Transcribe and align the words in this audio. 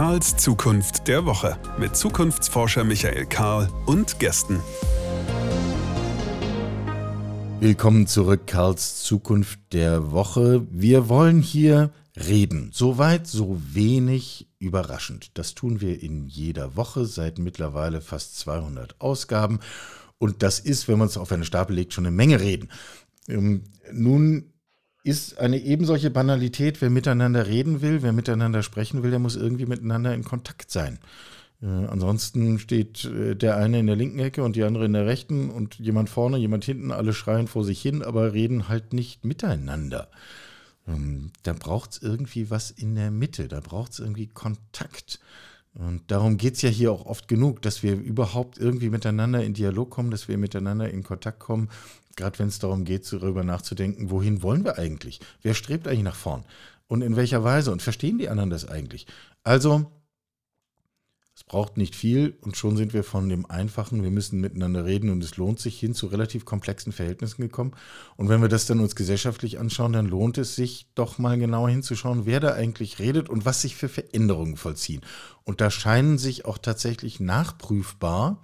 Karls 0.00 0.34
Zukunft 0.38 1.08
der 1.08 1.26
Woche 1.26 1.58
mit 1.78 1.94
Zukunftsforscher 1.94 2.84
Michael 2.84 3.26
Karl 3.26 3.68
und 3.84 4.18
Gästen. 4.18 4.58
Willkommen 7.60 8.06
zurück, 8.06 8.46
Karls 8.46 9.02
Zukunft 9.02 9.58
der 9.74 10.10
Woche. 10.10 10.66
Wir 10.70 11.10
wollen 11.10 11.42
hier 11.42 11.90
reden. 12.16 12.70
So 12.72 12.96
weit, 12.96 13.26
so 13.26 13.60
wenig 13.74 14.48
überraschend. 14.58 15.32
Das 15.36 15.54
tun 15.54 15.82
wir 15.82 16.02
in 16.02 16.28
jeder 16.28 16.76
Woche 16.76 17.04
seit 17.04 17.38
mittlerweile 17.38 18.00
fast 18.00 18.38
200 18.38 19.02
Ausgaben. 19.02 19.60
Und 20.16 20.42
das 20.42 20.60
ist, 20.60 20.88
wenn 20.88 20.98
man 20.98 21.08
es 21.08 21.18
auf 21.18 21.30
eine 21.30 21.44
Stapel 21.44 21.76
legt, 21.76 21.92
schon 21.92 22.06
eine 22.06 22.16
Menge 22.16 22.40
reden. 22.40 22.70
Ähm, 23.28 23.64
nun 23.92 24.50
ist 25.02 25.38
eine 25.38 25.58
ebensolche 25.58 26.10
Banalität, 26.10 26.80
wer 26.80 26.90
miteinander 26.90 27.46
reden 27.46 27.80
will, 27.80 28.02
wer 28.02 28.12
miteinander 28.12 28.62
sprechen 28.62 29.02
will, 29.02 29.10
der 29.10 29.18
muss 29.18 29.36
irgendwie 29.36 29.66
miteinander 29.66 30.14
in 30.14 30.24
Kontakt 30.24 30.70
sein. 30.70 30.98
Äh, 31.62 31.66
ansonsten 31.66 32.58
steht 32.58 33.04
äh, 33.04 33.34
der 33.36 33.56
eine 33.56 33.78
in 33.78 33.86
der 33.86 33.96
linken 33.96 34.18
Ecke 34.18 34.42
und 34.42 34.56
die 34.56 34.64
andere 34.64 34.86
in 34.86 34.92
der 34.92 35.06
rechten 35.06 35.50
und 35.50 35.78
jemand 35.78 36.08
vorne, 36.08 36.38
jemand 36.38 36.64
hinten, 36.64 36.92
alle 36.92 37.12
schreien 37.12 37.48
vor 37.48 37.64
sich 37.64 37.80
hin, 37.80 38.02
aber 38.02 38.32
reden 38.32 38.68
halt 38.68 38.92
nicht 38.92 39.24
miteinander. 39.24 40.08
Ähm, 40.88 41.30
da 41.42 41.52
braucht 41.52 41.92
es 41.92 42.02
irgendwie 42.02 42.50
was 42.50 42.70
in 42.70 42.94
der 42.94 43.10
Mitte, 43.10 43.48
da 43.48 43.60
braucht 43.60 43.92
es 43.92 44.00
irgendwie 44.00 44.26
Kontakt. 44.26 45.20
Und 45.74 46.10
darum 46.10 46.36
geht 46.36 46.54
es 46.54 46.62
ja 46.62 46.68
hier 46.68 46.90
auch 46.90 47.06
oft 47.06 47.28
genug, 47.28 47.62
dass 47.62 47.84
wir 47.84 47.94
überhaupt 47.94 48.58
irgendwie 48.58 48.90
miteinander 48.90 49.44
in 49.44 49.54
Dialog 49.54 49.90
kommen, 49.90 50.10
dass 50.10 50.26
wir 50.26 50.36
miteinander 50.36 50.90
in 50.90 51.04
Kontakt 51.04 51.38
kommen, 51.38 51.68
gerade 52.16 52.38
wenn 52.38 52.48
es 52.48 52.58
darum 52.58 52.84
geht, 52.84 53.10
darüber 53.12 53.44
nachzudenken, 53.44 54.10
wohin 54.10 54.42
wollen 54.42 54.64
wir 54.64 54.78
eigentlich? 54.78 55.20
Wer 55.42 55.54
strebt 55.54 55.88
eigentlich 55.88 56.02
nach 56.02 56.16
vorn? 56.16 56.44
Und 56.86 57.02
in 57.02 57.16
welcher 57.16 57.44
Weise? 57.44 57.70
Und 57.72 57.82
verstehen 57.82 58.18
die 58.18 58.28
anderen 58.28 58.50
das 58.50 58.68
eigentlich? 58.68 59.06
Also, 59.42 59.90
es 61.40 61.44
braucht 61.44 61.78
nicht 61.78 61.94
viel 61.94 62.36
und 62.42 62.58
schon 62.58 62.76
sind 62.76 62.92
wir 62.92 63.02
von 63.02 63.30
dem 63.30 63.46
einfachen, 63.46 64.02
wir 64.02 64.10
müssen 64.10 64.42
miteinander 64.42 64.84
reden 64.84 65.08
und 65.08 65.24
es 65.24 65.38
lohnt 65.38 65.58
sich 65.58 65.80
hin 65.80 65.94
zu 65.94 66.08
relativ 66.08 66.44
komplexen 66.44 66.92
Verhältnissen 66.92 67.40
gekommen. 67.40 67.72
Und 68.16 68.28
wenn 68.28 68.42
wir 68.42 68.48
das 68.48 68.66
dann 68.66 68.80
uns 68.80 68.94
gesellschaftlich 68.94 69.58
anschauen, 69.58 69.94
dann 69.94 70.04
lohnt 70.04 70.36
es 70.36 70.54
sich 70.54 70.88
doch 70.94 71.18
mal 71.18 71.38
genauer 71.38 71.70
hinzuschauen, 71.70 72.26
wer 72.26 72.40
da 72.40 72.52
eigentlich 72.52 72.98
redet 72.98 73.30
und 73.30 73.46
was 73.46 73.62
sich 73.62 73.74
für 73.74 73.88
Veränderungen 73.88 74.58
vollziehen. 74.58 75.00
Und 75.42 75.62
da 75.62 75.70
scheinen 75.70 76.18
sich 76.18 76.44
auch 76.44 76.58
tatsächlich 76.58 77.20
nachprüfbar, 77.20 78.42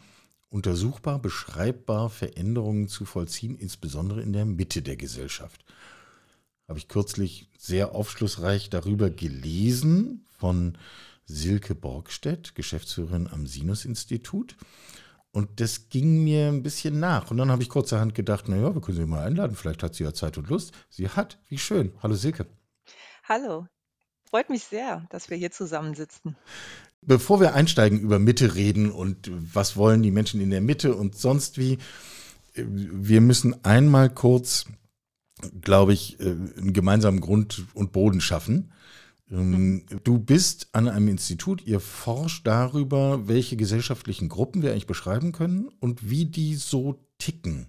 untersuchbar, 0.56 1.18
beschreibbar 1.18 2.08
Veränderungen 2.08 2.88
zu 2.88 3.04
vollziehen, 3.04 3.56
insbesondere 3.56 4.22
in 4.22 4.32
der 4.32 4.46
Mitte 4.46 4.80
der 4.80 4.96
Gesellschaft. 4.96 5.66
Habe 6.66 6.78
ich 6.78 6.88
kürzlich 6.88 7.50
sehr 7.58 7.94
aufschlussreich 7.94 8.70
darüber 8.70 9.10
gelesen 9.10 10.24
von 10.38 10.78
Silke 11.27 11.74
Borgstedt, 11.74 12.54
Geschäftsführerin 12.54 13.28
am 13.28 13.46
Sinus-Institut. 13.46 14.56
Und 15.30 15.60
das 15.60 15.90
ging 15.90 16.24
mir 16.24 16.48
ein 16.48 16.62
bisschen 16.62 16.98
nach. 16.98 17.30
Und 17.30 17.36
dann 17.36 17.50
habe 17.50 17.62
ich 17.62 17.68
kurzerhand 17.68 18.14
gedacht, 18.14 18.48
naja, 18.48 18.74
wir 18.74 18.80
können 18.80 18.96
sie 18.96 19.04
mal 19.04 19.27
einladen. 19.27 19.56
Vielleicht 19.56 19.82
hat 19.82 19.94
sie 19.94 20.04
ja 20.04 20.14
Zeit 20.14 20.38
und 20.38 20.48
Lust. 20.48 20.72
Sie 20.88 21.10
hat. 21.10 21.38
Wie 21.50 21.58
schön. 21.58 21.92
Hallo 22.02 22.14
Silke. 22.14 22.46
Hallo. 23.24 23.66
Freut 24.24 24.48
mich 24.48 24.64
sehr, 24.64 25.06
dass 25.10 25.28
wir 25.28 25.36
hier 25.36 25.50
zusammensitzen. 25.50 26.34
Bevor 27.06 27.40
wir 27.40 27.54
einsteigen, 27.54 28.00
über 28.00 28.18
Mitte 28.18 28.56
reden 28.56 28.90
und 28.90 29.30
was 29.32 29.76
wollen 29.76 30.02
die 30.02 30.10
Menschen 30.10 30.40
in 30.40 30.50
der 30.50 30.60
Mitte 30.60 30.94
und 30.94 31.16
sonst 31.16 31.56
wie, 31.56 31.78
wir 32.54 33.20
müssen 33.20 33.64
einmal 33.64 34.10
kurz, 34.10 34.66
glaube 35.60 35.92
ich, 35.92 36.18
äh, 36.20 36.24
einen 36.24 36.72
gemeinsamen 36.72 37.20
Grund 37.20 37.66
und 37.74 37.92
Boden 37.92 38.20
schaffen. 38.20 38.72
Ähm, 39.30 39.84
du 40.05 40.18
bist 40.18 40.68
an 40.72 40.89
einem 40.89 41.08
Institut, 41.08 41.66
ihr 41.66 41.80
forscht 41.80 42.46
darüber, 42.46 43.28
welche 43.28 43.56
gesellschaftlichen 43.56 44.28
Gruppen 44.28 44.62
wir 44.62 44.72
eigentlich 44.72 44.86
beschreiben 44.86 45.33
können 45.33 45.68
und 45.80 46.11
wie 46.11 46.27
die 46.27 46.55
so 46.55 47.06
ticken 47.18 47.66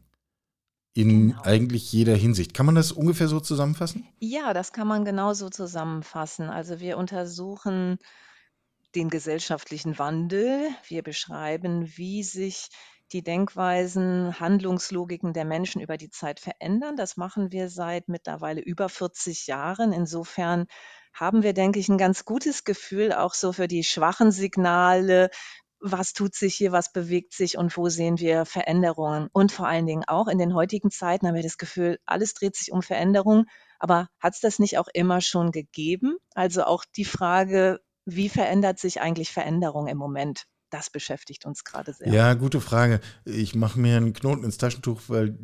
in 0.93 1.29
genau. 1.29 1.41
eigentlich 1.43 1.91
jeder 1.91 2.15
Hinsicht. 2.15 2.55
Kann 2.55 2.65
man 2.65 2.73
das 2.73 2.91
ungefähr 2.91 3.27
so 3.27 3.39
zusammenfassen? 3.39 4.07
Ja, 4.19 4.53
das 4.53 4.73
kann 4.73 4.87
man 4.87 5.05
genauso 5.05 5.49
zusammenfassen. 5.49 6.49
Also 6.49 6.79
wir 6.79 6.97
untersuchen 6.97 7.99
den 8.97 9.09
gesellschaftlichen 9.11 9.99
Wandel. 9.99 10.69
Wir 10.87 11.03
beschreiben, 11.03 11.87
wie 11.97 12.23
sich 12.23 12.69
die 13.11 13.21
Denkweisen, 13.21 14.39
Handlungslogiken 14.39 15.33
der 15.33 15.45
Menschen 15.45 15.81
über 15.81 15.97
die 15.97 16.09
Zeit 16.09 16.39
verändern. 16.39 16.95
Das 16.97 17.15
machen 17.15 17.51
wir 17.51 17.69
seit 17.69 18.09
mittlerweile 18.09 18.59
über 18.59 18.89
40 18.89 19.45
Jahren. 19.45 19.93
Insofern 19.93 20.65
haben 21.13 21.43
wir, 21.43 21.53
denke 21.53 21.77
ich, 21.77 21.89
ein 21.89 21.99
ganz 21.99 22.25
gutes 22.25 22.63
Gefühl 22.63 23.13
auch 23.13 23.35
so 23.35 23.53
für 23.53 23.67
die 23.67 23.83
schwachen 23.83 24.31
Signale. 24.31 25.29
Was 25.79 26.13
tut 26.13 26.33
sich 26.33 26.55
hier, 26.55 26.71
was 26.71 26.91
bewegt 26.91 27.33
sich 27.35 27.55
und 27.55 27.77
wo 27.77 27.89
sehen 27.89 28.17
wir 28.17 28.45
Veränderungen? 28.45 29.29
Und 29.31 29.51
vor 29.51 29.67
allen 29.67 29.85
Dingen 29.85 30.05
auch 30.07 30.27
in 30.27 30.39
den 30.39 30.55
heutigen 30.55 30.89
Zeiten 30.89 31.27
haben 31.27 31.35
wir 31.35 31.43
das 31.43 31.59
Gefühl, 31.59 31.99
alles 32.07 32.33
dreht 32.33 32.55
sich 32.55 32.71
um 32.71 32.81
Veränderung. 32.81 33.45
Aber 33.77 34.09
hat 34.19 34.33
es 34.33 34.39
das 34.39 34.57
nicht 34.57 34.79
auch 34.79 34.87
immer 34.91 35.21
schon 35.21 35.51
gegeben? 35.51 36.17
Also 36.33 36.63
auch 36.63 36.83
die 36.95 37.05
Frage, 37.05 37.79
wie 38.07 38.29
verändert 38.29 38.79
sich 38.79 39.01
eigentlich 39.01 39.31
Veränderung 39.31 39.87
im 39.87 39.97
Moment? 39.97 40.43
Das 40.69 40.89
beschäftigt 40.89 41.45
uns 41.45 41.63
gerade 41.63 41.93
sehr. 41.93 42.11
Ja, 42.11 42.33
gute 42.33 42.61
Frage. 42.61 43.01
Ich 43.25 43.53
mache 43.53 43.79
mir 43.79 43.97
einen 43.97 44.13
Knoten 44.13 44.43
ins 44.43 44.57
Taschentuch, 44.57 45.01
weil 45.07 45.37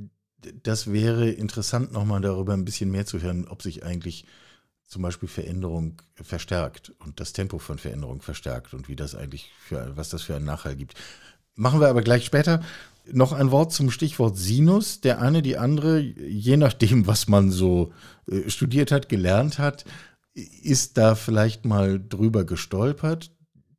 das 0.63 0.91
wäre 0.91 1.29
interessant, 1.29 1.91
nochmal 1.91 2.22
darüber 2.22 2.53
ein 2.53 2.66
bisschen 2.66 2.90
mehr 2.90 3.06
zu 3.06 3.22
hören, 3.22 3.47
ob 3.47 3.62
sich 3.62 3.84
eigentlich 3.85 4.25
zum 4.88 5.01
Beispiel 5.01 5.29
Veränderung 5.29 6.01
verstärkt 6.22 6.94
und 7.00 7.19
das 7.19 7.34
Tempo 7.34 7.57
von 7.57 7.78
Veränderung 7.78 8.22
verstärkt 8.22 8.74
und 8.74 8.88
wie 8.88 8.95
das 8.95 9.16
eigentlich 9.16 9.51
für, 9.59 9.95
was 9.95 10.09
das 10.09 10.24
für 10.24 10.35
einen 10.35 10.45
Nachhall 10.45 10.75
gibt. 10.75 10.95
Machen 11.56 11.81
wir 11.81 11.88
aber 11.88 12.01
gleich 12.01 12.25
später. 12.25 12.62
Noch 13.12 13.34
ein 13.34 13.51
Wort 13.51 13.74
zum 13.74 13.91
Stichwort 13.91 14.38
Sinus. 14.38 15.01
Der 15.01 15.19
eine, 15.19 15.41
die 15.41 15.57
andere, 15.57 16.00
je 16.00 16.57
nachdem, 16.57 17.07
was 17.07 17.28
man 17.28 17.51
so 17.51 17.91
äh, 18.30 18.50
studiert 18.50 18.91
hat, 18.91 19.09
gelernt 19.09 19.59
hat, 19.59 19.84
ist 20.33 20.97
da 20.97 21.16
vielleicht 21.16 21.66
mal 21.66 22.03
drüber 22.03 22.44
gestolpert. 22.45 23.31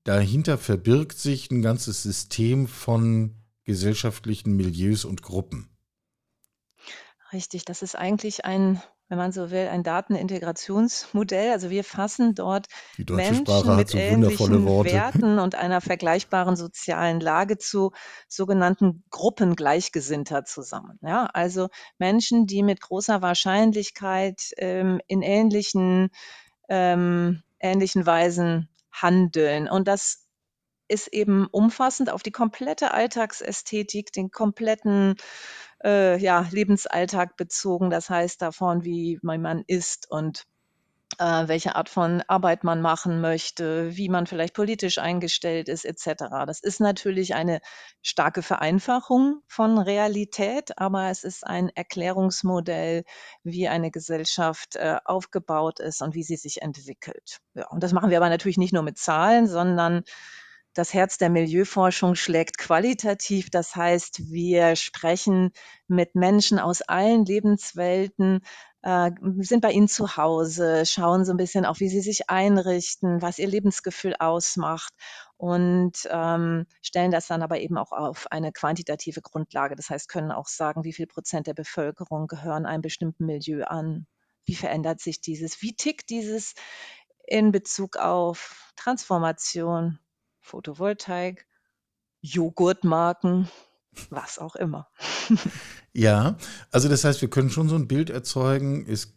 Dahinter 0.04 0.58
verbirgt 0.58 1.18
sich 1.18 1.50
ein 1.50 1.62
ganzes 1.62 2.02
System 2.02 2.68
von 2.68 3.36
gesellschaftlichen 3.64 4.54
Milieus 4.56 5.04
und 5.04 5.22
Gruppen. 5.22 5.70
Richtig, 7.32 7.64
das 7.64 7.82
ist 7.82 7.96
eigentlich 7.96 8.44
ein 8.44 8.80
wenn 9.08 9.18
man 9.18 9.32
so 9.32 9.50
will, 9.50 9.68
ein 9.68 9.82
Datenintegrationsmodell. 9.82 11.50
Also 11.50 11.68
wir 11.68 11.84
fassen 11.84 12.34
dort 12.34 12.66
Menschen 12.98 13.76
mit 13.76 13.88
so 13.88 13.98
ähnlichen 13.98 14.64
Werten 14.84 15.38
und 15.38 15.54
einer 15.54 15.80
vergleichbaren 15.80 16.56
sozialen 16.56 17.20
Lage 17.20 17.58
zu 17.58 17.92
sogenannten 18.28 19.04
Gruppen 19.10 19.56
Gleichgesinnter 19.56 20.44
zusammen. 20.44 20.98
Ja, 21.02 21.26
also 21.32 21.68
Menschen, 21.98 22.46
die 22.46 22.62
mit 22.62 22.80
großer 22.80 23.20
Wahrscheinlichkeit 23.20 24.40
ähm, 24.56 25.00
in 25.06 25.20
ähnlichen, 25.20 26.08
ähm, 26.68 27.42
ähnlichen 27.60 28.06
Weisen 28.06 28.68
handeln. 28.92 29.68
Und 29.68 29.88
das 29.88 30.26
ist 30.88 31.08
eben 31.08 31.46
umfassend 31.46 32.10
auf 32.10 32.22
die 32.22 32.30
komplette 32.30 32.92
Alltagsästhetik, 32.92 34.12
den 34.12 34.30
kompletten 34.30 35.16
äh, 35.82 36.18
ja, 36.18 36.46
Lebensalltag 36.50 37.36
bezogen. 37.36 37.90
Das 37.90 38.10
heißt 38.10 38.40
davon, 38.42 38.84
wie 38.84 39.18
mein 39.22 39.42
Mann 39.42 39.64
isst 39.66 40.10
und 40.10 40.44
äh, 41.18 41.48
welche 41.48 41.76
Art 41.76 41.88
von 41.88 42.22
Arbeit 42.28 42.64
man 42.64 42.80
machen 42.80 43.20
möchte, 43.20 43.96
wie 43.96 44.08
man 44.08 44.26
vielleicht 44.26 44.54
politisch 44.54 44.98
eingestellt 44.98 45.68
ist, 45.68 45.84
etc. 45.84 46.44
Das 46.46 46.60
ist 46.60 46.80
natürlich 46.80 47.34
eine 47.34 47.60
starke 48.02 48.42
Vereinfachung 48.42 49.40
von 49.46 49.78
Realität, 49.78 50.78
aber 50.78 51.10
es 51.10 51.24
ist 51.24 51.46
ein 51.46 51.68
Erklärungsmodell, 51.68 53.04
wie 53.42 53.68
eine 53.68 53.90
Gesellschaft 53.90 54.76
äh, 54.76 54.98
aufgebaut 55.04 55.80
ist 55.80 56.02
und 56.02 56.14
wie 56.14 56.22
sie 56.22 56.36
sich 56.36 56.62
entwickelt. 56.62 57.38
Ja, 57.54 57.68
und 57.68 57.82
das 57.82 57.92
machen 57.92 58.10
wir 58.10 58.18
aber 58.18 58.28
natürlich 58.28 58.58
nicht 58.58 58.72
nur 58.72 58.82
mit 58.82 58.98
Zahlen, 58.98 59.46
sondern 59.46 60.02
das 60.74 60.92
Herz 60.92 61.18
der 61.18 61.30
Milieuforschung 61.30 62.16
schlägt 62.16 62.58
qualitativ. 62.58 63.48
Das 63.48 63.76
heißt, 63.76 64.32
wir 64.32 64.74
sprechen 64.74 65.52
mit 65.86 66.16
Menschen 66.16 66.58
aus 66.58 66.82
allen 66.82 67.24
Lebenswelten, 67.24 68.40
äh, 68.84 69.10
sind 69.38 69.62
bei 69.62 69.72
ihnen 69.72 69.88
zu 69.88 70.18
Hause, 70.18 70.84
schauen 70.84 71.24
so 71.24 71.32
ein 71.32 71.38
bisschen 71.38 71.64
auch, 71.64 71.80
wie 71.80 71.88
sie 71.88 72.02
sich 72.02 72.28
einrichten, 72.28 73.22
was 73.22 73.38
ihr 73.38 73.48
Lebensgefühl 73.48 74.14
ausmacht 74.18 74.92
und 75.38 75.92
ähm, 76.10 76.66
stellen 76.82 77.10
das 77.10 77.26
dann 77.26 77.42
aber 77.42 77.60
eben 77.60 77.78
auch 77.78 77.92
auf 77.92 78.30
eine 78.30 78.52
quantitative 78.52 79.22
Grundlage. 79.22 79.74
Das 79.74 79.88
heißt, 79.88 80.08
können 80.10 80.30
auch 80.30 80.48
sagen, 80.48 80.84
wie 80.84 80.92
viel 80.92 81.06
Prozent 81.06 81.46
der 81.46 81.54
Bevölkerung 81.54 82.26
gehören 82.26 82.66
einem 82.66 82.82
bestimmten 82.82 83.24
Milieu 83.24 83.64
an. 83.64 84.06
Wie 84.44 84.54
verändert 84.54 85.00
sich 85.00 85.22
dieses? 85.22 85.62
Wie 85.62 85.74
tickt 85.74 86.10
dieses 86.10 86.52
in 87.26 87.52
Bezug 87.52 87.96
auf 87.96 88.70
Transformation, 88.76 89.98
Photovoltaik, 90.40 91.46
Joghurtmarken, 92.20 93.48
was 94.10 94.38
auch 94.38 94.56
immer. 94.56 94.88
ja, 95.92 96.36
also 96.70 96.88
das 96.88 97.04
heißt, 97.04 97.20
wir 97.20 97.30
können 97.30 97.50
schon 97.50 97.68
so 97.68 97.76
ein 97.76 97.88
Bild 97.88 98.10
erzeugen, 98.10 98.86
es 98.88 99.14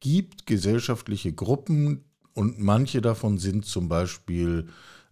gibt 0.00 0.46
gesellschaftliche 0.46 1.32
Gruppen 1.32 2.04
Und 2.34 2.60
manche 2.60 3.00
davon 3.00 3.38
sind 3.38 3.66
zum 3.66 3.88
Beispiel 3.88 4.68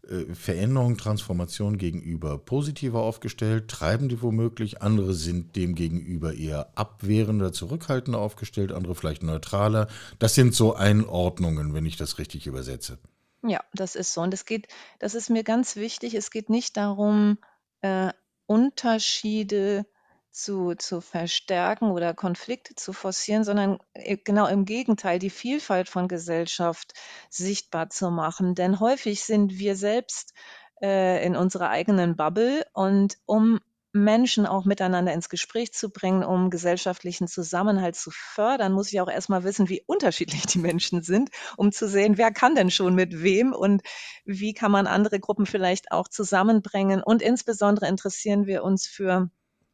äh, 0.09 0.33
Veränderung, 0.33 0.97
Transformation 0.97 1.77
gegenüber 1.77 2.39
positiver 2.39 3.01
aufgestellt, 3.01 3.69
treiben 3.69 4.09
die 4.09 4.23
womöglich. 4.23 4.81
Andere 4.81 5.13
sind 5.13 5.57
dem 5.57 5.75
gegenüber 5.75 6.35
eher 6.35 6.71
abwehrender, 6.77 7.53
zurückhaltender 7.53 8.21
aufgestellt, 8.21 8.71
andere 8.71 8.95
vielleicht 8.95 9.25
neutraler. 9.25 9.89
Das 10.21 10.37
sind 10.37 10.55
so 10.55 10.75
Einordnungen, 10.75 11.75
wenn 11.75 11.85
ich 11.85 11.97
das 11.97 12.19
richtig 12.19 12.47
übersetze. 12.47 12.99
Ja, 13.43 13.61
das 13.75 13.97
ist 13.97 14.13
so. 14.13 14.21
Und 14.21 14.33
es 14.33 14.45
geht, 14.45 14.69
das 15.01 15.17
ist 15.17 15.29
mir 15.29 15.43
ganz 15.43 15.75
wichtig, 15.75 16.15
es 16.15 16.31
geht 16.31 16.51
nicht 16.51 16.77
darum, 16.77 17.39
äh, 17.81 18.13
Unterschiede 18.47 19.87
zu, 20.31 20.75
zu 20.75 21.01
verstärken 21.01 21.91
oder 21.91 22.13
Konflikte 22.15 22.75
zu 22.75 22.93
forcieren, 22.93 23.43
sondern 23.45 23.79
äh, 23.95 24.19
genau 24.19 24.47
im 24.47 24.65
Gegenteil, 24.67 25.19
die 25.19 25.31
Vielfalt 25.31 25.89
von 25.89 26.09
Gesellschaft 26.09 26.93
sichtbar 27.31 27.89
zu 27.89 28.11
machen. 28.11 28.55
Denn 28.55 28.79
häufig 28.81 29.25
sind 29.25 29.59
wir 29.59 29.77
selbst 29.77 30.35
äh, 30.83 31.25
in 31.25 31.37
unserer 31.37 31.71
eigenen 31.71 32.17
Bubble 32.17 32.67
und 32.75 33.17
um 33.25 33.61
Menschen 33.97 34.47
auch 34.47 34.65
miteinander 34.65 35.13
ins 35.13 35.29
Gespräch 35.29 35.73
zu 35.73 35.91
bringen, 35.91 36.23
um 36.23 36.51
gesellschaftlichen 36.51 37.27
Zusammenhalt 37.27 37.97
zu 37.97 38.11
fördern, 38.13 38.73
muss 38.73 38.93
ich 38.93 39.01
auch 39.01 39.11
erstmal 39.11 39.45
wissen, 39.45 39.69
wie 39.69 39.83
unterschiedlich 39.87 40.47
die 40.47 40.59
Menschen 40.59 41.03
sind, 41.03 41.31
um 41.57 41.73
zu 41.73 41.89
sehen, 41.89 42.19
wer 42.19 42.31
kann 42.31 42.55
denn 42.55 42.71
schon 42.71 42.95
mit 42.95 43.23
wem 43.23 43.53
und 43.53 43.83
wie 44.25 44.55
kann 44.55 44.71
man 44.71 44.87
andere 44.87 45.19
Gruppen 45.19 45.47
vielleicht 45.47 45.91
auch 45.93 46.09
zusammenbringen. 46.09 47.03
Und 47.03 47.23
insbesondere 47.23 47.89
interessieren 47.89 48.47
wir 48.47 48.63
uns 48.63 48.87
für 48.87 49.31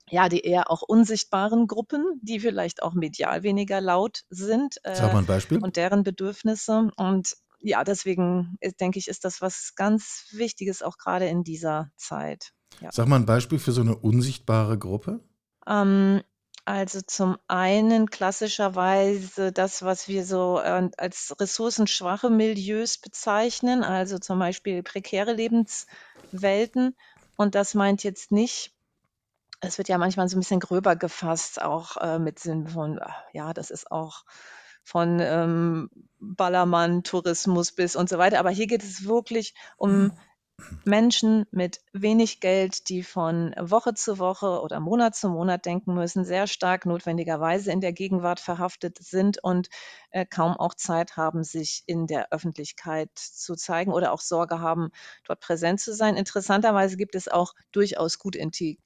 ja, 0.09 0.29
die 0.29 0.41
eher 0.41 0.71
auch 0.71 0.83
unsichtbaren 0.83 1.67
Gruppen, 1.67 2.21
die 2.23 2.41
vielleicht 2.41 2.83
auch 2.83 2.93
medial 2.93 3.43
weniger 3.43 3.81
laut 3.81 4.25
sind. 4.29 4.77
Äh, 4.83 4.95
Sag 4.95 5.13
mal 5.13 5.21
ein 5.21 5.27
Beispiel. 5.27 5.59
Und 5.63 5.77
deren 5.77 6.03
Bedürfnisse. 6.03 6.91
Und 6.97 7.35
ja, 7.61 7.83
deswegen 7.83 8.57
ist, 8.61 8.81
denke 8.81 8.99
ich, 8.99 9.09
ist 9.09 9.25
das 9.25 9.41
was 9.41 9.75
ganz 9.75 10.27
Wichtiges 10.33 10.83
auch 10.83 10.99
gerade 10.99 11.27
in 11.29 11.45
dieser 11.45 11.91
Zeit. 11.97 12.53
Ja. 12.81 12.91
Sag 12.93 13.09
mal 13.09 13.17
ein 13.17 13.27
Beispiel 13.27 13.59
für 13.59 13.73
so 13.73 13.81
eine 13.81 13.97
unsichtbare 13.97 14.79
Gruppe. 14.79 15.21
Ähm, 15.67 16.23
also 16.65 17.01
zum 17.07 17.37
einen 17.49 18.09
klassischerweise 18.11 19.53
das, 19.53 19.83
was 19.83 20.09
wir 20.09 20.25
so 20.25 20.61
äh, 20.61 20.91
als 20.97 21.35
ressourcenschwache 21.39 22.31
Milieus 22.31 22.99
bezeichnen, 22.99 23.85
also 23.85 24.19
zum 24.19 24.39
Beispiel 24.39 24.83
prekäre 24.83 25.33
Lebenswelten. 25.33 26.97
Und 27.37 27.55
das 27.55 27.75
meint 27.75 28.05
jetzt 28.05 28.31
nicht 28.31 28.73
es 29.63 29.79
wird 29.79 29.89
ja 29.89 29.97
manchmal 29.97 30.29
so 30.29 30.37
ein 30.37 30.41
bisschen 30.41 30.61
gröber 30.61 30.97
gefasst, 30.97 31.63
auch, 31.63 31.97
äh, 31.97 32.19
mit 32.19 32.39
Sinn 32.39 32.67
von, 32.67 32.99
äh, 32.99 33.07
ja, 33.33 33.55
das 33.55 33.71
ist 33.71 33.91
auch 33.91 34.25
von, 34.83 35.21
ähm, 35.21 35.89
Ballermann-Tourismus 36.19 37.73
bis 37.73 37.95
und 37.95 38.09
so 38.09 38.19
weiter. 38.19 38.41
Aber 38.41 38.51
hier 38.51 38.67
geht 38.67 38.83
es 38.83 39.07
wirklich 39.07 39.55
um 39.77 40.05
mhm. 40.05 40.13
Menschen 40.85 41.47
mit 41.51 41.81
wenig 41.93 42.41
Geld, 42.41 42.89
die 42.89 43.03
von 43.03 43.55
Woche 43.59 43.95
zu 43.95 44.19
Woche 44.19 44.61
oder 44.61 44.81
Monat 44.81 45.15
zu 45.15 45.29
Monat 45.29 45.65
denken 45.67 45.95
müssen, 45.95 46.25
sehr 46.25 46.47
stark 46.47 46.87
notwendigerweise 46.87 47.73
in 47.73 47.81
der 47.81 47.93
Gegenwart 47.93 48.41
verhaftet 48.41 48.99
sind 48.99 49.43
und 49.43 49.69
äh, 50.11 50.27
kaum 50.27 50.57
auch 50.57 50.75
Zeit 50.75 51.17
haben, 51.17 51.45
sich 51.45 51.83
in 51.87 52.07
der 52.07 52.33
Öffentlichkeit 52.33 53.11
zu 53.15 53.55
zeigen 53.55 53.93
oder 53.93 54.13
auch 54.13 54.21
Sorge 54.21 54.61
haben, 54.61 54.91
dort 55.25 55.41
präsent 55.41 55.81
zu 55.81 55.95
sein. 55.95 56.17
Interessanterweise 56.17 56.97
gibt 56.97 57.15
es 57.15 57.29
auch 57.29 57.55
durchaus 57.73 58.19
gut, 58.19 58.37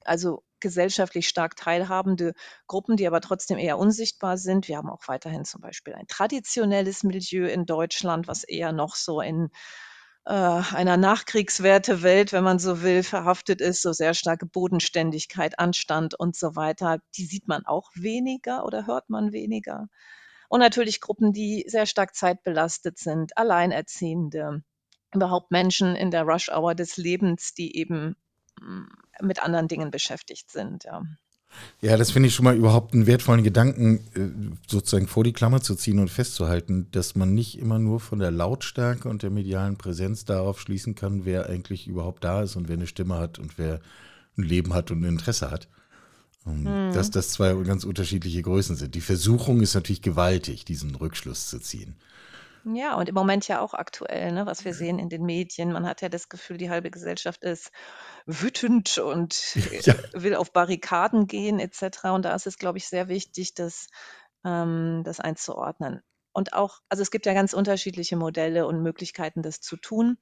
also 0.03 0.43
gesellschaftlich 0.59 1.27
stark 1.27 1.55
teilhabende 1.55 2.33
Gruppen, 2.67 2.97
die 2.97 3.07
aber 3.07 3.21
trotzdem 3.21 3.57
eher 3.57 3.77
unsichtbar 3.77 4.37
sind. 4.37 4.67
Wir 4.67 4.77
haben 4.77 4.89
auch 4.89 5.07
weiterhin 5.07 5.45
zum 5.45 5.61
Beispiel 5.61 5.93
ein 5.93 6.07
traditionelles 6.07 7.03
Milieu 7.03 7.47
in 7.47 7.65
Deutschland, 7.65 8.27
was 8.27 8.43
eher 8.43 8.71
noch 8.71 8.95
so 8.95 9.21
in 9.21 9.49
einer 10.27 10.97
Nachkriegswertewelt, 10.97 12.33
wenn 12.33 12.43
man 12.43 12.59
so 12.59 12.81
will, 12.81 13.03
verhaftet 13.03 13.61
ist, 13.61 13.81
so 13.81 13.93
sehr 13.93 14.13
starke 14.13 14.45
Bodenständigkeit, 14.45 15.57
Anstand 15.57 16.15
und 16.15 16.35
so 16.35 16.55
weiter. 16.55 16.99
Die 17.15 17.25
sieht 17.25 17.47
man 17.47 17.65
auch 17.65 17.91
weniger 17.95 18.65
oder 18.65 18.87
hört 18.87 19.09
man 19.09 19.31
weniger. 19.31 19.87
Und 20.49 20.59
natürlich 20.59 21.01
Gruppen, 21.01 21.33
die 21.33 21.65
sehr 21.67 21.85
stark 21.85 22.15
zeitbelastet 22.15 22.97
sind, 22.97 23.37
Alleinerziehende, 23.37 24.63
überhaupt 25.13 25.51
Menschen 25.51 25.95
in 25.95 26.11
der 26.11 26.23
Rush-Hour 26.23 26.75
des 26.75 26.97
Lebens, 26.97 27.53
die 27.53 27.77
eben 27.77 28.15
mm, 28.59 28.85
mit 29.21 29.41
anderen 29.43 29.67
Dingen 29.67 29.91
beschäftigt 29.91 30.51
sind. 30.51 30.83
Ja. 30.83 31.03
Ja, 31.81 31.95
das 31.95 32.11
finde 32.11 32.27
ich 32.27 32.35
schon 32.35 32.45
mal 32.45 32.55
überhaupt 32.55 32.93
einen 32.93 33.05
wertvollen 33.05 33.43
Gedanken, 33.43 33.99
äh, 34.15 34.57
sozusagen 34.67 35.07
vor 35.07 35.23
die 35.23 35.33
Klammer 35.33 35.61
zu 35.61 35.75
ziehen 35.75 35.99
und 35.99 36.09
festzuhalten, 36.09 36.87
dass 36.91 37.15
man 37.15 37.33
nicht 37.35 37.59
immer 37.59 37.77
nur 37.77 37.99
von 37.99 38.19
der 38.19 38.31
Lautstärke 38.31 39.07
und 39.09 39.23
der 39.23 39.29
medialen 39.29 39.77
Präsenz 39.77 40.25
darauf 40.25 40.59
schließen 40.59 40.95
kann, 40.95 41.25
wer 41.25 41.47
eigentlich 41.47 41.87
überhaupt 41.87 42.23
da 42.23 42.41
ist 42.41 42.55
und 42.55 42.67
wer 42.67 42.77
eine 42.77 42.87
Stimme 42.87 43.15
hat 43.15 43.37
und 43.37 43.57
wer 43.57 43.79
ein 44.37 44.43
Leben 44.43 44.73
hat 44.73 44.91
und 44.91 45.01
ein 45.01 45.09
Interesse 45.09 45.51
hat. 45.51 45.67
Hm. 46.45 46.93
Dass 46.93 47.11
das 47.11 47.29
zwei 47.29 47.53
ganz 47.63 47.83
unterschiedliche 47.83 48.41
Größen 48.41 48.75
sind. 48.75 48.95
Die 48.95 49.01
Versuchung 49.01 49.61
ist 49.61 49.75
natürlich 49.75 50.01
gewaltig, 50.01 50.65
diesen 50.65 50.95
Rückschluss 50.95 51.47
zu 51.47 51.59
ziehen. 51.59 51.95
Ja, 52.73 52.95
und 52.95 53.07
im 53.07 53.15
Moment 53.15 53.47
ja 53.47 53.61
auch 53.61 53.73
aktuell, 53.73 54.33
ne, 54.33 54.45
was 54.45 54.65
wir 54.65 54.73
sehen 54.73 54.99
in 54.99 55.07
den 55.09 55.23
Medien. 55.23 55.71
Man 55.71 55.85
hat 55.87 56.01
ja 56.01 56.09
das 56.09 56.27
Gefühl, 56.27 56.57
die 56.57 56.69
halbe 56.69 56.91
Gesellschaft 56.91 57.43
ist 57.43 57.71
wütend 58.25 58.97
und 58.97 59.55
Ja. 59.85 59.95
will 60.13 60.35
auf 60.35 60.51
Barrikaden 60.51 61.27
gehen 61.27 61.59
etc. 61.59 62.13
Und 62.13 62.25
da 62.25 62.35
ist 62.35 62.45
es, 62.47 62.57
glaube 62.57 62.77
ich, 62.77 62.87
sehr 62.89 63.07
wichtig, 63.07 63.53
das, 63.53 63.87
ähm, 64.45 65.01
das 65.05 65.19
einzuordnen. 65.21 66.01
Und 66.33 66.53
auch, 66.53 66.79
also 66.89 67.01
es 67.03 67.11
gibt 67.11 67.25
ja 67.25 67.33
ganz 67.33 67.53
unterschiedliche 67.53 68.17
Modelle 68.17 68.67
und 68.67 68.81
Möglichkeiten, 68.83 69.41
das 69.43 69.61
zu 69.61 69.77
tun. 69.77 70.17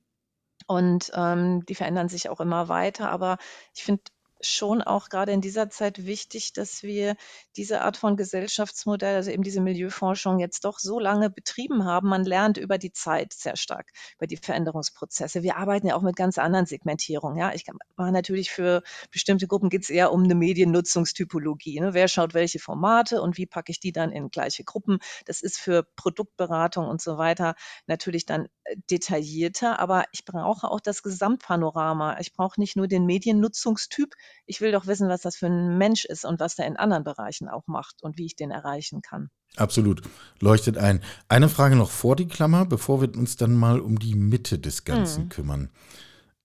Und 0.67 1.11
ähm, 1.15 1.65
die 1.67 1.75
verändern 1.75 2.09
sich 2.09 2.29
auch 2.29 2.39
immer 2.41 2.69
weiter. 2.69 3.09
Aber 3.11 3.37
ich 3.75 3.83
finde 3.83 4.03
schon 4.41 4.81
auch 4.81 5.09
gerade 5.09 5.31
in 5.31 5.41
dieser 5.41 5.69
Zeit 5.69 6.05
wichtig, 6.05 6.53
dass 6.53 6.83
wir 6.83 7.15
diese 7.55 7.81
Art 7.81 7.97
von 7.97 8.17
Gesellschaftsmodell, 8.17 9.15
also 9.15 9.31
eben 9.31 9.43
diese 9.43 9.61
Milieuforschung 9.61 10.39
jetzt 10.39 10.65
doch 10.65 10.79
so 10.79 10.99
lange 10.99 11.29
betrieben 11.29 11.85
haben. 11.85 12.09
Man 12.09 12.23
lernt 12.25 12.57
über 12.57 12.77
die 12.77 12.91
Zeit 12.91 13.33
sehr 13.33 13.55
stark, 13.55 13.91
über 14.17 14.27
die 14.27 14.37
Veränderungsprozesse. 14.37 15.43
Wir 15.43 15.57
arbeiten 15.57 15.87
ja 15.87 15.95
auch 15.95 16.01
mit 16.01 16.15
ganz 16.15 16.37
anderen 16.37 16.65
Segmentierungen. 16.65 17.37
Ja, 17.37 17.53
ich 17.53 17.65
kann 17.65 17.77
natürlich 17.97 18.51
für 18.51 18.83
bestimmte 19.11 19.47
Gruppen 19.47 19.69
geht 19.69 19.83
es 19.83 19.89
eher 19.89 20.11
um 20.11 20.23
eine 20.23 20.35
Mediennutzungstypologie. 20.35 21.79
Ne? 21.79 21.93
Wer 21.93 22.07
schaut 22.07 22.33
welche 22.33 22.59
Formate 22.59 23.21
und 23.21 23.37
wie 23.37 23.45
packe 23.45 23.71
ich 23.71 23.79
die 23.79 23.91
dann 23.91 24.11
in 24.11 24.29
gleiche 24.29 24.63
Gruppen? 24.63 24.99
Das 25.25 25.41
ist 25.41 25.57
für 25.57 25.83
Produktberatung 25.95 26.87
und 26.87 27.01
so 27.01 27.17
weiter 27.17 27.55
natürlich 27.87 28.25
dann 28.25 28.47
äh, 28.65 28.75
detaillierter, 28.91 29.79
aber 29.79 30.05
ich 30.11 30.25
brauche 30.25 30.69
auch 30.69 30.81
das 30.81 31.03
Gesamtpanorama. 31.03 32.19
Ich 32.19 32.33
brauche 32.33 32.59
nicht 32.59 32.75
nur 32.75 32.87
den 32.87 33.05
Mediennutzungstyp, 33.05 34.13
ich 34.45 34.61
will 34.61 34.71
doch 34.71 34.87
wissen, 34.87 35.09
was 35.09 35.21
das 35.21 35.35
für 35.35 35.47
ein 35.47 35.77
Mensch 35.77 36.05
ist 36.05 36.25
und 36.25 36.39
was 36.39 36.55
der 36.55 36.67
in 36.67 36.77
anderen 36.77 37.03
Bereichen 37.03 37.49
auch 37.49 37.67
macht 37.67 38.03
und 38.03 38.17
wie 38.17 38.25
ich 38.25 38.35
den 38.35 38.51
erreichen 38.51 39.01
kann. 39.01 39.29
Absolut. 39.55 40.01
Leuchtet 40.39 40.77
ein. 40.77 41.01
Eine 41.27 41.49
Frage 41.49 41.75
noch 41.75 41.91
vor 41.91 42.15
die 42.15 42.27
Klammer, 42.27 42.65
bevor 42.65 43.01
wir 43.01 43.13
uns 43.15 43.37
dann 43.37 43.53
mal 43.53 43.79
um 43.79 43.99
die 43.99 44.15
Mitte 44.15 44.59
des 44.59 44.83
Ganzen 44.83 45.25
mhm. 45.25 45.29
kümmern. 45.29 45.69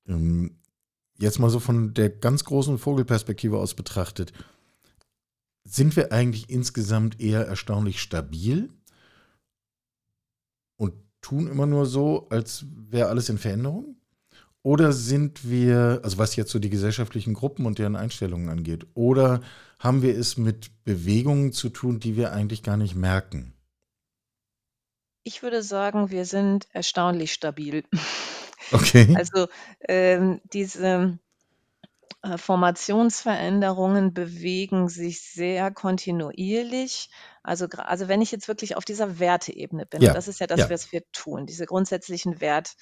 Ähm, 0.06 0.58
jetzt 1.18 1.38
mal 1.38 1.50
so 1.50 1.60
von 1.60 1.92
der 1.94 2.10
ganz 2.10 2.44
großen 2.44 2.78
Vogelperspektive 2.78 3.58
aus 3.58 3.74
betrachtet. 3.74 4.32
Sind 5.64 5.96
wir 5.96 6.12
eigentlich 6.12 6.48
insgesamt 6.48 7.20
eher 7.20 7.46
erstaunlich 7.46 8.00
stabil 8.00 8.70
und 10.76 10.94
tun 11.20 11.48
immer 11.48 11.66
nur 11.66 11.84
so, 11.84 12.28
als 12.30 12.64
wäre 12.70 13.08
alles 13.08 13.28
in 13.28 13.38
Veränderung? 13.38 13.99
Oder 14.62 14.92
sind 14.92 15.48
wir, 15.48 16.00
also 16.02 16.18
was 16.18 16.36
jetzt 16.36 16.50
so 16.50 16.58
die 16.58 16.68
gesellschaftlichen 16.68 17.32
Gruppen 17.32 17.64
und 17.64 17.78
deren 17.78 17.96
Einstellungen 17.96 18.50
angeht, 18.50 18.86
oder 18.94 19.40
haben 19.78 20.02
wir 20.02 20.16
es 20.16 20.36
mit 20.36 20.70
Bewegungen 20.84 21.52
zu 21.52 21.70
tun, 21.70 21.98
die 21.98 22.16
wir 22.16 22.32
eigentlich 22.32 22.62
gar 22.62 22.76
nicht 22.76 22.94
merken? 22.94 23.54
Ich 25.22 25.42
würde 25.42 25.62
sagen, 25.62 26.10
wir 26.10 26.24
sind 26.24 26.68
erstaunlich 26.72 27.32
stabil. 27.32 27.84
Okay. 28.72 29.16
Also 29.16 29.48
ähm, 29.88 30.40
diese 30.52 31.18
äh, 32.22 32.38
Formationsveränderungen 32.38 34.12
bewegen 34.12 34.88
sich 34.88 35.22
sehr 35.22 35.70
kontinuierlich. 35.70 37.10
Also, 37.42 37.66
also 37.78 38.08
wenn 38.08 38.20
ich 38.20 38.30
jetzt 38.30 38.48
wirklich 38.48 38.76
auf 38.76 38.84
dieser 38.84 39.18
Werteebene 39.18 39.86
bin, 39.86 40.02
ja. 40.02 40.12
das 40.12 40.28
ist 40.28 40.38
ja 40.38 40.46
das, 40.46 40.60
ja. 40.60 40.70
was 40.70 40.92
wir 40.92 41.02
tun, 41.12 41.46
diese 41.46 41.66
grundsätzlichen 41.66 42.40
Wert, 42.40 42.76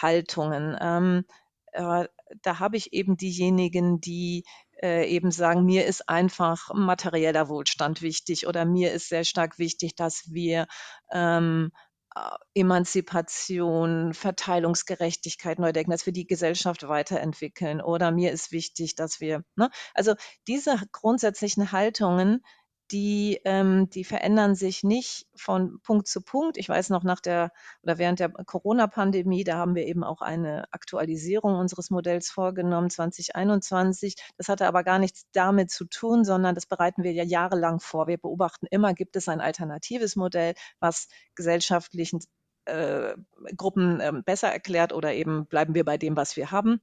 Haltungen. 0.00 0.76
Ähm, 0.80 1.24
äh, 1.72 2.06
da 2.42 2.58
habe 2.58 2.76
ich 2.76 2.92
eben 2.92 3.16
diejenigen, 3.16 4.00
die 4.00 4.44
äh, 4.82 5.08
eben 5.08 5.30
sagen, 5.30 5.64
mir 5.64 5.86
ist 5.86 6.08
einfach 6.08 6.72
materieller 6.74 7.48
Wohlstand 7.48 8.02
wichtig 8.02 8.46
oder 8.46 8.64
mir 8.64 8.92
ist 8.92 9.08
sehr 9.08 9.24
stark 9.24 9.58
wichtig, 9.58 9.94
dass 9.94 10.32
wir 10.32 10.66
ähm, 11.12 11.70
äh, 12.14 12.60
Emanzipation, 12.60 14.14
Verteilungsgerechtigkeit 14.14 15.58
neu 15.58 15.72
denken, 15.72 15.90
dass 15.90 16.06
wir 16.06 16.12
die 16.12 16.26
Gesellschaft 16.26 16.86
weiterentwickeln. 16.88 17.80
Oder 17.80 18.12
mir 18.12 18.32
ist 18.32 18.52
wichtig, 18.52 18.94
dass 18.94 19.20
wir, 19.20 19.44
ne? 19.56 19.70
also 19.94 20.14
diese 20.46 20.76
grundsätzlichen 20.92 21.72
Haltungen, 21.72 22.44
die, 22.90 23.40
ähm, 23.44 23.88
die 23.90 24.04
verändern 24.04 24.54
sich 24.54 24.84
nicht 24.84 25.26
von 25.34 25.80
Punkt 25.82 26.06
zu 26.06 26.20
Punkt. 26.20 26.58
Ich 26.58 26.68
weiß 26.68 26.90
noch 26.90 27.02
nach 27.02 27.20
der 27.20 27.50
oder 27.82 27.98
während 27.98 28.20
der 28.20 28.28
Corona-Pandemie, 28.28 29.44
da 29.44 29.56
haben 29.56 29.74
wir 29.74 29.86
eben 29.86 30.04
auch 30.04 30.20
eine 30.20 30.66
Aktualisierung 30.72 31.54
unseres 31.56 31.90
Modells 31.90 32.30
vorgenommen, 32.30 32.90
2021. 32.90 34.16
Das 34.36 34.48
hatte 34.48 34.66
aber 34.66 34.84
gar 34.84 34.98
nichts 34.98 35.26
damit 35.32 35.70
zu 35.70 35.86
tun, 35.86 36.24
sondern 36.24 36.54
das 36.54 36.66
bereiten 36.66 37.02
wir 37.02 37.12
ja 37.12 37.24
jahrelang 37.24 37.80
vor. 37.80 38.06
Wir 38.06 38.18
beobachten 38.18 38.66
immer, 38.70 38.92
gibt 38.94 39.16
es 39.16 39.28
ein 39.28 39.40
alternatives 39.40 40.16
Modell, 40.16 40.54
was 40.78 41.08
gesellschaftlichen 41.34 42.20
äh, 42.66 43.14
Gruppen 43.56 44.00
äh, 44.00 44.12
besser 44.24 44.48
erklärt 44.48 44.92
oder 44.92 45.14
eben 45.14 45.46
bleiben 45.46 45.74
wir 45.74 45.84
bei 45.84 45.96
dem, 45.98 46.16
was 46.16 46.36
wir 46.36 46.50
haben. 46.50 46.80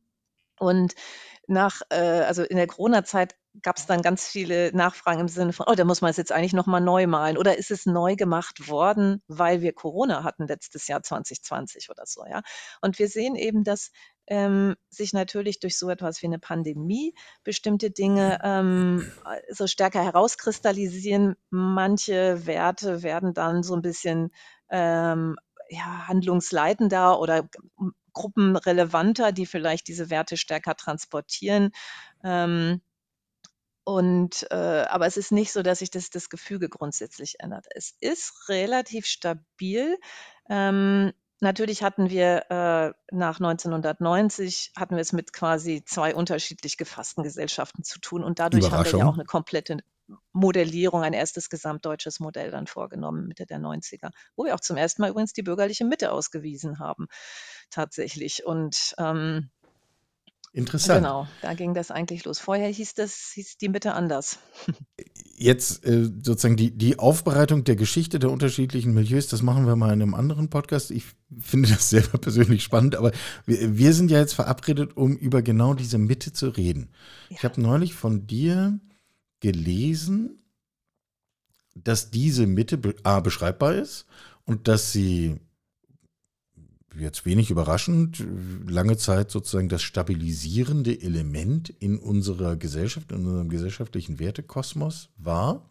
Und 0.61 0.93
nach, 1.47 1.81
äh, 1.89 1.95
also 1.95 2.43
in 2.43 2.57
der 2.57 2.67
Corona-Zeit 2.67 3.35
gab 3.63 3.77
es 3.77 3.87
dann 3.87 4.01
ganz 4.01 4.27
viele 4.27 4.71
Nachfragen 4.73 5.19
im 5.19 5.27
Sinne 5.27 5.53
von, 5.53 5.65
oh, 5.67 5.73
da 5.73 5.83
muss 5.83 6.01
man 6.01 6.11
es 6.11 6.17
jetzt 6.17 6.31
eigentlich 6.31 6.53
nochmal 6.53 6.81
neu 6.81 7.07
malen. 7.07 7.37
Oder 7.37 7.57
ist 7.57 7.71
es 7.71 7.87
neu 7.87 8.15
gemacht 8.15 8.69
worden, 8.69 9.23
weil 9.27 9.61
wir 9.61 9.73
Corona 9.73 10.23
hatten 10.23 10.47
letztes 10.47 10.87
Jahr 10.87 11.01
2020 11.01 11.89
oder 11.89 12.03
so, 12.05 12.23
ja. 12.25 12.41
Und 12.81 12.99
wir 12.99 13.09
sehen 13.09 13.35
eben, 13.35 13.63
dass 13.63 13.91
ähm, 14.27 14.75
sich 14.89 15.13
natürlich 15.13 15.59
durch 15.59 15.77
so 15.77 15.89
etwas 15.89 16.21
wie 16.21 16.27
eine 16.27 16.39
Pandemie 16.39 17.15
bestimmte 17.43 17.89
Dinge 17.89 18.39
ähm, 18.43 19.11
so 19.49 19.65
stärker 19.65 20.03
herauskristallisieren. 20.03 21.35
Manche 21.49 22.45
Werte 22.45 23.01
werden 23.01 23.33
dann 23.33 23.63
so 23.63 23.75
ein 23.75 23.81
bisschen 23.81 24.31
ähm, 24.69 25.35
ja, 25.69 26.07
handlungsleitender 26.07 27.19
oder 27.19 27.49
Gruppen 28.13 28.55
relevanter, 28.55 29.31
die 29.31 29.45
vielleicht 29.45 29.87
diese 29.87 30.09
Werte 30.09 30.37
stärker 30.37 30.75
transportieren. 30.75 31.71
Ähm, 32.23 32.81
und 33.83 34.47
äh, 34.51 34.85
aber 34.89 35.07
es 35.07 35.17
ist 35.17 35.31
nicht 35.31 35.51
so, 35.51 35.63
dass 35.63 35.79
sich 35.79 35.89
das, 35.89 36.09
das 36.09 36.29
Gefüge 36.29 36.69
grundsätzlich 36.69 37.39
ändert. 37.39 37.65
Es 37.73 37.95
ist 37.99 38.47
relativ 38.47 39.05
stabil. 39.05 39.97
Ähm, 40.49 41.11
natürlich 41.39 41.81
hatten 41.81 42.09
wir 42.09 42.45
äh, 42.51 42.93
nach 43.11 43.39
1990 43.39 44.73
hatten 44.77 44.95
wir 44.95 45.01
es 45.01 45.13
mit 45.13 45.33
quasi 45.33 45.83
zwei 45.83 46.13
unterschiedlich 46.13 46.77
gefassten 46.77 47.23
Gesellschaften 47.23 47.83
zu 47.83 47.99
tun 47.99 48.23
und 48.23 48.39
dadurch 48.39 48.71
haben 48.71 48.85
wir 48.85 48.99
ja 48.99 49.05
auch 49.05 49.15
eine 49.15 49.25
komplette 49.25 49.77
Modellierung, 50.33 51.03
ein 51.03 51.13
erstes 51.13 51.49
gesamtdeutsches 51.49 52.19
Modell 52.19 52.51
dann 52.51 52.67
vorgenommen, 52.67 53.27
Mitte 53.27 53.45
der 53.45 53.59
90er, 53.59 54.11
wo 54.35 54.45
wir 54.45 54.55
auch 54.55 54.59
zum 54.59 54.77
ersten 54.77 55.01
Mal 55.01 55.09
übrigens 55.09 55.33
die 55.33 55.43
bürgerliche 55.43 55.85
Mitte 55.85 56.11
ausgewiesen 56.11 56.79
haben, 56.79 57.07
tatsächlich. 57.69 58.45
Und 58.45 58.93
ähm, 58.97 59.49
Interessant. 60.53 61.01
Genau, 61.01 61.27
da 61.41 61.53
ging 61.53 61.73
das 61.73 61.91
eigentlich 61.91 62.25
los. 62.25 62.39
Vorher 62.39 62.67
hieß 62.67 62.93
das, 62.95 63.31
hieß 63.35 63.57
die 63.57 63.69
Mitte 63.69 63.93
anders. 63.93 64.37
Jetzt 65.37 65.85
äh, 65.85 66.03
sozusagen 66.03 66.57
die, 66.57 66.77
die 66.77 66.99
Aufbereitung 66.99 67.63
der 67.63 67.77
Geschichte 67.77 68.19
der 68.19 68.29
unterschiedlichen 68.31 68.93
Milieus, 68.93 69.27
das 69.27 69.41
machen 69.41 69.65
wir 69.65 69.77
mal 69.77 69.93
in 69.93 70.01
einem 70.01 70.13
anderen 70.13 70.49
Podcast. 70.49 70.91
Ich 70.91 71.05
finde 71.39 71.69
das 71.69 71.89
selber 71.89 72.17
persönlich 72.21 72.63
spannend, 72.63 72.95
aber 72.95 73.13
wir, 73.45 73.77
wir 73.77 73.93
sind 73.93 74.11
ja 74.11 74.19
jetzt 74.19 74.33
verabredet, 74.33 74.97
um 74.97 75.15
über 75.15 75.41
genau 75.41 75.73
diese 75.73 75.97
Mitte 75.97 76.33
zu 76.33 76.49
reden. 76.49 76.89
Ja. 77.29 77.37
Ich 77.37 77.43
habe 77.45 77.61
neulich 77.61 77.93
von 77.93 78.27
dir 78.27 78.77
gelesen, 79.41 80.39
dass 81.75 82.11
diese 82.11 82.47
Mitte 82.47 82.79
A 83.03 83.19
beschreibbar 83.19 83.75
ist 83.75 84.05
und 84.45 84.67
dass 84.67 84.91
sie 84.91 85.39
jetzt 86.97 87.25
wenig 87.25 87.49
überraschend 87.49 88.25
lange 88.67 88.97
Zeit 88.97 89.31
sozusagen 89.31 89.69
das 89.69 89.81
stabilisierende 89.81 91.01
Element 91.01 91.69
in 91.69 91.97
unserer 91.97 92.55
Gesellschaft, 92.57 93.11
in 93.11 93.25
unserem 93.25 93.49
gesellschaftlichen 93.49 94.19
Wertekosmos 94.19 95.09
war. 95.17 95.69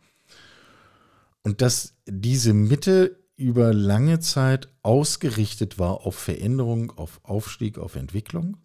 Und 1.43 1.61
dass 1.61 1.95
diese 2.07 2.55
Mitte 2.55 3.19
über 3.37 3.73
lange 3.73 4.21
Zeit 4.21 4.69
ausgerichtet 4.83 5.79
war 5.79 6.07
auf 6.07 6.15
Veränderung, 6.15 6.91
auf 6.93 7.21
Aufstieg, 7.23 7.79
auf 7.79 7.97
Entwicklung. 7.97 8.59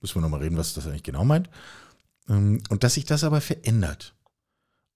Müssen 0.00 0.16
wir 0.16 0.22
nochmal 0.22 0.40
reden, 0.40 0.56
was 0.56 0.74
das 0.74 0.86
eigentlich 0.86 1.02
genau 1.02 1.24
meint. 1.24 1.50
Ähm, 2.28 2.62
und 2.70 2.84
dass 2.84 2.94
sich 2.94 3.04
das 3.04 3.24
aber 3.24 3.40
verändert. 3.40 4.14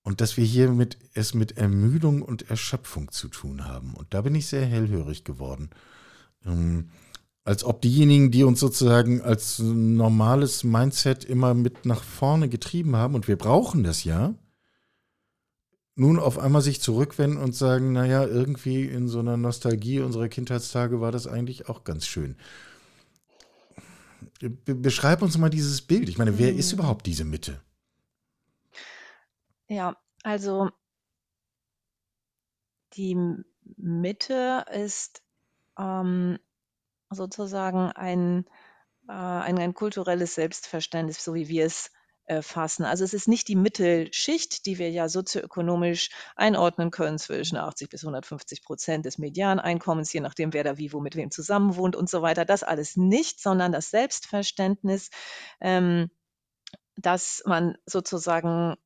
Und 0.05 0.21
dass 0.21 0.37
wir 0.37 0.45
hier 0.45 0.71
mit, 0.71 0.99
es 1.15 1.35
mit 1.35 1.57
Ermüdung 1.57 2.23
und 2.23 2.49
Erschöpfung 2.51 3.11
zu 3.11 3.29
tun 3.29 3.65
haben. 3.65 3.95
Und 3.95 4.13
da 4.13 4.21
bin 4.21 4.35
ich 4.35 4.47
sehr 4.47 4.65
hellhörig 4.65 5.25
geworden. 5.25 5.71
Ähm, 6.45 6.91
als 7.43 7.65
ob 7.65 7.83
diejenigen, 7.83 8.31
die 8.31 8.45
uns 8.45 8.61
sozusagen 8.61 9.23
als 9.23 9.59
normales 9.59 10.63
Mindset 10.63 11.25
immer 11.25 11.55
mit 11.55 11.85
nach 11.85 12.03
vorne 12.03 12.49
getrieben 12.49 12.97
haben, 12.97 13.15
und 13.15 13.29
wir 13.29 13.37
brauchen 13.37 13.83
das 13.83 14.05
ja, 14.05 14.35
nun 15.97 16.19
auf 16.19 16.39
einmal 16.39 16.63
sich 16.63 16.81
zurückwenden 16.81 17.39
und 17.39 17.55
sagen, 17.55 17.93
naja, 17.93 18.27
irgendwie 18.27 18.85
in 18.85 19.09
so 19.09 19.21
einer 19.21 19.37
Nostalgie 19.37 20.01
unserer 20.01 20.29
Kindheitstage 20.29 21.01
war 21.01 21.13
das 21.13 21.27
eigentlich 21.27 21.69
auch 21.69 21.85
ganz 21.85 22.07
schön. 22.07 22.37
Be 24.41 24.75
beschreib 24.75 25.23
uns 25.23 25.39
mal 25.39 25.51
dieses 25.51 25.83
Bild. 25.83 26.09
Ich 26.09 26.19
meine, 26.19 26.39
wer 26.39 26.51
hm. 26.51 26.59
ist 26.59 26.73
überhaupt 26.73 27.07
diese 27.07 27.25
Mitte? 27.25 27.61
Ja, 29.69 29.97
also 30.23 30.71
die 32.95 33.17
Mitte 33.77 34.65
ist 34.71 35.23
ähm, 35.79 36.39
sozusagen 37.11 37.91
ein, 37.93 38.47
äh, 39.09 39.13
ein, 39.13 39.59
ein 39.59 39.75
kulturelles 39.75 40.35
Selbstverständnis, 40.35 41.23
so 41.23 41.35
wie 41.35 41.49
wir 41.49 41.67
es 41.67 41.91
äh, 42.27 42.43
fassen. 42.43 42.85
Also 42.85 43.05
es 43.05 43.15
ist 43.15 43.29
nicht 43.29 43.49
die 43.49 43.57
Mittelschicht, 43.57 44.67
die 44.67 44.79
wir 44.79 44.91
ja 44.91 45.09
sozioökonomisch 45.09 46.11
einordnen 46.37 46.91
können 46.91 47.19
zwischen 47.19 47.57
80 47.57 47.91
bis 47.91 48.03
150 48.05 48.63
Prozent 48.63 49.07
des 49.07 49.19
Medianeinkommens, 49.19 50.13
je 50.13 50.21
nachdem, 50.21 50.53
wer 50.53 50.65
da 50.65 50.79
wie 50.79 50.93
wo 50.93 51.01
mit 51.01 51.17
wem 51.17 51.31
zusammenwohnt 51.31 51.97
und 51.97 52.09
so 52.09 52.23
weiter. 52.23 52.45
Das 52.45 52.63
alles 52.63 52.97
nicht, 52.97 53.41
sondern 53.41 53.73
das 53.73 53.91
Selbstverständnis, 53.91 55.11
ähm, 55.61 56.11
dass 56.97 57.43
man 57.47 57.77
sozusagen 57.87 58.77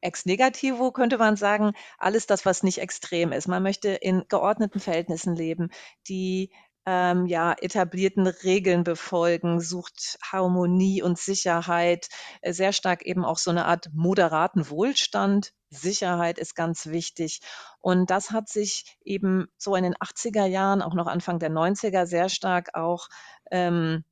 Ex 0.00 0.26
negativo 0.26 0.92
könnte 0.92 1.18
man 1.18 1.36
sagen, 1.36 1.72
alles 1.98 2.26
das, 2.26 2.46
was 2.46 2.62
nicht 2.62 2.78
extrem 2.78 3.32
ist. 3.32 3.48
Man 3.48 3.62
möchte 3.62 3.88
in 3.88 4.24
geordneten 4.28 4.80
Verhältnissen 4.80 5.34
leben, 5.34 5.70
die 6.06 6.50
ähm, 6.86 7.26
ja, 7.26 7.52
etablierten 7.52 8.26
Regeln 8.26 8.82
befolgen, 8.82 9.60
sucht 9.60 10.18
Harmonie 10.22 11.02
und 11.02 11.18
Sicherheit, 11.18 12.08
äh, 12.40 12.54
sehr 12.54 12.72
stark 12.72 13.04
eben 13.04 13.26
auch 13.26 13.36
so 13.36 13.50
eine 13.50 13.66
Art 13.66 13.90
moderaten 13.92 14.70
Wohlstand. 14.70 15.52
Sicherheit 15.68 16.38
ist 16.38 16.54
ganz 16.54 16.86
wichtig. 16.86 17.40
Und 17.80 18.08
das 18.08 18.30
hat 18.30 18.48
sich 18.48 18.96
eben 19.04 19.48
so 19.58 19.76
in 19.76 19.84
den 19.84 19.96
80er 19.96 20.46
Jahren, 20.46 20.80
auch 20.80 20.94
noch 20.94 21.08
Anfang 21.08 21.38
der 21.38 21.50
90er 21.50 22.06
sehr 22.06 22.30
stark 22.30 22.74
auch 22.74 23.08
ähm, 23.50 24.02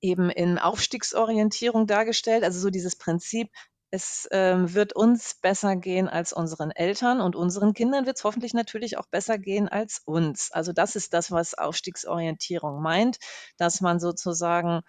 eben 0.00 0.30
in 0.30 0.58
Aufstiegsorientierung 0.60 1.88
dargestellt. 1.88 2.44
Also 2.44 2.60
so 2.60 2.70
dieses 2.70 2.94
Prinzip, 2.94 3.50
es 3.90 4.28
ähm, 4.32 4.74
wird 4.74 4.94
uns 4.94 5.34
besser 5.40 5.76
gehen 5.76 6.08
als 6.08 6.32
unseren 6.32 6.70
Eltern 6.70 7.20
und 7.20 7.36
unseren 7.36 7.72
Kindern 7.72 8.06
wird 8.06 8.18
es 8.18 8.24
hoffentlich 8.24 8.52
natürlich 8.52 8.98
auch 8.98 9.06
besser 9.06 9.38
gehen 9.38 9.68
als 9.68 10.02
uns. 10.04 10.50
Also 10.52 10.72
das 10.72 10.94
ist 10.94 11.14
das, 11.14 11.30
was 11.30 11.54
Aufstiegsorientierung 11.54 12.82
meint, 12.82 13.18
dass 13.56 13.80
man 13.80 13.98
sozusagen 13.98 14.82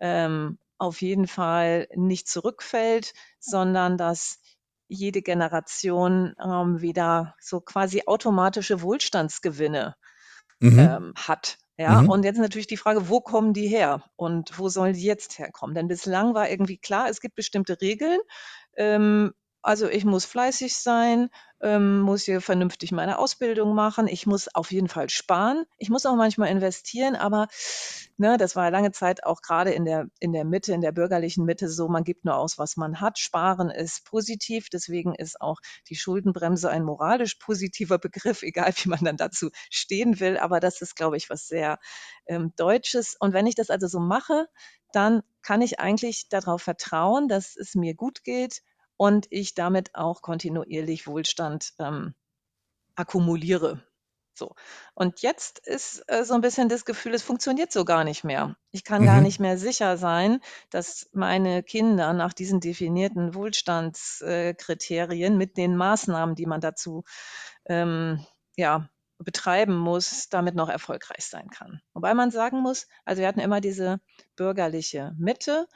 ähm, 0.00 0.58
auf 0.78 1.02
jeden 1.02 1.26
Fall 1.26 1.88
nicht 1.94 2.28
zurückfällt, 2.28 3.12
sondern 3.38 3.98
dass 3.98 4.40
jede 4.88 5.20
Generation 5.20 6.34
ähm, 6.42 6.80
wieder 6.80 7.34
so 7.40 7.60
quasi 7.60 8.04
automatische 8.06 8.82
Wohlstandsgewinne 8.82 9.96
mhm. 10.60 10.78
ähm, 10.78 11.14
hat. 11.16 11.58
Ja, 11.78 12.00
mhm. 12.02 12.08
und 12.08 12.24
jetzt 12.24 12.38
natürlich 12.38 12.66
die 12.66 12.78
Frage, 12.78 13.08
wo 13.10 13.20
kommen 13.20 13.52
die 13.52 13.68
her 13.68 14.02
und 14.16 14.58
wo 14.58 14.68
sollen 14.68 14.94
die 14.94 15.02
jetzt 15.02 15.38
herkommen? 15.38 15.74
Denn 15.74 15.88
bislang 15.88 16.34
war 16.34 16.48
irgendwie 16.48 16.78
klar, 16.78 17.08
es 17.10 17.20
gibt 17.20 17.34
bestimmte 17.34 17.80
Regeln. 17.80 18.18
Ähm, 18.76 19.32
also 19.66 19.88
ich 19.88 20.04
muss 20.04 20.24
fleißig 20.24 20.76
sein, 20.76 21.28
ähm, 21.60 21.98
muss 22.00 22.22
hier 22.22 22.40
vernünftig 22.40 22.92
meine 22.92 23.18
Ausbildung 23.18 23.74
machen. 23.74 24.06
Ich 24.06 24.24
muss 24.24 24.46
auf 24.54 24.70
jeden 24.70 24.88
Fall 24.88 25.10
sparen. 25.10 25.64
Ich 25.76 25.90
muss 25.90 26.06
auch 26.06 26.14
manchmal 26.14 26.50
investieren, 26.50 27.16
aber 27.16 27.48
ne, 28.16 28.36
das 28.36 28.54
war 28.54 28.70
lange 28.70 28.92
Zeit 28.92 29.24
auch 29.24 29.42
gerade 29.42 29.72
in 29.72 29.84
der, 29.84 30.06
in 30.20 30.32
der 30.32 30.44
Mitte, 30.44 30.72
in 30.72 30.82
der 30.82 30.92
bürgerlichen 30.92 31.44
Mitte 31.44 31.68
so, 31.68 31.88
man 31.88 32.04
gibt 32.04 32.24
nur 32.24 32.36
aus, 32.36 32.58
was 32.58 32.76
man 32.76 33.00
hat. 33.00 33.18
Sparen 33.18 33.68
ist 33.70 34.04
positiv, 34.04 34.68
deswegen 34.70 35.16
ist 35.16 35.40
auch 35.40 35.58
die 35.88 35.96
Schuldenbremse 35.96 36.70
ein 36.70 36.84
moralisch 36.84 37.34
positiver 37.34 37.98
Begriff, 38.06 38.44
egal 38.44 38.72
wie 38.76 38.88
man 38.88 39.04
dann 39.04 39.16
dazu 39.16 39.50
stehen 39.68 40.20
will. 40.20 40.38
Aber 40.38 40.60
das 40.60 40.80
ist, 40.80 40.94
glaube 40.94 41.16
ich, 41.16 41.28
was 41.28 41.48
sehr 41.48 41.80
ähm, 42.26 42.52
Deutsches. 42.56 43.16
Und 43.18 43.32
wenn 43.32 43.46
ich 43.48 43.56
das 43.56 43.70
also 43.70 43.88
so 43.88 43.98
mache, 43.98 44.46
dann 44.92 45.22
kann 45.42 45.60
ich 45.60 45.80
eigentlich 45.80 46.28
darauf 46.28 46.62
vertrauen, 46.62 47.26
dass 47.26 47.56
es 47.56 47.74
mir 47.74 47.94
gut 47.94 48.22
geht, 48.22 48.62
und 48.96 49.26
ich 49.30 49.54
damit 49.54 49.94
auch 49.94 50.22
kontinuierlich 50.22 51.06
Wohlstand 51.06 51.72
ähm, 51.78 52.14
akkumuliere. 52.94 53.82
So. 54.38 54.54
Und 54.94 55.22
jetzt 55.22 55.58
ist 55.66 56.04
äh, 56.08 56.24
so 56.24 56.34
ein 56.34 56.42
bisschen 56.42 56.68
das 56.68 56.84
Gefühl, 56.84 57.14
es 57.14 57.22
funktioniert 57.22 57.72
so 57.72 57.86
gar 57.86 58.04
nicht 58.04 58.22
mehr. 58.22 58.56
Ich 58.70 58.84
kann 58.84 59.02
mhm. 59.02 59.06
gar 59.06 59.20
nicht 59.22 59.40
mehr 59.40 59.56
sicher 59.56 59.96
sein, 59.96 60.40
dass 60.70 61.08
meine 61.12 61.62
Kinder 61.62 62.12
nach 62.12 62.34
diesen 62.34 62.60
definierten 62.60 63.34
Wohlstandskriterien 63.34 65.32
äh, 65.32 65.36
mit 65.36 65.56
den 65.56 65.76
Maßnahmen, 65.76 66.34
die 66.34 66.46
man 66.46 66.60
dazu 66.60 67.04
ähm, 67.64 68.24
ja, 68.56 68.90
betreiben 69.18 69.76
muss, 69.76 70.28
damit 70.28 70.54
noch 70.54 70.68
erfolgreich 70.68 71.24
sein 71.26 71.48
kann. 71.48 71.80
Wobei 71.94 72.12
man 72.12 72.30
sagen 72.30 72.60
muss, 72.60 72.86
also 73.04 73.20
wir 73.20 73.28
hatten 73.28 73.40
immer 73.40 73.62
diese 73.62 74.00
bürgerliche 74.36 75.14
Mitte, 75.16 75.66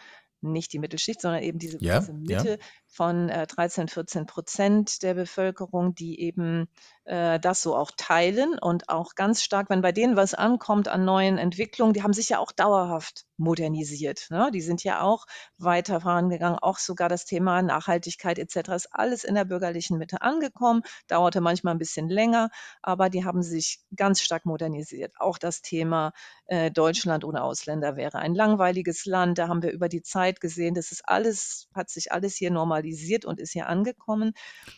nicht 0.43 0.73
die 0.73 0.79
Mittelschicht, 0.79 1.21
sondern 1.21 1.43
eben 1.43 1.59
diese, 1.59 1.79
ja, 1.83 2.01
diese 2.01 2.13
Mitte 2.13 2.51
ja. 2.51 2.67
Von 2.91 3.29
äh, 3.29 3.47
13, 3.47 3.87
14 3.87 4.27
Prozent 4.27 5.03
der 5.05 5.15
Bevölkerung, 5.15 5.95
die 5.95 6.21
eben 6.21 6.69
äh, 7.05 7.39
das 7.39 7.63
so 7.63 7.77
auch 7.77 7.93
teilen 7.97 8.59
und 8.59 8.89
auch 8.89 9.15
ganz 9.15 9.45
stark, 9.45 9.71
wenn 9.71 9.81
bei 9.81 9.93
denen 9.93 10.17
was 10.17 10.35
ankommt 10.35 10.89
an 10.89 11.05
neuen 11.05 11.39
Entwicklungen, 11.39 11.93
die 11.93 12.03
haben 12.03 12.13
sich 12.13 12.31
ja 12.31 12.41
auch 12.41 12.51
dauerhaft 12.51 13.27
modernisiert. 13.37 14.27
Ne? 14.31 14.51
Die 14.53 14.61
sind 14.61 14.83
ja 14.83 15.03
auch 15.03 15.27
weiter 15.57 16.01
vorangegangen, 16.01 16.59
auch 16.59 16.79
sogar 16.79 17.09
das 17.09 17.27
Thema 17.27 17.63
Nachhaltigkeit 17.63 18.41
etc. 18.41 18.71
ist 18.71 18.89
alles 18.93 19.23
in 19.23 19.37
der 19.37 19.45
bürgerlichen 19.45 19.97
Mitte 19.97 20.21
angekommen, 20.21 20.83
dauerte 21.07 21.41
manchmal 21.41 21.75
ein 21.75 21.79
bisschen 21.79 22.09
länger, 22.09 22.51
aber 22.83 23.09
die 23.09 23.25
haben 23.25 23.43
sich 23.43 23.81
ganz 23.95 24.21
stark 24.21 24.47
modernisiert. 24.47 25.15
Auch 25.19 25.39
das 25.39 25.63
Thema 25.63 26.13
äh, 26.47 26.73
Deutschland 26.73 27.25
ohne 27.25 27.45
Ausländer 27.45 27.95
wäre 27.95 28.19
ein 28.19 28.35
langweiliges 28.35 29.07
Land. 29.07 29.39
Da 29.39 29.47
haben 29.47 29.63
wir 29.63 29.71
über 29.71 29.89
die 29.89 30.03
Zeit 30.03 30.41
gesehen, 30.41 30.75
das 30.75 30.91
ist 30.91 31.09
alles, 31.09 31.69
hat 31.73 31.89
sich 31.89 32.11
alles 32.11 32.35
hier 32.35 32.51
normalisiert 32.51 32.80
und 33.25 33.41
ist 33.41 33.53
hier 33.53 33.69
angekommen. 33.69 34.33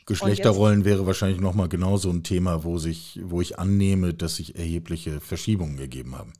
Geschlechterrollen 0.06 0.80
jetzt, 0.80 0.86
wäre 0.86 1.06
wahrscheinlich 1.06 1.40
nochmal 1.40 1.68
genauso 1.68 2.10
ein 2.10 2.22
Thema, 2.22 2.64
wo 2.64 2.78
sich, 2.78 3.20
wo 3.22 3.40
ich 3.40 3.58
annehme, 3.58 4.14
dass 4.14 4.36
sich 4.36 4.56
erhebliche 4.56 5.20
Verschiebungen 5.20 5.76
gegeben 5.76 6.16
haben. 6.16 6.32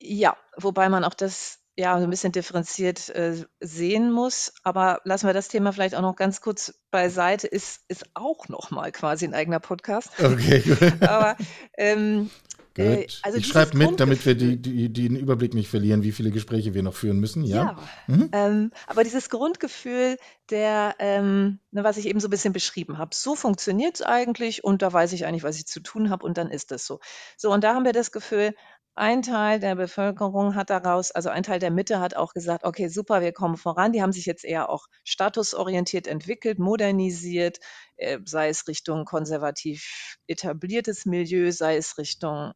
Ja, 0.00 0.36
wobei 0.56 0.88
man 0.88 1.04
auch 1.04 1.14
das 1.14 1.60
ja 1.76 1.98
so 1.98 2.04
ein 2.04 2.10
bisschen 2.10 2.32
differenziert 2.32 3.08
äh, 3.10 3.44
sehen 3.60 4.10
muss. 4.10 4.54
Aber 4.62 5.00
lassen 5.04 5.26
wir 5.26 5.34
das 5.34 5.48
Thema 5.48 5.72
vielleicht 5.72 5.94
auch 5.94 6.02
noch 6.02 6.16
ganz 6.16 6.40
kurz 6.40 6.74
beiseite. 6.90 7.46
Ist, 7.46 7.82
ist 7.88 8.06
auch 8.14 8.48
noch 8.48 8.70
mal 8.70 8.90
quasi 8.92 9.26
ein 9.26 9.34
eigener 9.34 9.60
Podcast. 9.60 10.10
Okay. 10.18 10.62
Aber 11.00 11.36
ähm, 11.76 12.30
äh, 12.78 13.06
also 13.22 13.38
ich 13.38 13.46
schreibe 13.46 13.76
mit, 13.76 14.00
damit 14.00 14.24
wir 14.26 14.34
die, 14.34 14.60
die, 14.60 14.92
den 14.92 15.16
Überblick 15.16 15.54
nicht 15.54 15.68
verlieren, 15.68 16.02
wie 16.02 16.12
viele 16.12 16.30
Gespräche 16.30 16.74
wir 16.74 16.82
noch 16.82 16.94
führen 16.94 17.18
müssen. 17.18 17.44
Ja, 17.44 17.56
ja 17.56 17.78
mhm. 18.06 18.28
ähm, 18.32 18.70
aber 18.86 19.04
dieses 19.04 19.30
Grundgefühl, 19.30 20.16
der, 20.50 20.94
ähm, 20.98 21.58
ne, 21.70 21.84
was 21.84 21.96
ich 21.96 22.06
eben 22.06 22.20
so 22.20 22.28
ein 22.28 22.30
bisschen 22.30 22.52
beschrieben 22.52 22.98
habe, 22.98 23.14
so 23.14 23.34
funktioniert 23.34 23.96
es 23.96 24.02
eigentlich 24.02 24.64
und 24.64 24.82
da 24.82 24.92
weiß 24.92 25.12
ich 25.12 25.26
eigentlich, 25.26 25.42
was 25.42 25.56
ich 25.56 25.66
zu 25.66 25.80
tun 25.80 26.10
habe 26.10 26.24
und 26.24 26.38
dann 26.38 26.50
ist 26.50 26.72
es 26.72 26.86
so. 26.86 27.00
So, 27.36 27.52
und 27.52 27.64
da 27.64 27.74
haben 27.74 27.84
wir 27.84 27.92
das 27.92 28.12
Gefühl, 28.12 28.54
ein 28.98 29.20
Teil 29.20 29.60
der 29.60 29.74
Bevölkerung 29.74 30.54
hat 30.54 30.70
daraus, 30.70 31.10
also 31.10 31.28
ein 31.28 31.42
Teil 31.42 31.58
der 31.58 31.70
Mitte 31.70 32.00
hat 32.00 32.16
auch 32.16 32.32
gesagt, 32.32 32.64
okay, 32.64 32.88
super, 32.88 33.20
wir 33.20 33.32
kommen 33.32 33.58
voran. 33.58 33.92
Die 33.92 34.00
haben 34.00 34.12
sich 34.12 34.24
jetzt 34.24 34.42
eher 34.42 34.70
auch 34.70 34.86
statusorientiert 35.04 36.06
entwickelt, 36.06 36.58
modernisiert, 36.58 37.58
äh, 37.96 38.18
sei 38.24 38.48
es 38.48 38.66
Richtung 38.66 39.04
konservativ 39.04 40.16
etabliertes 40.26 41.04
Milieu, 41.04 41.52
sei 41.52 41.76
es 41.76 41.98
Richtung 41.98 42.52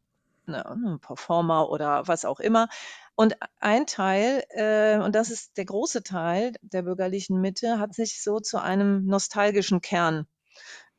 ne, 0.51 0.77
ne 0.77 0.99
Performer 0.99 1.69
oder 1.69 2.07
was 2.07 2.25
auch 2.25 2.39
immer. 2.39 2.67
Und 3.15 3.35
ein 3.59 3.85
Teil, 3.87 4.43
äh, 4.49 4.97
und 4.97 5.15
das 5.15 5.29
ist 5.29 5.57
der 5.57 5.65
große 5.65 6.03
Teil 6.03 6.53
der 6.61 6.83
bürgerlichen 6.83 7.41
Mitte, 7.41 7.79
hat 7.79 7.93
sich 7.93 8.21
so 8.23 8.39
zu 8.39 8.61
einem 8.61 9.05
nostalgischen 9.05 9.81
Kern 9.81 10.27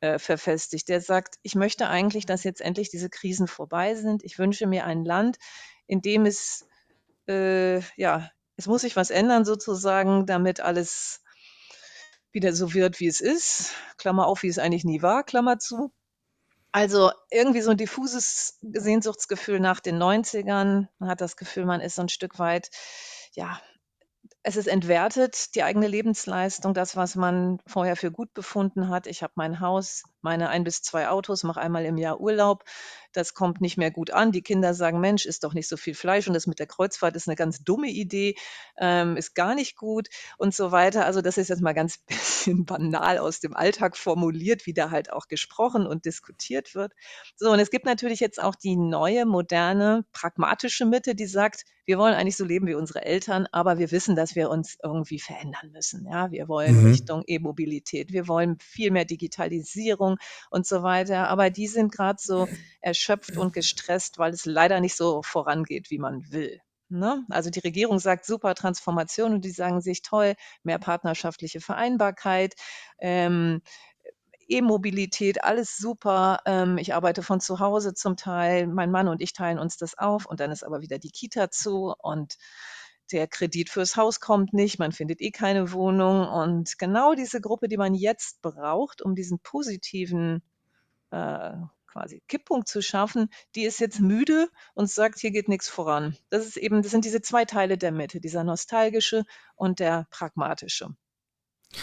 äh, 0.01 0.19
verfestigt. 0.19 0.89
Der 0.89 1.01
sagt, 1.01 1.35
ich 1.43 1.55
möchte 1.55 1.87
eigentlich, 1.87 2.25
dass 2.25 2.43
jetzt 2.43 2.61
endlich 2.61 2.89
diese 2.89 3.09
Krisen 3.09 3.47
vorbei 3.47 3.95
sind. 3.95 4.23
Ich 4.23 4.37
wünsche 4.37 4.67
mir 4.67 4.85
ein 4.85 5.05
Land, 5.05 5.37
in 5.87 6.01
dem 6.01 6.25
es, 6.25 6.67
äh, 7.27 7.79
ja, 7.95 8.29
es 8.57 8.67
muss 8.67 8.81
sich 8.81 8.95
was 8.95 9.09
ändern 9.09 9.45
sozusagen, 9.45 10.25
damit 10.25 10.59
alles 10.59 11.21
wieder 12.31 12.53
so 12.53 12.73
wird, 12.73 12.99
wie 12.99 13.07
es 13.07 13.21
ist. 13.21 13.73
Klammer 13.97 14.27
auf, 14.27 14.43
wie 14.43 14.47
es 14.49 14.59
eigentlich 14.59 14.85
nie 14.85 15.01
war, 15.01 15.23
Klammer 15.23 15.59
zu. 15.59 15.91
Also 16.75 17.11
irgendwie 17.29 17.61
so 17.61 17.69
ein 17.69 17.77
diffuses 17.77 18.57
Sehnsuchtsgefühl 18.63 19.59
nach 19.59 19.79
den 19.79 19.99
90ern. 19.99 20.87
Man 20.97 21.09
hat 21.09 21.21
das 21.21 21.37
Gefühl, 21.37 21.65
man 21.65 21.81
ist 21.81 21.95
so 21.95 22.01
ein 22.01 22.09
Stück 22.09 22.39
weit, 22.39 22.71
ja, 23.33 23.61
es 24.45 24.57
ist 24.57 24.67
entwertet, 24.67 25.55
die 25.55 25.63
eigene 25.63 25.87
Lebensleistung, 25.87 26.73
das, 26.73 26.97
was 26.97 27.15
man 27.15 27.59
vorher 27.65 27.95
für 27.95 28.11
gut 28.11 28.33
befunden 28.33 28.89
hat. 28.89 29.07
Ich 29.07 29.23
habe 29.23 29.31
mein 29.35 29.61
Haus, 29.61 30.03
meine 30.21 30.49
ein 30.49 30.65
bis 30.65 30.81
zwei 30.81 31.07
Autos, 31.07 31.43
mache 31.43 31.61
einmal 31.61 31.85
im 31.85 31.97
Jahr 31.97 32.19
Urlaub. 32.19 32.65
Das 33.13 33.33
kommt 33.35 33.61
nicht 33.61 33.77
mehr 33.77 33.89
gut 33.89 34.11
an. 34.11 34.33
Die 34.33 34.41
Kinder 34.41 34.73
sagen, 34.73 34.99
Mensch, 34.99 35.25
ist 35.25 35.45
doch 35.45 35.53
nicht 35.53 35.69
so 35.69 35.77
viel 35.77 35.93
Fleisch 35.93 36.27
und 36.27 36.33
das 36.33 36.45
mit 36.45 36.59
der 36.59 36.67
Kreuzfahrt 36.67 37.15
ist 37.15 37.29
eine 37.29 37.37
ganz 37.37 37.63
dumme 37.63 37.87
Idee, 37.87 38.35
ähm, 38.77 39.15
ist 39.15 39.33
gar 39.33 39.55
nicht 39.55 39.77
gut 39.77 40.09
und 40.37 40.53
so 40.53 40.71
weiter. 40.71 41.05
Also 41.05 41.21
das 41.21 41.37
ist 41.37 41.49
jetzt 41.49 41.61
mal 41.61 41.73
ganz 41.73 41.99
bisschen 42.07 42.65
banal 42.65 43.19
aus 43.19 43.39
dem 43.39 43.55
Alltag 43.55 43.95
formuliert, 43.95 44.65
wie 44.65 44.73
da 44.73 44.91
halt 44.91 45.13
auch 45.13 45.29
gesprochen 45.29 45.87
und 45.87 46.03
diskutiert 46.03 46.75
wird. 46.75 46.91
So, 47.37 47.49
und 47.49 47.59
es 47.59 47.71
gibt 47.71 47.85
natürlich 47.85 48.19
jetzt 48.19 48.43
auch 48.43 48.55
die 48.55 48.75
neue, 48.75 49.25
moderne, 49.25 50.03
pragmatische 50.11 50.85
Mitte, 50.85 51.15
die 51.15 51.27
sagt, 51.27 51.63
wir 51.85 51.97
wollen 51.97 52.13
eigentlich 52.13 52.37
so 52.37 52.45
leben 52.45 52.67
wie 52.67 52.75
unsere 52.75 53.03
Eltern, 53.03 53.47
aber 53.51 53.77
wir 53.77 53.91
wissen, 53.91 54.15
dass 54.15 54.32
wir 54.35 54.49
uns 54.49 54.77
irgendwie 54.83 55.19
verändern 55.19 55.71
müssen. 55.71 56.05
Ja, 56.05 56.31
wir 56.31 56.47
wollen 56.47 56.81
mhm. 56.81 56.91
Richtung 56.91 57.23
E-Mobilität, 57.25 58.11
wir 58.11 58.27
wollen 58.27 58.57
viel 58.59 58.91
mehr 58.91 59.05
Digitalisierung 59.05 60.17
und 60.49 60.65
so 60.67 60.83
weiter. 60.83 61.29
Aber 61.29 61.49
die 61.49 61.67
sind 61.67 61.91
gerade 61.91 62.19
so 62.21 62.47
erschöpft 62.81 63.37
und 63.37 63.53
gestresst, 63.53 64.17
weil 64.17 64.33
es 64.33 64.45
leider 64.45 64.79
nicht 64.79 64.95
so 64.95 65.21
vorangeht, 65.23 65.89
wie 65.89 65.99
man 65.99 66.31
will. 66.31 66.61
Ne? 66.89 67.25
Also 67.29 67.49
die 67.49 67.59
Regierung 67.59 67.99
sagt 67.99 68.25
super 68.25 68.53
Transformation 68.53 69.33
und 69.33 69.45
die 69.45 69.51
sagen 69.51 69.81
sich 69.81 70.03
toll, 70.03 70.35
mehr 70.63 70.77
partnerschaftliche 70.77 71.59
Vereinbarkeit. 71.59 72.53
Ähm, 72.99 73.61
E-Mobilität, 74.47 75.43
alles 75.43 75.77
super. 75.77 76.39
Ähm, 76.45 76.77
ich 76.77 76.93
arbeite 76.93 77.23
von 77.23 77.39
zu 77.39 77.59
Hause 77.59 77.93
zum 77.93 78.17
Teil. 78.17 78.67
Mein 78.67 78.91
Mann 78.91 79.07
und 79.07 79.21
ich 79.21 79.33
teilen 79.33 79.59
uns 79.59 79.77
das 79.77 79.97
auf 79.97 80.25
und 80.25 80.39
dann 80.39 80.51
ist 80.51 80.63
aber 80.63 80.81
wieder 80.81 80.99
die 80.99 81.11
Kita 81.11 81.49
zu 81.49 81.93
und 81.97 82.37
der 83.13 83.27
Kredit 83.27 83.69
fürs 83.69 83.95
Haus 83.95 84.19
kommt 84.19 84.53
nicht, 84.53 84.79
man 84.79 84.91
findet 84.91 85.21
eh 85.21 85.31
keine 85.31 85.71
Wohnung. 85.71 86.27
Und 86.27 86.77
genau 86.77 87.13
diese 87.13 87.39
Gruppe, 87.39 87.67
die 87.67 87.77
man 87.77 87.93
jetzt 87.93 88.41
braucht, 88.41 89.01
um 89.01 89.15
diesen 89.15 89.39
positiven 89.39 90.41
äh, 91.11 91.53
quasi 91.85 92.23
Kipppunkt 92.27 92.67
zu 92.67 92.81
schaffen, 92.81 93.29
die 93.55 93.63
ist 93.63 93.79
jetzt 93.79 93.99
müde 93.99 94.49
und 94.73 94.89
sagt, 94.89 95.19
hier 95.19 95.31
geht 95.31 95.47
nichts 95.47 95.69
voran. 95.69 96.17
Das 96.29 96.45
ist 96.45 96.57
eben, 96.57 96.81
das 96.81 96.91
sind 96.91 97.05
diese 97.05 97.21
zwei 97.21 97.45
Teile 97.45 97.77
der 97.77 97.91
Mitte, 97.91 98.19
dieser 98.19 98.43
nostalgische 98.43 99.23
und 99.55 99.79
der 99.79 100.07
pragmatische. 100.09 100.89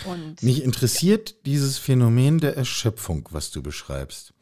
Und, 0.06 0.42
Mich 0.42 0.62
interessiert 0.62 1.30
ja. 1.30 1.36
dieses 1.46 1.78
Phänomen 1.78 2.38
der 2.38 2.56
Erschöpfung, 2.56 3.28
was 3.32 3.50
du 3.50 3.62
beschreibst. 3.62 4.34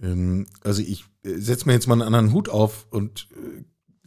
Ähm, 0.00 0.46
also 0.62 0.82
ich 0.82 1.04
äh, 1.24 1.38
setze 1.38 1.66
mir 1.66 1.74
jetzt 1.74 1.86
mal 1.86 1.94
einen 1.94 2.02
anderen 2.02 2.32
Hut 2.32 2.48
auf 2.48 2.86
und 2.90 3.28
äh, 3.32 3.64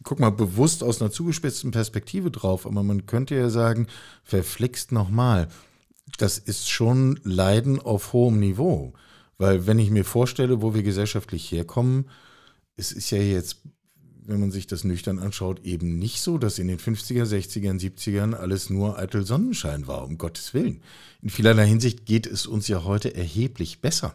guck 0.10 0.20
mal 0.20 0.32
bewusst 0.32 0.82
aus 0.82 1.00
einer 1.00 1.12
zugespitzten 1.12 1.70
Perspektive 1.70 2.32
drauf, 2.32 2.66
aber 2.66 2.82
man 2.82 3.06
könnte 3.06 3.36
ja 3.36 3.52
sagen, 3.52 3.86
verflixt 4.24 4.92
nochmal. 4.92 5.50
Das 6.18 6.40
ist 6.40 6.68
schon 6.68 7.20
Leiden 7.24 7.80
auf 7.80 8.12
hohem 8.12 8.40
Niveau. 8.40 8.94
Weil 9.38 9.68
wenn 9.68 9.78
ich 9.78 9.92
mir 9.92 10.04
vorstelle, 10.04 10.64
wo 10.64 10.74
wir 10.74 10.82
gesellschaftlich 10.82 11.52
herkommen, 11.52 12.10
es 12.76 12.92
ist 12.92 13.12
ja 13.12 13.20
jetzt 13.20 13.58
wenn 14.24 14.40
man 14.40 14.52
sich 14.52 14.68
das 14.68 14.84
nüchtern 14.84 15.18
anschaut, 15.18 15.64
eben 15.64 15.98
nicht 15.98 16.22
so, 16.22 16.38
dass 16.38 16.60
in 16.60 16.68
den 16.68 16.78
50er, 16.78 17.26
60er, 17.26 17.80
70ern 17.80 18.36
alles 18.36 18.70
nur 18.70 19.00
eitel 19.00 19.26
Sonnenschein 19.26 19.88
war, 19.88 20.04
um 20.04 20.20
Gottes 20.20 20.54
Willen. 20.54 20.84
In 21.24 21.32
vielerlei 21.32 21.66
Hinsicht 21.66 22.06
geht 22.06 22.28
es 22.28 22.46
uns 22.46 22.68
ja 22.68 22.84
heute 22.84 23.16
erheblich 23.16 23.82
besser. 23.82 24.14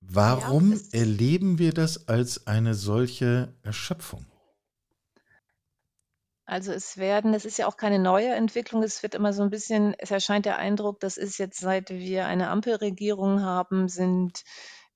Warum 0.00 0.72
ja, 0.72 0.78
erleben 0.92 1.58
wir 1.58 1.74
das 1.74 2.08
als 2.08 2.46
eine 2.46 2.74
solche 2.74 3.52
Erschöpfung? 3.62 4.24
Also 6.46 6.72
es 6.72 6.98
werden, 6.98 7.32
es 7.32 7.44
ist 7.46 7.58
ja 7.58 7.66
auch 7.66 7.76
keine 7.76 7.98
neue 7.98 8.34
Entwicklung, 8.34 8.82
es 8.82 9.02
wird 9.02 9.14
immer 9.14 9.32
so 9.32 9.42
ein 9.42 9.50
bisschen, 9.50 9.94
es 9.98 10.10
erscheint 10.10 10.44
der 10.44 10.58
Eindruck, 10.58 11.00
das 11.00 11.16
ist 11.16 11.38
jetzt, 11.38 11.58
seit 11.58 11.88
wir 11.90 12.26
eine 12.26 12.50
Ampelregierung 12.50 13.42
haben, 13.42 13.88
sind 13.88 14.44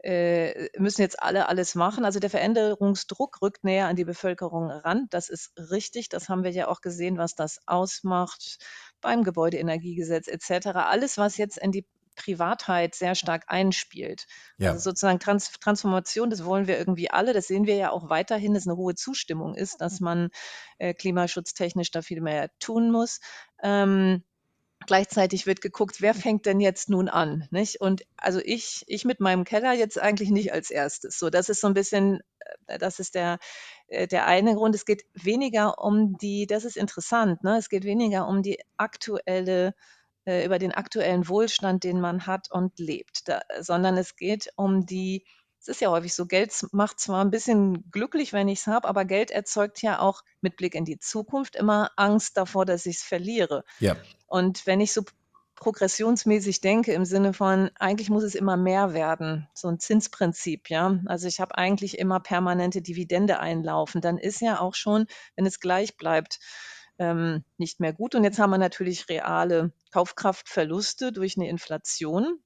äh, 0.02 0.68
müssen 0.78 1.00
jetzt 1.00 1.22
alle 1.22 1.48
alles 1.48 1.74
machen. 1.74 2.04
Also 2.04 2.20
der 2.20 2.30
Veränderungsdruck 2.30 3.42
rückt 3.42 3.64
näher 3.64 3.86
an 3.88 3.96
die 3.96 4.04
Bevölkerung 4.04 4.70
ran. 4.70 5.06
Das 5.10 5.28
ist 5.28 5.52
richtig. 5.70 6.08
Das 6.08 6.28
haben 6.28 6.44
wir 6.44 6.52
ja 6.52 6.68
auch 6.68 6.80
gesehen, 6.80 7.18
was 7.18 7.34
das 7.34 7.58
ausmacht 7.66 8.58
beim 9.00 9.24
Gebäudeenergiegesetz 9.24 10.28
etc. 10.28 10.68
Alles, 10.74 11.18
was 11.18 11.36
jetzt 11.36 11.58
in 11.58 11.72
die 11.72 11.84
Privatheit 12.18 12.94
sehr 12.94 13.14
stark 13.14 13.44
einspielt. 13.46 14.26
Ja. 14.58 14.72
Also 14.72 14.90
sozusagen 14.90 15.20
Trans 15.20 15.50
Transformation, 15.60 16.30
das 16.30 16.44
wollen 16.44 16.66
wir 16.66 16.78
irgendwie 16.78 17.10
alle. 17.10 17.32
Das 17.32 17.46
sehen 17.46 17.66
wir 17.66 17.76
ja 17.76 17.90
auch 17.90 18.10
weiterhin, 18.10 18.54
dass 18.54 18.66
eine 18.66 18.76
hohe 18.76 18.94
Zustimmung 18.94 19.54
ist, 19.54 19.80
dass 19.80 20.00
man 20.00 20.28
äh, 20.78 20.92
klimaschutztechnisch 20.92 21.90
da 21.90 22.02
viel 22.02 22.20
mehr 22.20 22.50
tun 22.58 22.90
muss. 22.90 23.20
Ähm, 23.62 24.24
Gleichzeitig 24.86 25.46
wird 25.46 25.60
geguckt, 25.60 26.00
wer 26.00 26.14
fängt 26.14 26.46
denn 26.46 26.60
jetzt 26.60 26.88
nun 26.88 27.08
an, 27.08 27.46
nicht? 27.50 27.80
Und 27.80 28.04
also 28.16 28.40
ich 28.42 28.84
ich 28.86 29.04
mit 29.04 29.20
meinem 29.20 29.44
Keller 29.44 29.72
jetzt 29.72 30.00
eigentlich 30.00 30.30
nicht 30.30 30.52
als 30.52 30.70
Erstes. 30.70 31.18
So, 31.18 31.30
das 31.30 31.48
ist 31.48 31.60
so 31.60 31.66
ein 31.66 31.74
bisschen 31.74 32.20
äh, 32.68 32.78
das 32.78 33.00
ist 33.00 33.14
der 33.14 33.38
äh, 33.88 34.06
der 34.06 34.26
eine 34.26 34.54
Grund. 34.54 34.74
Es 34.74 34.86
geht 34.86 35.04
weniger 35.14 35.82
um 35.82 36.16
die 36.16 36.46
das 36.46 36.64
ist 36.64 36.76
interessant, 36.76 37.42
ne? 37.42 37.58
Es 37.58 37.68
geht 37.68 37.84
weniger 37.84 38.28
um 38.28 38.42
die 38.42 38.60
aktuelle 38.76 39.74
äh, 40.28 40.44
über 40.44 40.58
den 40.58 40.72
aktuellen 40.72 41.26
Wohlstand, 41.26 41.84
den 41.84 42.00
man 42.00 42.26
hat 42.26 42.50
und 42.50 42.78
lebt, 42.78 43.28
da 43.28 43.40
sondern 43.60 43.96
es 43.96 44.14
geht 44.14 44.52
um 44.56 44.84
die 44.84 45.24
es 45.60 45.66
ist 45.66 45.80
ja 45.80 45.90
häufig 45.90 46.14
so, 46.14 46.26
Geld 46.26 46.52
macht 46.70 47.00
zwar 47.00 47.24
ein 47.24 47.32
bisschen 47.32 47.90
glücklich, 47.90 48.32
wenn 48.32 48.46
ich 48.46 48.60
es 48.60 48.66
habe, 48.68 48.86
aber 48.86 49.04
Geld 49.04 49.30
erzeugt 49.32 49.82
ja 49.82 49.98
auch 49.98 50.22
mit 50.40 50.56
Blick 50.56 50.74
in 50.74 50.84
die 50.84 51.00
Zukunft 51.00 51.56
immer 51.56 51.90
Angst 51.96 52.36
davor, 52.36 52.64
dass 52.64 52.86
ich 52.86 52.98
es 52.98 53.02
verliere. 53.02 53.64
Ja. 53.80 53.96
Und 54.28 54.66
wenn 54.66 54.80
ich 54.80 54.92
so 54.92 55.02
progressionsmäßig 55.56 56.60
denke, 56.60 56.92
im 56.92 57.04
Sinne 57.04 57.32
von, 57.32 57.70
eigentlich 57.80 58.08
muss 58.08 58.22
es 58.22 58.36
immer 58.36 58.56
mehr 58.56 58.94
werden, 58.94 59.48
so 59.52 59.66
ein 59.66 59.80
Zinsprinzip, 59.80 60.70
ja. 60.70 61.00
Also 61.06 61.26
ich 61.26 61.40
habe 61.40 61.58
eigentlich 61.58 61.98
immer 61.98 62.20
permanente 62.20 62.80
Dividende 62.80 63.40
einlaufen, 63.40 64.00
dann 64.00 64.18
ist 64.18 64.40
ja 64.40 64.60
auch 64.60 64.74
schon, 64.74 65.06
wenn 65.34 65.46
es 65.46 65.58
gleich 65.58 65.96
bleibt, 65.96 66.38
ähm, 66.98 67.44
nicht 67.56 67.80
mehr 67.80 67.92
gut. 67.92 68.14
Und 68.14 68.24
jetzt 68.24 68.38
haben 68.38 68.50
wir 68.50 68.58
natürlich 68.58 69.08
reale 69.08 69.72
Kaufkraftverluste 69.92 71.12
durch 71.12 71.36
eine 71.36 71.48
Inflation 71.48 72.40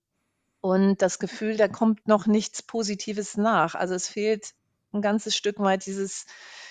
und 0.61 1.03
das 1.03 1.19
Gefühl, 1.19 1.57
da 1.57 1.69
kommt 1.69 2.07
noch 2.07 2.27
nichts 2.27 2.63
Positives 2.63 3.37
nach. 3.37 3.75
Also 3.75 3.95
es 3.95 4.09
fehlt 4.09 4.53
ein 4.93 5.03
ganzes 5.03 5.37
Stück 5.37 5.59
weit 5.59 5.87
dieses, 5.87 6.27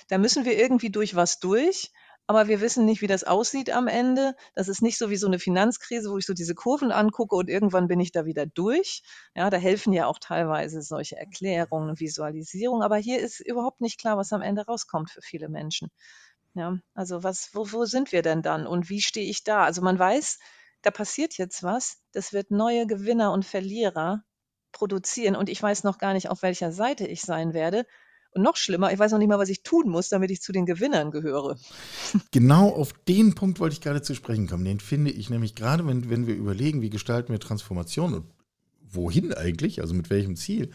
da 0.07 0.17
müssen 0.17 0.45
wir 0.45 0.57
irgendwie 0.57 0.91
durch 0.91 1.15
was 1.15 1.39
durch, 1.39 1.91
aber 2.27 2.47
wir 2.47 2.61
wissen 2.61 2.85
nicht, 2.85 3.01
wie 3.01 3.07
das 3.07 3.25
aussieht 3.25 3.71
am 3.71 3.87
Ende. 3.87 4.35
Das 4.55 4.69
ist 4.69 4.81
nicht 4.81 4.97
so 4.97 5.09
wie 5.09 5.17
so 5.17 5.27
eine 5.27 5.39
Finanzkrise, 5.39 6.09
wo 6.09 6.17
ich 6.17 6.25
so 6.25 6.33
diese 6.33 6.55
Kurven 6.55 6.91
angucke 6.93 7.35
und 7.35 7.49
irgendwann 7.49 7.87
bin 7.89 7.99
ich 7.99 8.13
da 8.13 8.25
wieder 8.25 8.45
durch. 8.45 9.03
Ja, 9.35 9.49
da 9.49 9.57
helfen 9.57 9.91
ja 9.91 10.05
auch 10.05 10.19
teilweise 10.19 10.81
solche 10.81 11.17
Erklärungen 11.17 11.89
und 11.89 11.99
Visualisierungen, 11.99 12.83
aber 12.83 12.95
hier 12.97 13.19
ist 13.19 13.41
überhaupt 13.41 13.81
nicht 13.81 13.99
klar, 13.99 14.17
was 14.17 14.31
am 14.31 14.41
Ende 14.41 14.65
rauskommt 14.65 15.11
für 15.11 15.21
viele 15.21 15.49
Menschen. 15.49 15.89
Ja, 16.53 16.79
also 16.93 17.23
was, 17.23 17.49
wo, 17.53 17.71
wo 17.71 17.85
sind 17.85 18.11
wir 18.11 18.21
denn 18.21 18.41
dann 18.41 18.67
und 18.67 18.89
wie 18.89 19.01
stehe 19.01 19.29
ich 19.29 19.43
da? 19.43 19.63
Also 19.63 19.81
man 19.81 19.97
weiß, 19.97 20.37
da 20.81 20.91
passiert 20.91 21.37
jetzt 21.37 21.63
was, 21.63 21.97
das 22.11 22.33
wird 22.33 22.51
neue 22.51 22.87
Gewinner 22.87 23.31
und 23.31 23.45
Verlierer 23.45 24.23
produzieren 24.71 25.35
und 25.35 25.49
ich 25.49 25.61
weiß 25.61 25.83
noch 25.83 25.97
gar 25.97 26.13
nicht, 26.13 26.29
auf 26.29 26.41
welcher 26.41 26.71
Seite 26.71 27.07
ich 27.07 27.21
sein 27.21 27.53
werde. 27.53 27.85
Und 28.33 28.43
noch 28.43 28.55
schlimmer, 28.55 28.93
ich 28.93 28.99
weiß 28.99 29.11
noch 29.11 29.19
nicht 29.19 29.27
mal, 29.27 29.39
was 29.39 29.49
ich 29.49 29.61
tun 29.61 29.89
muss, 29.89 30.07
damit 30.07 30.31
ich 30.31 30.41
zu 30.41 30.53
den 30.53 30.65
Gewinnern 30.65 31.11
gehöre. 31.11 31.57
Genau 32.31 32.69
auf 32.69 32.93
den 32.93 33.35
Punkt 33.35 33.59
wollte 33.59 33.73
ich 33.73 33.81
gerade 33.81 34.01
zu 34.01 34.15
sprechen 34.15 34.47
kommen. 34.47 34.63
Den 34.63 34.79
finde 34.79 35.11
ich 35.11 35.29
nämlich 35.29 35.53
gerade, 35.55 35.85
wenn, 35.85 36.09
wenn 36.09 36.27
wir 36.27 36.35
überlegen, 36.35 36.81
wie 36.81 36.89
gestalten 36.89 37.33
wir 37.33 37.39
Transformation 37.39 38.13
und 38.13 38.25
wohin 38.89 39.33
eigentlich, 39.33 39.81
also 39.81 39.93
mit 39.93 40.09
welchem 40.09 40.35
Ziel, 40.35 40.71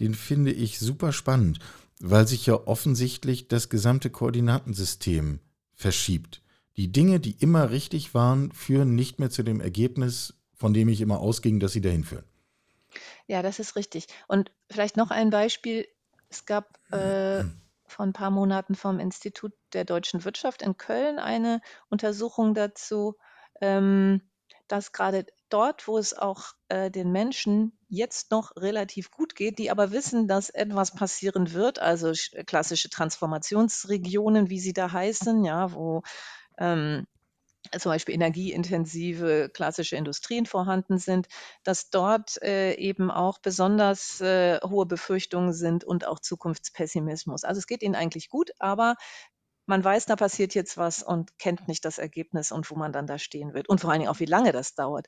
den 0.00 0.14
finde 0.14 0.52
ich 0.52 0.78
super 0.78 1.12
spannend, 1.12 1.60
weil 2.00 2.26
sich 2.26 2.46
ja 2.46 2.54
offensichtlich 2.66 3.48
das 3.48 3.68
gesamte 3.68 4.10
Koordinatensystem 4.10 5.40
verschiebt. 5.74 6.42
Die 6.76 6.92
Dinge, 6.92 7.20
die 7.20 7.36
immer 7.40 7.70
richtig 7.70 8.12
waren, 8.14 8.52
führen 8.52 8.94
nicht 8.94 9.18
mehr 9.18 9.30
zu 9.30 9.42
dem 9.42 9.60
Ergebnis, 9.60 10.34
von 10.54 10.74
dem 10.74 10.88
ich 10.88 11.00
immer 11.00 11.20
ausging, 11.20 11.58
dass 11.58 11.72
sie 11.72 11.80
dahin 11.80 12.04
führen. 12.04 12.24
Ja, 13.26 13.42
das 13.42 13.58
ist 13.58 13.76
richtig. 13.76 14.06
Und 14.28 14.52
vielleicht 14.70 14.96
noch 14.96 15.10
ein 15.10 15.30
Beispiel. 15.30 15.86
Es 16.28 16.44
gab 16.44 16.78
äh, 16.92 17.44
vor 17.86 18.04
ein 18.04 18.12
paar 18.12 18.30
Monaten 18.30 18.74
vom 18.74 18.98
Institut 19.00 19.52
der 19.72 19.84
deutschen 19.84 20.24
Wirtschaft 20.24 20.62
in 20.62 20.76
Köln 20.76 21.18
eine 21.18 21.60
Untersuchung 21.88 22.54
dazu, 22.54 23.16
ähm, 23.60 24.20
dass 24.68 24.92
gerade 24.92 25.26
dort, 25.48 25.88
wo 25.88 25.98
es 25.98 26.14
auch 26.16 26.52
äh, 26.68 26.90
den 26.90 27.12
Menschen 27.12 27.75
jetzt 27.88 28.30
noch 28.30 28.56
relativ 28.56 29.10
gut 29.10 29.34
geht, 29.34 29.58
die 29.58 29.70
aber 29.70 29.92
wissen, 29.92 30.28
dass 30.28 30.50
etwas 30.50 30.94
passieren 30.94 31.52
wird, 31.52 31.78
also 31.78 32.12
klassische 32.46 32.90
Transformationsregionen, 32.90 34.50
wie 34.50 34.60
sie 34.60 34.72
da 34.72 34.92
heißen, 34.92 35.44
ja, 35.44 35.72
wo 35.72 36.02
ähm, 36.58 37.06
zum 37.78 37.90
Beispiel 37.90 38.14
energieintensive 38.14 39.50
klassische 39.52 39.96
Industrien 39.96 40.46
vorhanden 40.46 40.98
sind, 40.98 41.26
dass 41.64 41.90
dort 41.90 42.40
äh, 42.42 42.74
eben 42.74 43.10
auch 43.10 43.38
besonders 43.38 44.20
äh, 44.20 44.60
hohe 44.60 44.86
Befürchtungen 44.86 45.52
sind 45.52 45.84
und 45.84 46.06
auch 46.06 46.20
Zukunftspessimismus. 46.20 47.44
Also 47.44 47.58
es 47.58 47.66
geht 47.66 47.82
ihnen 47.82 47.94
eigentlich 47.94 48.28
gut, 48.28 48.50
aber 48.58 48.94
man 49.66 49.84
weiß, 49.84 50.06
da 50.06 50.16
passiert 50.16 50.54
jetzt 50.54 50.76
was 50.76 51.02
und 51.02 51.38
kennt 51.38 51.68
nicht 51.68 51.84
das 51.84 51.98
Ergebnis 51.98 52.52
und 52.52 52.70
wo 52.70 52.76
man 52.76 52.92
dann 52.92 53.06
da 53.06 53.18
stehen 53.18 53.52
wird. 53.54 53.68
Und 53.68 53.80
vor 53.80 53.90
allen 53.90 54.00
Dingen 54.00 54.10
auch, 54.10 54.20
wie 54.20 54.26
lange 54.26 54.52
das 54.52 54.74
dauert. 54.74 55.06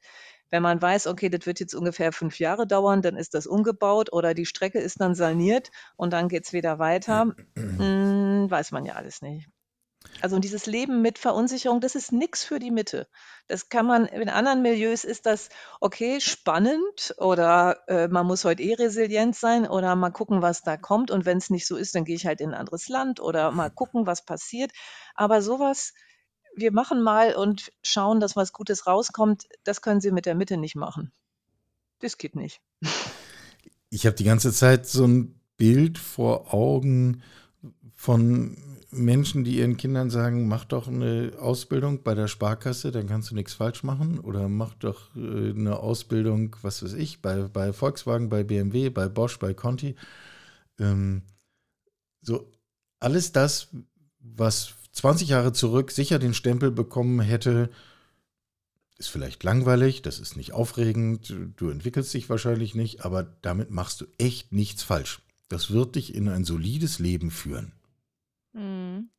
Wenn 0.50 0.62
man 0.62 0.80
weiß, 0.80 1.06
okay, 1.06 1.28
das 1.28 1.46
wird 1.46 1.60
jetzt 1.60 1.74
ungefähr 1.74 2.12
fünf 2.12 2.38
Jahre 2.38 2.66
dauern, 2.66 3.02
dann 3.02 3.16
ist 3.16 3.34
das 3.34 3.46
umgebaut 3.46 4.12
oder 4.12 4.34
die 4.34 4.46
Strecke 4.46 4.80
ist 4.80 5.00
dann 5.00 5.14
saniert 5.14 5.70
und 5.96 6.12
dann 6.12 6.28
geht 6.28 6.46
es 6.46 6.52
wieder 6.52 6.78
weiter, 6.78 7.34
hm, 7.56 8.46
weiß 8.48 8.72
man 8.72 8.84
ja 8.84 8.94
alles 8.94 9.22
nicht. 9.22 9.48
Also 10.20 10.38
dieses 10.40 10.66
Leben 10.66 11.00
mit 11.00 11.18
Verunsicherung, 11.18 11.80
das 11.80 11.94
ist 11.94 12.10
nichts 12.10 12.42
für 12.42 12.58
die 12.58 12.72
Mitte. 12.72 13.06
Das 13.46 13.68
kann 13.68 13.86
man 13.86 14.06
in 14.06 14.28
anderen 14.28 14.62
Milieus 14.62 15.04
ist 15.04 15.26
das 15.26 15.48
okay, 15.80 16.20
spannend 16.20 17.14
oder, 17.18 17.78
äh, 17.86 18.08
man 18.08 18.26
muss 18.26 18.44
heute 18.44 18.62
eh 18.62 18.74
resilient 18.74 19.36
sein 19.36 19.66
oder 19.68 19.94
mal 19.94 20.10
gucken, 20.10 20.42
was 20.42 20.62
da 20.62 20.76
kommt 20.76 21.12
und 21.12 21.24
wenn 21.24 21.38
es 21.38 21.50
nicht 21.50 21.66
so 21.66 21.76
ist, 21.76 21.94
dann 21.94 22.04
gehe 22.04 22.16
ich 22.16 22.26
halt 22.26 22.40
in 22.40 22.50
ein 22.50 22.54
anderes 22.54 22.88
Land 22.88 23.20
oder 23.20 23.52
mal 23.52 23.70
gucken, 23.70 24.06
was 24.06 24.24
passiert. 24.24 24.72
Aber 25.14 25.40
sowas, 25.40 25.94
wir 26.56 26.72
machen 26.72 27.00
mal 27.00 27.36
und 27.36 27.70
schauen, 27.82 28.18
dass 28.18 28.34
was 28.34 28.52
Gutes 28.52 28.88
rauskommt, 28.88 29.46
das 29.62 29.82
können 29.82 30.00
Sie 30.00 30.10
mit 30.10 30.26
der 30.26 30.34
Mitte 30.34 30.56
nicht 30.56 30.74
machen. 30.74 31.12
Das 32.00 32.18
geht 32.18 32.34
nicht. 32.34 32.60
Ich 33.90 34.04
habe 34.04 34.16
die 34.16 34.24
ganze 34.24 34.52
Zeit 34.52 34.86
so 34.86 35.06
ein 35.06 35.40
Bild 35.56 35.98
vor 35.98 36.52
Augen 36.52 37.22
von 37.94 38.56
Menschen, 38.90 39.44
die 39.44 39.58
ihren 39.58 39.76
Kindern 39.76 40.10
sagen, 40.10 40.48
mach 40.48 40.64
doch 40.64 40.88
eine 40.88 41.32
Ausbildung 41.38 42.02
bei 42.02 42.14
der 42.14 42.28
Sparkasse, 42.28 42.90
dann 42.90 43.06
kannst 43.06 43.30
du 43.30 43.34
nichts 43.34 43.54
falsch 43.54 43.82
machen. 43.82 44.18
Oder 44.20 44.48
mach 44.48 44.74
doch 44.74 45.14
äh, 45.16 45.50
eine 45.50 45.78
Ausbildung, 45.80 46.56
was 46.62 46.82
weiß 46.82 46.94
ich, 46.94 47.20
bei, 47.20 47.42
bei 47.42 47.72
Volkswagen, 47.72 48.28
bei 48.28 48.44
BMW, 48.44 48.90
bei 48.90 49.08
Bosch, 49.08 49.38
bei 49.38 49.52
Conti. 49.52 49.96
Ähm, 50.78 51.22
so 52.22 52.50
alles 53.00 53.32
das, 53.32 53.68
was 54.20 54.74
20 54.92 55.28
Jahre 55.28 55.52
zurück 55.52 55.90
sicher 55.90 56.18
den 56.18 56.34
Stempel 56.34 56.70
bekommen 56.70 57.20
hätte, 57.20 57.70
ist 58.96 59.10
vielleicht 59.10 59.44
langweilig, 59.44 60.02
das 60.02 60.18
ist 60.18 60.36
nicht 60.36 60.52
aufregend, 60.52 61.32
du 61.56 61.70
entwickelst 61.70 62.12
dich 62.12 62.28
wahrscheinlich 62.28 62.74
nicht, 62.74 63.04
aber 63.04 63.22
damit 63.22 63.70
machst 63.70 64.00
du 64.00 64.06
echt 64.18 64.52
nichts 64.52 64.82
falsch. 64.82 65.20
Das 65.48 65.70
wird 65.70 65.96
dich 65.96 66.14
in 66.14 66.28
ein 66.28 66.44
solides 66.44 66.98
Leben 66.98 67.30
führen. 67.30 67.72
Mhm. 68.52 69.10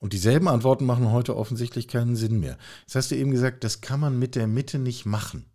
Und 0.00 0.12
dieselben 0.12 0.48
Antworten 0.48 0.86
machen 0.86 1.10
heute 1.10 1.36
offensichtlich 1.36 1.88
keinen 1.88 2.14
Sinn 2.14 2.38
mehr. 2.38 2.56
Jetzt 2.82 2.94
hast 2.94 3.10
du 3.10 3.16
eben 3.16 3.32
gesagt, 3.32 3.64
das 3.64 3.80
kann 3.80 3.98
man 3.98 4.18
mit 4.18 4.36
der 4.36 4.46
Mitte 4.46 4.78
nicht 4.78 5.06
machen. 5.06 5.50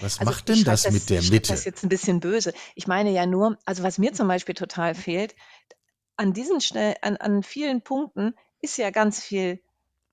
Was 0.00 0.20
also 0.20 0.30
macht 0.30 0.48
denn 0.48 0.64
das, 0.64 0.84
das, 0.84 0.92
mit 0.92 1.10
der 1.10 1.20
ich 1.20 1.30
Mitte? 1.30 1.48
Das 1.48 1.60
ist 1.60 1.64
jetzt 1.64 1.82
ein 1.82 1.88
bisschen 1.88 2.20
böse. 2.20 2.54
Ich 2.74 2.86
meine 2.86 3.10
ja 3.10 3.26
nur, 3.26 3.58
also 3.64 3.82
was 3.82 3.98
mir 3.98 4.12
zum 4.12 4.28
Beispiel 4.28 4.54
total 4.54 4.94
fehlt, 4.94 5.34
an 6.16 6.32
diesen 6.32 6.60
schnell, 6.60 6.96
an, 7.02 7.16
an 7.16 7.42
vielen 7.42 7.82
Punkten 7.82 8.34
ist 8.60 8.78
ja 8.78 8.90
ganz 8.90 9.20
viel 9.20 9.60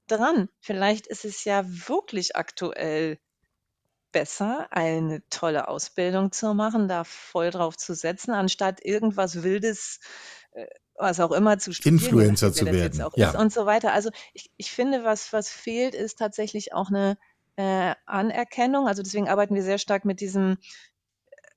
dran. 0.08 0.50
Vielleicht 0.60 1.08
ist 1.08 1.26
es 1.26 1.44
ja 1.46 1.66
wirklich 1.66 2.36
aktuell 2.36 3.20
besser, 4.16 4.68
eine 4.72 5.28
tolle 5.30 5.68
Ausbildung 5.68 6.32
zu 6.32 6.54
machen, 6.54 6.88
da 6.88 7.04
voll 7.04 7.52
drauf 7.52 7.76
zu 7.76 7.94
setzen, 7.94 8.32
anstatt 8.32 8.80
irgendwas 8.82 9.44
Wildes 9.44 10.00
äh, 10.54 10.68
was 10.98 11.20
auch 11.20 11.34
immer 11.34 11.58
zu 11.60 11.74
studieren, 11.74 12.02
Influencer 12.02 12.54
zu 12.54 12.66
werden 12.66 13.06
ja. 13.18 13.38
und 13.38 13.52
so 13.52 13.66
weiter. 13.66 13.92
Also 13.92 14.12
ich, 14.32 14.50
ich 14.56 14.72
finde, 14.72 15.04
was, 15.04 15.34
was 15.34 15.50
fehlt, 15.50 15.94
ist 15.94 16.18
tatsächlich 16.18 16.74
auch 16.74 16.88
eine 16.88 17.18
äh, 17.58 17.94
Anerkennung. 18.06 18.88
Also 18.88 19.04
deswegen 19.04 19.28
arbeiten 19.28 19.54
wir 19.54 19.64
sehr 19.64 19.80
stark 19.80 20.06
mit 20.06 20.22
diesem, 20.22 20.60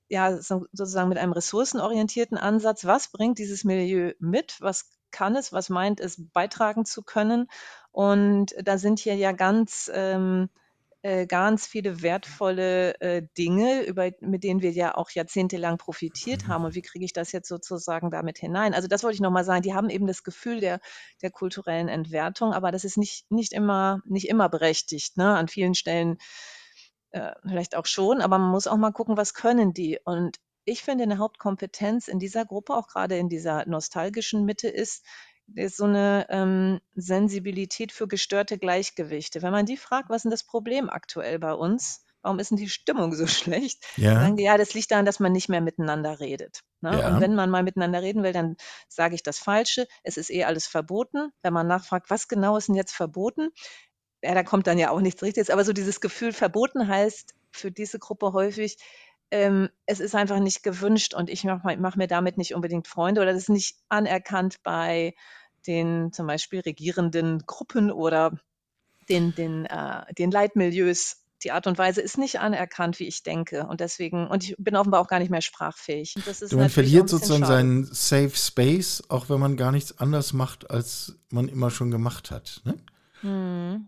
ja, 0.09 0.41
so, 0.41 0.65
sozusagen 0.73 1.07
mit 1.07 1.17
einem 1.17 1.31
ressourcenorientierten 1.31 2.37
Ansatz. 2.37 2.83
Was 2.83 3.13
bringt 3.13 3.39
dieses 3.39 3.63
Milieu 3.63 4.11
mit? 4.19 4.57
Was 4.59 4.89
kann 5.11 5.37
es? 5.37 5.53
Was 5.53 5.69
meint 5.69 6.01
es 6.01 6.21
beitragen 6.33 6.83
zu 6.83 7.03
können? 7.03 7.47
Und 7.91 8.53
da 8.61 8.77
sind 8.77 8.99
hier 8.99 9.15
ja 9.15 9.31
ganz 9.31 9.89
ähm, 9.93 10.49
äh, 11.01 11.27
ganz 11.27 11.65
viele 11.65 12.01
wertvolle 12.01 12.99
äh, 12.99 13.21
Dinge, 13.37 13.83
über, 13.83 14.11
mit 14.19 14.43
denen 14.43 14.61
wir 14.61 14.71
ja 14.71 14.95
auch 14.95 15.09
jahrzehntelang 15.11 15.77
profitiert 15.77 16.47
haben. 16.47 16.65
Und 16.65 16.75
wie 16.75 16.81
kriege 16.81 17.05
ich 17.05 17.13
das 17.13 17.31
jetzt 17.31 17.47
sozusagen 17.47 18.11
damit 18.11 18.37
hinein? 18.37 18.73
Also 18.73 18.87
das 18.87 19.03
wollte 19.03 19.15
ich 19.15 19.21
nochmal 19.21 19.45
sagen. 19.45 19.61
Die 19.61 19.73
haben 19.73 19.89
eben 19.89 20.07
das 20.07 20.23
Gefühl 20.23 20.59
der, 20.59 20.79
der 21.21 21.31
kulturellen 21.31 21.87
Entwertung, 21.87 22.53
aber 22.53 22.71
das 22.71 22.83
ist 22.83 22.97
nicht, 22.97 23.31
nicht, 23.31 23.53
immer, 23.53 24.01
nicht 24.05 24.27
immer 24.27 24.49
berechtigt. 24.49 25.15
Ne? 25.15 25.37
An 25.37 25.47
vielen 25.47 25.73
Stellen 25.73 26.17
äh, 27.11 27.31
vielleicht 27.47 27.75
auch 27.75 27.85
schon, 27.85 28.21
aber 28.21 28.37
man 28.37 28.51
muss 28.51 28.67
auch 28.67 28.77
mal 28.77 28.91
gucken, 28.91 29.17
was 29.17 29.33
können 29.33 29.73
die. 29.73 29.99
Und 30.03 30.37
ich 30.65 30.83
finde, 30.83 31.05
eine 31.05 31.17
Hauptkompetenz 31.17 32.07
in 32.07 32.19
dieser 32.19 32.45
Gruppe, 32.45 32.75
auch 32.75 32.87
gerade 32.87 33.17
in 33.17 33.29
dieser 33.29 33.65
nostalgischen 33.67 34.45
Mitte, 34.45 34.67
ist, 34.67 35.05
ist 35.55 35.77
so 35.77 35.85
eine 35.85 36.25
ähm, 36.29 36.79
Sensibilität 36.95 37.91
für 37.91 38.07
gestörte 38.07 38.57
Gleichgewichte. 38.57 39.41
Wenn 39.41 39.51
man 39.51 39.65
die 39.65 39.77
fragt, 39.77 40.09
was 40.09 40.17
ist 40.17 40.23
denn 40.23 40.31
das 40.31 40.43
Problem 40.43 40.89
aktuell 40.89 41.39
bei 41.39 41.53
uns? 41.53 42.03
Warum 42.21 42.39
ist 42.39 42.51
denn 42.51 42.57
die 42.57 42.69
Stimmung 42.69 43.13
so 43.13 43.27
schlecht? 43.27 43.85
Ja. 43.97 44.15
Sagen 44.15 44.35
die, 44.35 44.43
ja, 44.43 44.57
das 44.57 44.73
liegt 44.73 44.91
daran, 44.91 45.05
dass 45.05 45.19
man 45.19 45.31
nicht 45.31 45.49
mehr 45.49 45.61
miteinander 45.61 46.19
redet. 46.19 46.61
Ne? 46.81 46.99
Ja. 46.99 47.07
Und 47.07 47.21
wenn 47.21 47.35
man 47.35 47.49
mal 47.49 47.63
miteinander 47.63 48.01
reden 48.01 48.23
will, 48.23 48.33
dann 48.33 48.57
sage 48.87 49.15
ich 49.15 49.23
das 49.23 49.39
Falsche. 49.39 49.87
Es 50.03 50.17
ist 50.17 50.29
eh 50.29 50.43
alles 50.43 50.67
verboten. 50.67 51.31
Wenn 51.41 51.53
man 51.53 51.67
nachfragt, 51.67 52.09
was 52.09 52.27
genau 52.27 52.57
ist 52.57 52.67
denn 52.67 52.75
jetzt 52.75 52.93
verboten? 52.93 53.49
Ja, 54.21 54.33
da 54.33 54.43
kommt 54.43 54.67
dann 54.67 54.77
ja 54.77 54.89
auch 54.89 54.99
nichts 54.99 55.21
Richtiges. 55.23 55.49
Aber 55.49 55.63
so 55.63 55.71
dieses 55.71 56.01
Gefühl, 56.01 56.33
verboten 56.33 56.87
heißt 56.87 57.33
für 57.51 57.71
diese 57.71 57.99
Gruppe 57.99 58.33
häufig, 58.33 58.77
ähm, 59.31 59.69
es 59.85 59.99
ist 59.99 60.15
einfach 60.15 60.39
nicht 60.39 60.63
gewünscht 60.63 61.13
und 61.13 61.29
ich 61.29 61.43
mache 61.43 61.77
mach 61.77 61.95
mir 61.95 62.07
damit 62.07 62.37
nicht 62.37 62.55
unbedingt 62.55 62.87
Freunde 62.87 63.21
oder 63.21 63.33
das 63.33 63.43
ist 63.43 63.49
nicht 63.49 63.77
anerkannt 63.89 64.63
bei 64.63 65.13
den 65.67 66.11
zum 66.13 66.27
Beispiel 66.27 66.61
regierenden 66.61 67.43
Gruppen 67.45 67.91
oder 67.91 68.31
den, 69.09 69.35
den, 69.35 69.65
äh, 69.65 70.13
den 70.13 70.31
Leitmilieus. 70.31 71.17
Die 71.43 71.51
Art 71.51 71.67
und 71.67 71.77
Weise 71.77 72.01
ist 72.01 72.17
nicht 72.17 72.39
anerkannt, 72.39 72.99
wie 72.99 73.07
ich 73.07 73.23
denke. 73.23 73.65
Und 73.65 73.79
deswegen, 73.79 74.27
und 74.27 74.43
ich 74.43 74.55
bin 74.57 74.75
offenbar 74.75 74.99
auch 74.99 75.07
gar 75.07 75.19
nicht 75.19 75.31
mehr 75.31 75.41
sprachfähig. 75.41 76.15
Man 76.51 76.69
verliert 76.69 77.07
sozusagen 77.07 77.43
schade. 77.43 77.53
seinen 77.53 77.85
Safe 77.85 78.35
Space, 78.35 79.03
auch 79.07 79.29
wenn 79.29 79.39
man 79.39 79.55
gar 79.55 79.71
nichts 79.71 79.97
anders 79.99 80.33
macht, 80.33 80.69
als 80.69 81.15
man 81.29 81.47
immer 81.47 81.71
schon 81.71 81.91
gemacht 81.91 82.29
hat. 82.29 82.61
Ne? 82.65 82.77
Hm. 83.21 83.87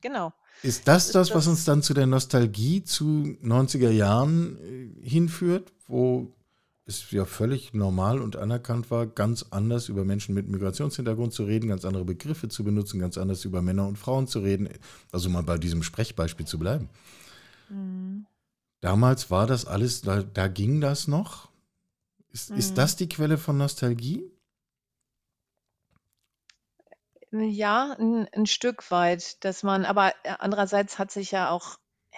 Genau. 0.00 0.32
Ist 0.62 0.86
das 0.86 1.10
das, 1.10 1.34
was 1.34 1.46
uns 1.46 1.64
dann 1.64 1.82
zu 1.82 1.94
der 1.94 2.06
Nostalgie 2.06 2.84
zu 2.84 3.36
90er 3.42 3.90
Jahren 3.90 4.58
äh, 4.58 5.08
hinführt, 5.08 5.72
wo 5.86 6.32
es 6.84 7.10
ja 7.10 7.24
völlig 7.24 7.74
normal 7.74 8.20
und 8.20 8.36
anerkannt 8.36 8.90
war, 8.90 9.06
ganz 9.06 9.46
anders 9.50 9.88
über 9.88 10.04
Menschen 10.04 10.34
mit 10.34 10.48
Migrationshintergrund 10.48 11.32
zu 11.32 11.44
reden, 11.44 11.68
ganz 11.68 11.84
andere 11.84 12.04
Begriffe 12.04 12.48
zu 12.48 12.64
benutzen, 12.64 12.98
ganz 12.98 13.18
anders 13.18 13.44
über 13.44 13.62
Männer 13.62 13.86
und 13.86 13.98
Frauen 13.98 14.26
zu 14.26 14.40
reden. 14.40 14.68
Also 15.10 15.28
mal 15.30 15.42
bei 15.42 15.58
diesem 15.58 15.82
Sprechbeispiel 15.82 16.46
zu 16.46 16.58
bleiben. 16.58 16.88
Mhm. 17.68 18.26
Damals 18.80 19.30
war 19.30 19.46
das 19.46 19.64
alles, 19.64 20.02
da, 20.02 20.22
da 20.22 20.48
ging 20.48 20.80
das 20.80 21.06
noch. 21.06 21.50
Ist, 22.30 22.50
mhm. 22.50 22.56
ist 22.56 22.78
das 22.78 22.96
die 22.96 23.08
Quelle 23.08 23.38
von 23.38 23.56
Nostalgie? 23.56 24.24
Ja, 27.34 27.96
ein 27.98 28.26
'n 28.34 28.44
Stück 28.46 28.90
weit, 28.90 29.42
dass 29.44 29.62
man 29.62 29.86
aber, 29.86 30.10
äh, 30.22 30.34
andererseits 30.38 30.98
hat 30.98 31.10
sich 31.10 31.30
ja 31.30 31.48
auch 31.50 31.76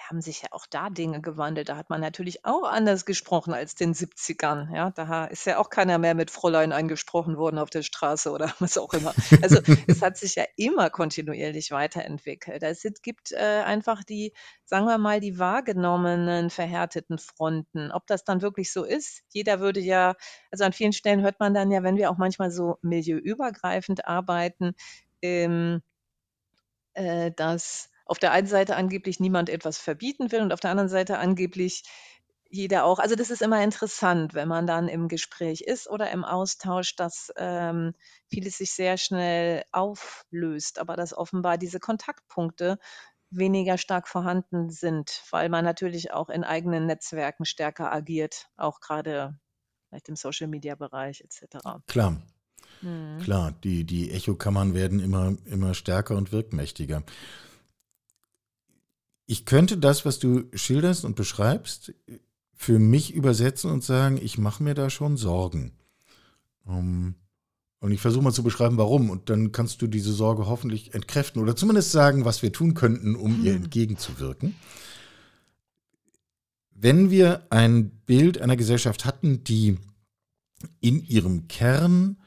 haben 0.09 0.21
sich 0.21 0.41
ja 0.43 0.49
auch 0.51 0.65
da 0.69 0.89
Dinge 0.91 1.19
gewandelt. 1.21 1.69
Da 1.69 1.77
hat 1.77 1.89
man 1.89 2.01
natürlich 2.01 2.45
auch 2.45 2.63
anders 2.63 3.05
gesprochen 3.05 3.53
als 3.53 3.73
den 3.75 3.93
70ern, 3.95 4.69
ja? 4.75 4.91
Da 4.91 5.25
ist 5.25 5.45
ja 5.47 5.57
auch 5.57 5.69
keiner 5.71 5.97
mehr 5.97 6.13
mit 6.15 6.29
Fräulein 6.29 6.73
angesprochen 6.73 7.37
worden 7.37 7.57
auf 7.57 7.69
der 7.71 7.81
Straße 7.81 8.29
oder 8.31 8.53
was 8.59 8.77
auch 8.77 8.93
immer. 8.93 9.15
Also, 9.41 9.61
es 9.87 10.01
hat 10.03 10.17
sich 10.17 10.35
ja 10.35 10.43
immer 10.57 10.89
kontinuierlich 10.91 11.71
weiterentwickelt. 11.71 12.61
Es 12.61 12.83
gibt, 13.01 13.31
äh, 13.31 13.63
einfach 13.65 14.03
die, 14.03 14.33
sagen 14.65 14.85
wir 14.85 14.97
mal, 14.99 15.21
die 15.21 15.39
wahrgenommenen 15.39 16.49
verhärteten 16.51 17.17
Fronten. 17.17 17.89
Ob 17.91 18.05
das 18.05 18.23
dann 18.25 18.41
wirklich 18.43 18.71
so 18.73 18.83
ist? 18.83 19.23
Jeder 19.31 19.59
würde 19.61 19.79
ja 19.79 20.13
also, 20.51 20.65
an 20.65 20.73
vielen 20.73 20.93
Stellen 20.93 21.21
hört 21.23 21.39
man 21.39 21.53
dann 21.53 21.71
ja, 21.71 21.83
wenn 21.83 21.97
wir 21.97 22.11
auch 22.11 22.17
manchmal 22.17 22.51
so 22.51 22.77
milieuübergreifend 22.81 24.05
arbeiten, 24.07 24.73
ähm, 25.25 25.81
äh, 26.93 27.31
dass 27.31 27.89
auf 28.05 28.19
der 28.19 28.31
einen 28.31 28.47
Seite 28.47 28.75
angeblich 28.75 29.19
niemand 29.19 29.49
etwas 29.49 29.77
verbieten 29.77 30.31
will 30.31 30.41
und 30.41 30.53
auf 30.53 30.59
der 30.59 30.71
anderen 30.71 30.89
Seite 30.89 31.17
angeblich 31.17 31.83
jeder 32.49 32.85
auch. 32.85 32.99
Also 32.99 33.15
das 33.15 33.31
ist 33.31 33.41
immer 33.41 33.63
interessant, 33.63 34.33
wenn 34.33 34.47
man 34.47 34.67
dann 34.67 34.87
im 34.87 35.07
Gespräch 35.07 35.61
ist 35.61 35.89
oder 35.89 36.11
im 36.11 36.23
Austausch, 36.23 36.95
dass 36.95 37.33
ähm, 37.37 37.93
vieles 38.29 38.57
sich 38.59 38.71
sehr 38.73 38.97
schnell 38.97 39.63
auflöst, 39.71 40.79
aber 40.79 40.95
dass 40.95 41.17
offenbar 41.17 41.57
diese 41.57 41.79
Kontaktpunkte 41.79 42.77
weniger 43.31 43.77
stark 43.77 44.07
vorhanden 44.07 44.69
sind, 44.69 45.23
weil 45.31 45.49
man 45.49 45.65
natürlich 45.65 46.11
auch 46.13 46.29
in 46.29 46.43
eigenen 46.43 46.85
Netzwerken 46.85 47.45
stärker 47.45 47.91
agiert, 47.91 48.47
auch 48.55 48.79
gerade 48.79 49.37
vielleicht 49.89 50.07
im 50.09 50.15
Social-Media-Bereich 50.15 51.21
etc. 51.21 51.57
Klar. 51.87 52.21
Mhm. 52.81 53.19
Klar, 53.23 53.53
die, 53.63 53.83
die 53.83 54.11
Echokammern 54.11 54.73
werden 54.73 54.99
immer, 54.99 55.35
immer 55.45 55.73
stärker 55.73 56.15
und 56.15 56.31
wirkmächtiger. 56.31 57.03
Ich 59.25 59.45
könnte 59.45 59.77
das, 59.77 60.05
was 60.05 60.19
du 60.19 60.43
schilderst 60.53 61.03
und 61.03 61.15
beschreibst, 61.15 61.93
für 62.53 62.79
mich 62.79 63.13
übersetzen 63.13 63.71
und 63.71 63.83
sagen, 63.83 64.17
ich 64.21 64.37
mache 64.37 64.63
mir 64.63 64.73
da 64.73 64.89
schon 64.89 65.17
Sorgen. 65.17 65.73
Um, 66.63 66.77
ähm, 66.77 67.15
und 67.79 67.91
ich 67.91 68.01
versuche 68.01 68.23
mal 68.23 68.33
zu 68.33 68.41
beschreiben, 68.41 68.77
warum. 68.77 69.11
Und 69.11 69.29
dann 69.29 69.51
kannst 69.51 69.81
du 69.81 69.87
diese 69.87 70.11
Sorge 70.11 70.47
hoffentlich 70.47 70.95
entkräften 70.95 71.39
oder 71.39 71.55
zumindest 71.55 71.91
sagen, 71.91 72.25
was 72.25 72.41
wir 72.41 72.51
tun 72.51 72.73
könnten, 72.73 73.15
um 73.15 73.43
ihr 73.43 73.53
hm. 73.53 73.63
entgegenzuwirken. 73.63 74.55
Wenn 76.71 77.11
wir 77.11 77.45
ein 77.51 77.89
Bild 77.89 78.41
einer 78.41 78.57
Gesellschaft 78.57 79.05
hatten, 79.05 79.43
die 79.43 79.77
in 80.79 81.03
ihrem 81.03 81.47
Kern 81.47 82.17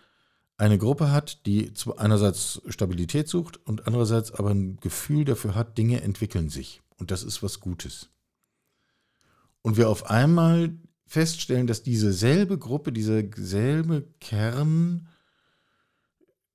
eine 0.58 0.76
Gruppe 0.76 1.12
hat, 1.12 1.46
die 1.46 1.72
einerseits 1.96 2.60
Stabilität 2.68 3.28
sucht 3.28 3.64
und 3.64 3.86
andererseits 3.86 4.32
aber 4.32 4.50
ein 4.50 4.78
Gefühl 4.80 5.24
dafür 5.24 5.54
hat, 5.54 5.78
Dinge 5.78 6.02
entwickeln 6.02 6.50
sich. 6.50 6.82
Und 6.98 7.12
das 7.12 7.22
ist 7.22 7.42
was 7.42 7.60
Gutes. 7.60 8.10
Und 9.62 9.76
wir 9.76 9.88
auf 9.88 10.10
einmal 10.10 10.76
feststellen, 11.06 11.68
dass 11.68 11.84
diese 11.84 12.12
selbe 12.12 12.58
Gruppe, 12.58 12.92
dieser 12.92 13.22
selbe 13.36 14.08
Kern 14.20 15.08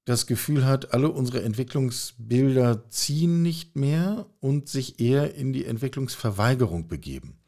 das 0.06 0.28
Gefühl 0.28 0.66
hat, 0.66 0.94
alle 0.94 1.10
unsere 1.10 1.42
Entwicklungsbilder 1.44 2.90
ziehen 2.90 3.42
nicht 3.42 3.78
mehr 3.78 4.26
und 4.42 4.68
sich 4.68 5.00
eher 5.00 5.34
in 5.36 5.54
die 5.54 5.64
Entwicklungsverweigerung 5.64 6.90
begeben. 6.90 7.40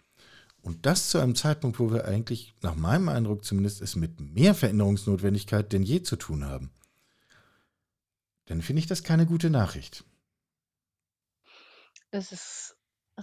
Und 0.66 0.88
das 0.88 1.12
zu 1.12 1.20
einem 1.20 1.36
Zeitpunkt, 1.36 1.78
wo 1.78 1.92
wir 1.92 2.06
eigentlich, 2.06 2.56
nach 2.64 2.74
meinem 2.74 3.08
Eindruck 3.08 3.46
zumindest, 3.46 3.84
es 3.84 3.96
mit 3.96 4.20
mehr 4.20 4.56
Veränderungsnotwendigkeit 4.56 5.72
denn 5.72 5.84
je 5.84 6.02
zu 6.02 6.16
tun 6.16 6.44
haben. 6.44 6.72
Dann 8.46 8.64
finde 8.64 8.80
ich 8.80 8.88
das 8.88 9.04
keine 9.04 9.28
gute 9.28 9.52
Nachricht. 9.52 10.04
Das 12.10 12.32
ist 12.32 12.75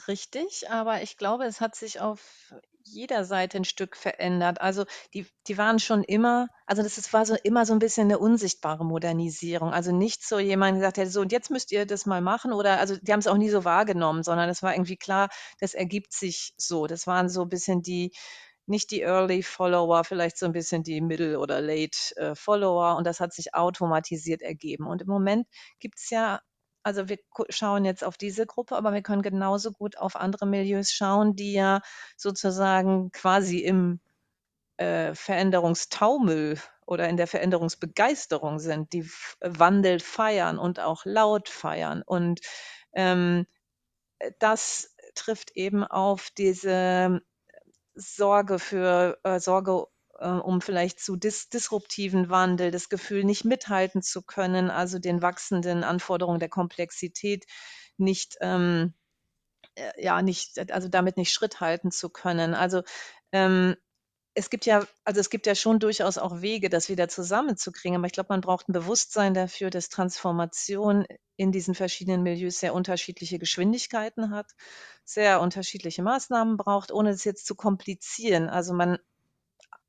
richtig, 0.09 0.71
aber 0.71 1.03
ich 1.03 1.17
glaube, 1.17 1.45
es 1.45 1.61
hat 1.61 1.75
sich 1.75 2.01
auf 2.01 2.55
jeder 2.85 3.25
Seite 3.25 3.59
ein 3.59 3.65
Stück 3.65 3.97
verändert. 3.97 4.61
Also 4.61 4.85
die, 5.15 5.27
die 5.47 5.59
waren 5.59 5.79
schon 5.79 6.03
immer, 6.03 6.49
also 6.67 6.83
das 6.83 6.99
ist, 6.99 7.13
war 7.13 7.25
so 7.27 7.37
immer 7.45 7.65
so 7.67 7.73
ein 7.73 7.79
bisschen 7.79 8.05
eine 8.05 8.19
unsichtbare 8.19 8.85
Modernisierung. 8.85 9.73
Also 9.73 9.93
nicht 9.93 10.27
so 10.27 10.39
jemand 10.39 10.77
gesagt 10.77 10.97
hätte, 10.99 11.11
so 11.11 11.21
und 11.21 11.33
jetzt 11.33 11.51
müsst 11.51 11.73
ihr 11.73 11.87
das 11.87 12.07
mal 12.07 12.21
machen 12.21 12.53
oder 12.53 12.79
also 12.79 12.97
die 12.97 13.13
haben 13.13 13.21
es 13.21 13.27
auch 13.27 13.37
nie 13.37 13.51
so 13.51 13.65
wahrgenommen, 13.65 14.23
sondern 14.23 14.49
es 14.49 14.63
war 14.63 14.75
irgendwie 14.75 14.97
klar, 14.97 15.29
das 15.61 15.75
ergibt 15.75 16.13
sich 16.13 16.55
so. 16.57 16.87
Das 16.87 17.07
waren 17.07 17.29
so 17.29 17.43
ein 17.43 17.49
bisschen 17.49 17.83
die, 17.83 18.13
nicht 18.67 18.91
die 18.91 19.03
Early 19.03 19.43
Follower, 19.43 20.05
vielleicht 20.05 20.39
so 20.39 20.47
ein 20.47 20.53
bisschen 20.53 20.83
die 20.83 21.01
Middle 21.01 21.39
oder 21.39 21.61
Late 21.61 22.17
äh, 22.17 22.35
Follower 22.35 22.97
und 22.97 23.07
das 23.07 23.21
hat 23.21 23.33
sich 23.33 23.55
automatisiert 23.55 24.43
ergeben. 24.43 24.87
Und 24.87 25.03
im 25.03 25.09
Moment 25.09 25.47
gibt 25.81 25.99
es 25.99 26.11
ja 26.11 26.41
also 26.83 27.09
wir 27.09 27.19
schauen 27.49 27.85
jetzt 27.85 28.05
auf 28.05 28.17
diese 28.17 28.47
Gruppe, 28.47 28.77
aber 28.77 28.93
wir 28.93 29.03
können 29.03 29.23
genauso 29.23 29.73
gut 29.73 29.99
auf 29.99 30.17
andere 30.17 30.47
Milieus 30.47 30.93
schauen, 30.93 31.37
die 31.37 31.53
ja 31.53 31.81
sozusagen 32.17 33.11
quasi 33.13 33.59
im 33.59 34.01
äh, 34.79 35.15
Veränderungstaumel 35.15 36.59
oder 36.87 37.09
in 37.09 37.17
der 37.17 37.27
Veränderungsbegeisterung 37.27 38.59
sind, 38.59 38.93
die 38.93 39.09
Wandel 39.41 40.01
feiern 40.01 40.59
und 40.59 40.81
auch 40.81 41.05
laut 41.05 41.49
feiern. 41.49 42.03
Und 42.05 42.41
ähm, 42.93 43.47
das 44.39 44.95
trifft 45.15 45.53
eben 45.55 45.85
auf 45.85 46.31
diese 46.31 47.23
Sorge 47.95 48.59
für 48.59 49.19
äh, 49.25 49.39
Sorge 49.41 49.87
äh, 50.23 50.29
um 50.29 50.61
vielleicht 50.61 51.01
zu 51.01 51.17
dis 51.17 51.49
disruptiven 51.49 52.31
Wandel, 52.31 52.71
das 52.71 52.89
Gefühl, 52.89 53.25
nicht 53.25 53.45
mithalten 53.45 54.03
zu 54.03 54.23
können, 54.23 54.71
also 54.71 54.99
den 54.99 55.23
wachsenden 55.23 55.85
Anforderungen 55.85 56.41
der 56.41 56.49
Komplexität 56.49 57.45
nicht, 57.99 58.37
ähm, 58.41 58.95
äh, 59.77 59.93
ja, 60.03 60.23
nicht, 60.23 60.71
also 60.73 60.89
damit 60.89 61.17
nicht 61.17 61.33
Schritt 61.33 61.61
halten 61.61 61.91
zu 61.91 62.11
können. 62.11 62.55
Also 62.55 62.83
ähm, 63.33 63.77
es 64.35 64.51
gibt 64.51 64.67
ja, 64.67 64.87
also 65.05 65.21
es 65.21 65.31
gibt 65.31 65.47
ja 65.47 65.55
schon 65.55 65.79
durchaus 65.79 66.19
auch 66.19 66.41
Wege, 66.41 66.71
das 66.71 66.89
wieder 66.89 67.09
zusammenzukriegen, 67.09 67.97
aber 67.97 68.07
ich 68.07 68.13
glaube, 68.13 68.29
man 68.31 68.41
braucht 68.41 68.69
ein 68.69 68.73
Bewusstsein 68.73 69.35
dafür, 69.35 69.71
dass 69.71 69.91
Transformation 69.91 71.07
in 71.37 71.53
diesen 71.53 71.75
verschiedenen 71.75 72.23
Milieus 72.23 72.61
sehr 72.61 72.75
unterschiedliche 72.75 73.39
Geschwindigkeiten 73.39 74.31
hat, 74.31 74.47
sehr 75.05 75.41
unterschiedliche 75.41 76.03
Maßnahmen 76.03 76.57
braucht, 76.57 76.93
ohne 76.93 77.11
es 77.11 77.25
jetzt 77.25 77.47
zu 77.47 77.55
komplizieren. 77.55 78.49
Also 78.49 78.73
man 78.75 78.99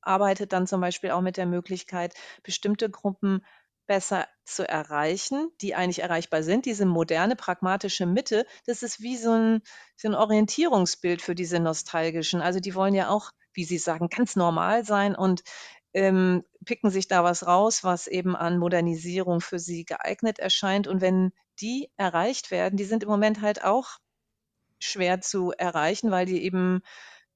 arbeitet 0.05 0.53
dann 0.53 0.67
zum 0.67 0.81
Beispiel 0.81 1.11
auch 1.11 1.21
mit 1.21 1.37
der 1.37 1.45
Möglichkeit, 1.45 2.13
bestimmte 2.43 2.89
Gruppen 2.89 3.45
besser 3.85 4.27
zu 4.45 4.67
erreichen, 4.67 5.51
die 5.61 5.75
eigentlich 5.75 5.99
erreichbar 5.99 6.43
sind. 6.43 6.65
Diese 6.65 6.85
moderne, 6.85 7.35
pragmatische 7.35 8.05
Mitte, 8.05 8.45
das 8.65 8.83
ist 8.83 9.01
wie 9.01 9.17
so 9.17 9.31
ein, 9.31 9.61
so 9.97 10.07
ein 10.07 10.15
Orientierungsbild 10.15 11.21
für 11.21 11.35
diese 11.35 11.59
nostalgischen. 11.59 12.41
Also 12.41 12.59
die 12.59 12.75
wollen 12.75 12.93
ja 12.93 13.09
auch, 13.09 13.31
wie 13.53 13.65
Sie 13.65 13.77
sagen, 13.77 14.09
ganz 14.09 14.35
normal 14.35 14.85
sein 14.85 15.15
und 15.15 15.43
ähm, 15.93 16.43
picken 16.65 16.89
sich 16.89 17.07
da 17.07 17.23
was 17.23 17.45
raus, 17.45 17.83
was 17.83 18.07
eben 18.07 18.35
an 18.35 18.57
Modernisierung 18.57 19.41
für 19.41 19.59
sie 19.59 19.85
geeignet 19.85 20.39
erscheint. 20.39 20.87
Und 20.87 21.01
wenn 21.01 21.31
die 21.59 21.89
erreicht 21.97 22.51
werden, 22.51 22.77
die 22.77 22.83
sind 22.83 23.03
im 23.03 23.09
Moment 23.09 23.41
halt 23.41 23.63
auch 23.63 23.99
schwer 24.79 25.21
zu 25.21 25.51
erreichen, 25.51 26.11
weil 26.11 26.25
die 26.25 26.43
eben 26.43 26.81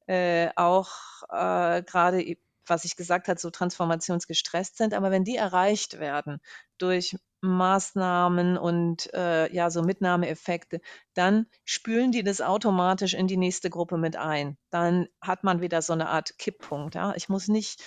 äh, 0.07 0.49
auch 0.55 0.89
äh, 1.29 1.83
gerade, 1.83 2.37
was 2.69 2.85
ich 2.85 2.95
gesagt 2.95 3.27
habe, 3.27 3.39
so 3.39 3.49
transformationsgestresst 3.49 4.77
sind. 4.77 4.93
Aber 4.93 5.11
wenn 5.11 5.23
die 5.23 5.35
erreicht 5.35 5.99
werden 5.99 6.39
durch 6.77 7.17
Maßnahmen 7.41 8.57
und 8.57 9.13
äh, 9.13 9.53
ja, 9.53 9.69
so 9.69 9.83
Mitnahmeeffekte, 9.83 10.81
dann 11.13 11.45
spülen 11.65 12.11
die 12.11 12.23
das 12.23 12.41
automatisch 12.41 13.13
in 13.13 13.27
die 13.27 13.37
nächste 13.37 13.69
Gruppe 13.69 13.97
mit 13.97 14.15
ein. 14.15 14.57
Dann 14.69 15.07
hat 15.21 15.43
man 15.43 15.61
wieder 15.61 15.81
so 15.81 15.93
eine 15.93 16.09
Art 16.09 16.37
Kipppunkt. 16.37 16.95
Ja? 16.95 17.13
Ich 17.15 17.29
muss 17.29 17.47
nicht 17.47 17.83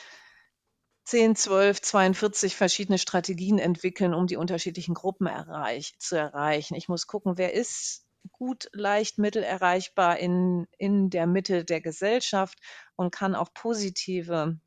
10, 1.05 1.35
12, 1.35 1.83
42 1.83 2.57
verschiedene 2.57 2.99
Strategien 2.99 3.59
entwickeln, 3.59 4.15
um 4.15 4.27
die 4.29 4.37
unterschiedlichen 4.37 4.95
Gruppen 4.95 5.27
erreich, 5.27 5.95
zu 5.99 6.17
erreichen. 6.17 6.75
Ich 6.77 6.89
muss 6.89 7.09
gucken, 7.09 7.37
wer 7.37 7.53
ist 7.53 8.07
gut, 8.33 8.69
leicht, 8.73 9.19
mittel 9.19 9.43
erreichbar 9.43 10.19
in, 10.19 10.67
in 10.79 11.11
der 11.11 11.27
Mitte 11.27 11.65
der 11.65 11.81
Gesellschaft 11.81 12.59
und 12.97 13.11
kann 13.11 13.35
auch 13.35 13.53
positive 13.55 14.61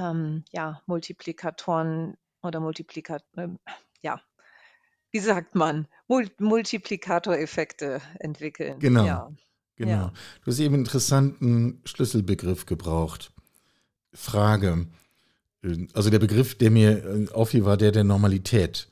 ähm, 0.00 0.44
ja, 0.52 0.80
Multiplikatoren 0.86 2.16
oder 2.42 2.60
Multiplikatoren, 2.60 3.58
äh, 3.66 3.72
ja, 4.02 4.20
wie 5.12 5.18
sagt 5.18 5.54
man, 5.54 5.86
Mul 6.08 6.30
Multiplikatoreffekte 6.38 8.00
entwickeln. 8.18 8.78
Genau. 8.78 9.04
Ja. 9.04 9.30
Genau. 9.76 9.90
Ja. 9.90 10.12
Du 10.44 10.50
hast 10.50 10.58
eben 10.58 10.74
einen 10.74 10.84
interessanten 10.84 11.80
Schlüsselbegriff 11.84 12.66
gebraucht. 12.66 13.32
Frage. 14.12 14.86
Also 15.94 16.10
der 16.10 16.18
Begriff, 16.18 16.56
der 16.56 16.70
mir 16.70 17.04
äh, 17.04 17.28
auffiel, 17.32 17.64
war 17.64 17.76
der 17.76 17.92
der 17.92 18.04
Normalität. 18.04 18.88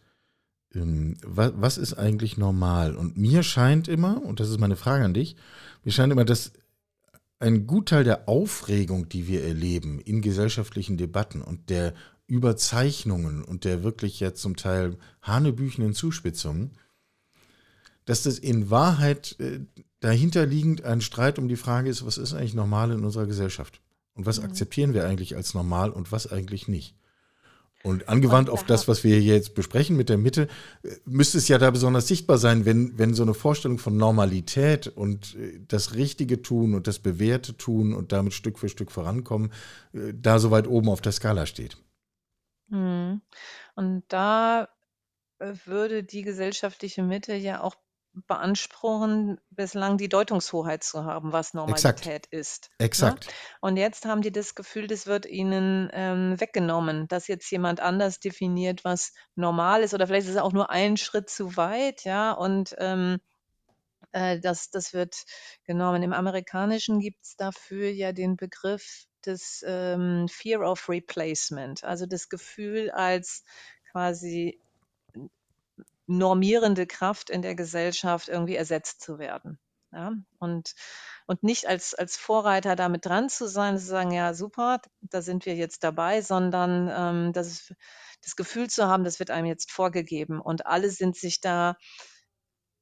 Ähm, 0.75 1.17
was 1.23 1.79
ist 1.79 1.95
eigentlich 1.95 2.37
normal? 2.39 2.97
Und 2.97 3.17
mir 3.17 3.43
scheint 3.43 3.89
immer, 3.89 4.23
und 4.23 4.41
das 4.41 4.49
ist 4.49 4.61
meine 4.61 4.77
Frage 4.77 5.05
an 5.05 5.15
dich, 5.15 5.37
mir 5.85 5.93
scheint 5.93 6.13
immer, 6.13 6.25
dass 6.25 6.53
ein 7.41 7.67
Gutteil 7.67 8.05
der 8.05 8.29
Aufregung, 8.29 9.09
die 9.09 9.29
wir 9.29 9.45
erleben 9.45 10.01
in 10.01 10.23
gesellschaftlichen 10.23 10.97
Debatten 10.97 11.43
und 11.43 11.71
der 11.71 11.95
Überzeichnungen 12.27 13.43
und 13.43 13.65
der 13.65 13.83
wirklich 13.83 14.21
jetzt 14.21 14.43
zum 14.43 14.57
Teil 14.57 14.99
hanebüchenden 15.23 15.95
Zuspitzungen, 15.95 16.73
dass 18.05 18.23
das 18.23 18.39
in 18.39 18.71
Wahrheit 18.71 19.37
äh, 19.39 19.61
dahinterliegend 20.01 20.85
ein 20.85 21.01
Streit 21.01 21.39
um 21.39 21.49
die 21.49 21.57
Frage 21.57 21.91
ist, 21.91 22.05
was 22.05 22.19
ist 22.19 22.35
eigentlich 22.35 22.55
normal 22.55 22.91
in 22.91 23.05
unserer 23.05 23.27
Gesellschaft? 23.27 23.81
Und 24.15 24.27
was 24.27 24.39
mhm. 24.39 24.47
akzeptieren 24.47 24.95
wir 24.95 25.07
eigentlich 25.07 25.37
als 25.37 25.55
normal 25.55 25.91
und 25.91 26.11
was 26.11 26.31
eigentlich 26.31 26.69
nicht? 26.69 26.95
Und 27.85 28.09
angewandt 28.09 28.51
auf 28.51 28.65
das, 28.65 28.89
was 28.89 29.05
wir 29.05 29.19
hier 29.19 29.35
jetzt 29.35 29.55
besprechen 29.55 29.97
mit 29.97 30.09
der 30.09 30.19
Mitte, 30.19 30.49
äh, 30.83 30.97
müsste 31.05 31.39
es 31.39 31.49
ja 31.49 31.59
da 31.59 31.71
besonders 31.71 32.09
sichtbar 32.09 32.39
sein, 32.39 32.65
wenn, 32.65 32.99
wenn 32.99 33.15
so 33.15 33.23
eine 33.23 33.35
Vorstellung 33.35 33.79
von 33.79 33.97
Normalität 33.97 34.89
und 34.89 35.37
äh, 35.37 35.61
das 35.67 35.95
Richtige 35.95 36.43
tun 36.43 36.75
und 36.75 36.87
das 36.87 36.99
Bewährte 36.99 37.57
tun 37.57 37.95
und 37.95 38.13
damit 38.13 38.35
Stück 38.35 38.59
für 38.59 38.69
Stück 38.69 38.91
vorankommen, 38.91 39.53
da 39.93 40.39
so 40.39 40.51
weit 40.51 40.67
oben 40.67 40.89
auf 40.89 41.01
der 41.01 41.13
Skala 41.13 41.47
steht. 41.47 41.79
Mhm. 42.69 43.23
Und 43.75 44.05
da 44.09 44.69
äh, 45.39 45.55
würde 45.65 46.05
die 46.05 46.23
gesellschaftliche 46.23 47.03
Mitte 47.03 47.35
ja 47.35 47.63
auch 47.63 47.77
beanspruchen, 48.27 49.39
bislang 49.51 49.99
die 49.99 50.09
Deutungshoheit 50.09 50.83
zu 50.83 51.05
haben, 51.05 51.33
was 51.33 51.55
Normalität 51.55 52.27
ist. 52.27 52.71
Ne? 52.79 52.87
Exakt. 52.87 53.29
Und 53.61 53.77
jetzt 53.77 54.05
haben 54.05 54.23
die 54.23 54.33
das 54.33 54.55
Gefühl, 54.55 54.87
das 54.87 55.07
wird 55.07 55.27
ihnen 55.27 55.89
ähm, 55.93 56.41
weggenommen, 56.41 57.09
dass 57.09 57.29
jetzt 57.29 57.51
jemand 57.51 57.81
anders 57.81 58.21
definiert, 58.21 58.85
was 58.85 59.13
normal 59.35 59.83
ist, 59.83 59.95
oder 59.95 60.07
vielleicht 60.07 60.27
ist 60.27 60.35
es 60.35 60.41
auch 60.41 60.53
nur 60.53 60.71
ein 60.71 60.97
Schritt 60.97 61.31
zu 61.31 61.57
weit, 61.57 62.05
ja, 62.05 62.33
und 62.33 62.75
ähm, 62.79 63.19
äh, 64.13 64.39
das, 64.41 64.71
das 64.71 64.93
wird 64.93 65.25
genommen. 65.65 66.03
Im 66.03 66.13
Amerikanischen 66.13 67.01
gibt 67.01 67.25
es 67.25 67.37
dafür 67.37 67.91
ja 67.91 68.13
den 68.13 68.37
Begriff 68.37 69.07
des 69.25 69.65
ähm, 69.67 70.27
Fear 70.29 70.61
of 70.61 70.89
Replacement, 70.89 71.85
also 71.85 72.07
das 72.07 72.29
Gefühl 72.29 72.91
als 72.91 73.45
quasi 73.91 74.61
normierende 76.09 76.87
Kraft 76.87 77.31
in 77.31 77.43
der 77.43 77.55
Gesellschaft 77.55 78.29
irgendwie 78.29 78.57
ersetzt 78.57 79.03
zu 79.03 79.19
werden. 79.19 79.59
Ja, 79.93 80.13
und, 80.39 80.75
und 81.27 81.43
nicht 81.43 81.67
als, 81.67 81.95
als 81.95 82.17
Vorreiter 82.19 82.77
damit 82.77 83.07
dran 83.07 83.31
zu 83.31 83.47
sein, 83.47 83.79
zu 83.79 83.87
sagen, 83.87 84.11
ja, 84.11 84.35
super, 84.35 84.81
da 85.01 85.23
sind 85.23 85.47
wir 85.47 85.55
jetzt 85.55 85.83
dabei, 85.83 86.21
sondern 86.21 86.91
ähm, 86.93 87.33
das, 87.33 87.73
das 88.23 88.37
Gefühl 88.37 88.69
zu 88.69 88.87
haben, 88.87 89.05
das 89.05 89.19
wird 89.19 89.31
einem 89.31 89.47
jetzt 89.47 89.71
vorgegeben 89.71 90.43
und 90.43 90.67
alle 90.67 90.91
sind 90.91 91.17
sich 91.17 91.41
da 91.41 91.77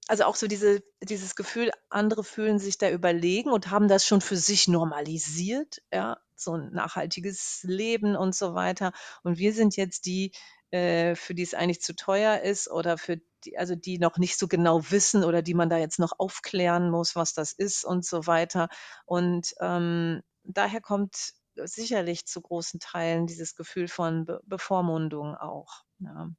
also 0.09 0.25
auch 0.25 0.37
so 0.37 0.47
diese, 0.47 0.83
dieses 1.03 1.35
Gefühl, 1.35 1.71
andere 1.91 2.23
fühlen 2.23 2.59
sich 2.59 2.79
da 2.79 2.91
überlegen 2.91 3.51
und 3.51 3.71
haben 3.71 3.89
das 3.89 4.07
schon 4.07 4.21
für 4.21 4.37
sich 4.37 4.69
normalisiert, 4.69 5.83
ja, 5.93 6.19
so 6.37 6.55
ein 6.55 6.71
nachhaltiges 6.73 7.61
Leben 7.65 8.15
und 8.15 8.35
so 8.35 8.55
weiter. 8.55 8.93
Und 9.23 9.39
wir 9.39 9.53
sind 9.53 9.77
jetzt 9.77 10.07
die, 10.07 10.33
äh, 10.71 11.15
für 11.15 11.35
die 11.35 11.43
es 11.43 11.55
eigentlich 11.55 11.81
zu 11.81 11.95
teuer 11.95 12.41
ist 12.41 12.71
oder 12.71 12.99
für 12.99 13.19
die, 13.45 13.57
also 13.59 13.75
die 13.75 13.99
noch 13.99 14.19
nicht 14.19 14.39
so 14.39 14.49
genau 14.49 14.91
wissen 14.91 15.25
oder 15.25 15.43
die 15.43 15.55
man 15.55 15.69
da 15.69 15.79
jetzt 15.79 15.99
noch 15.99 16.13
aufklären 16.19 16.91
muss, 16.91 17.15
was 17.17 17.35
das 17.35 17.53
ist 17.53 17.85
und 17.85 18.05
so 18.05 18.27
weiter. 18.27 18.69
Und 19.05 19.55
ähm, 19.61 20.23
daher 20.45 20.81
kommt 20.81 21.35
sicherlich 21.65 22.27
zu 22.27 22.41
großen 22.41 22.81
Teilen 22.81 23.27
dieses 23.27 23.55
Gefühl 23.55 23.89
von 23.89 24.27
Be 24.27 24.41
Bevormundung 24.45 25.37
auch. 25.37 25.85
Ja. 26.01 26.31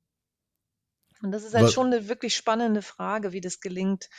Und 1.24 1.32
das 1.32 1.44
ist 1.44 1.56
halt 1.56 1.72
schon 1.72 1.88
eine 1.88 2.08
wirklich 2.08 2.36
spannende 2.36 2.84
Frage, 2.84 3.32
wie 3.32 3.42
das 3.42 3.60
gelingt, 3.60 4.10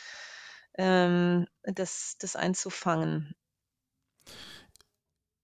ähm, 0.77 1.47
das, 1.63 2.15
das 2.19 2.35
einzufangen. 2.35 3.35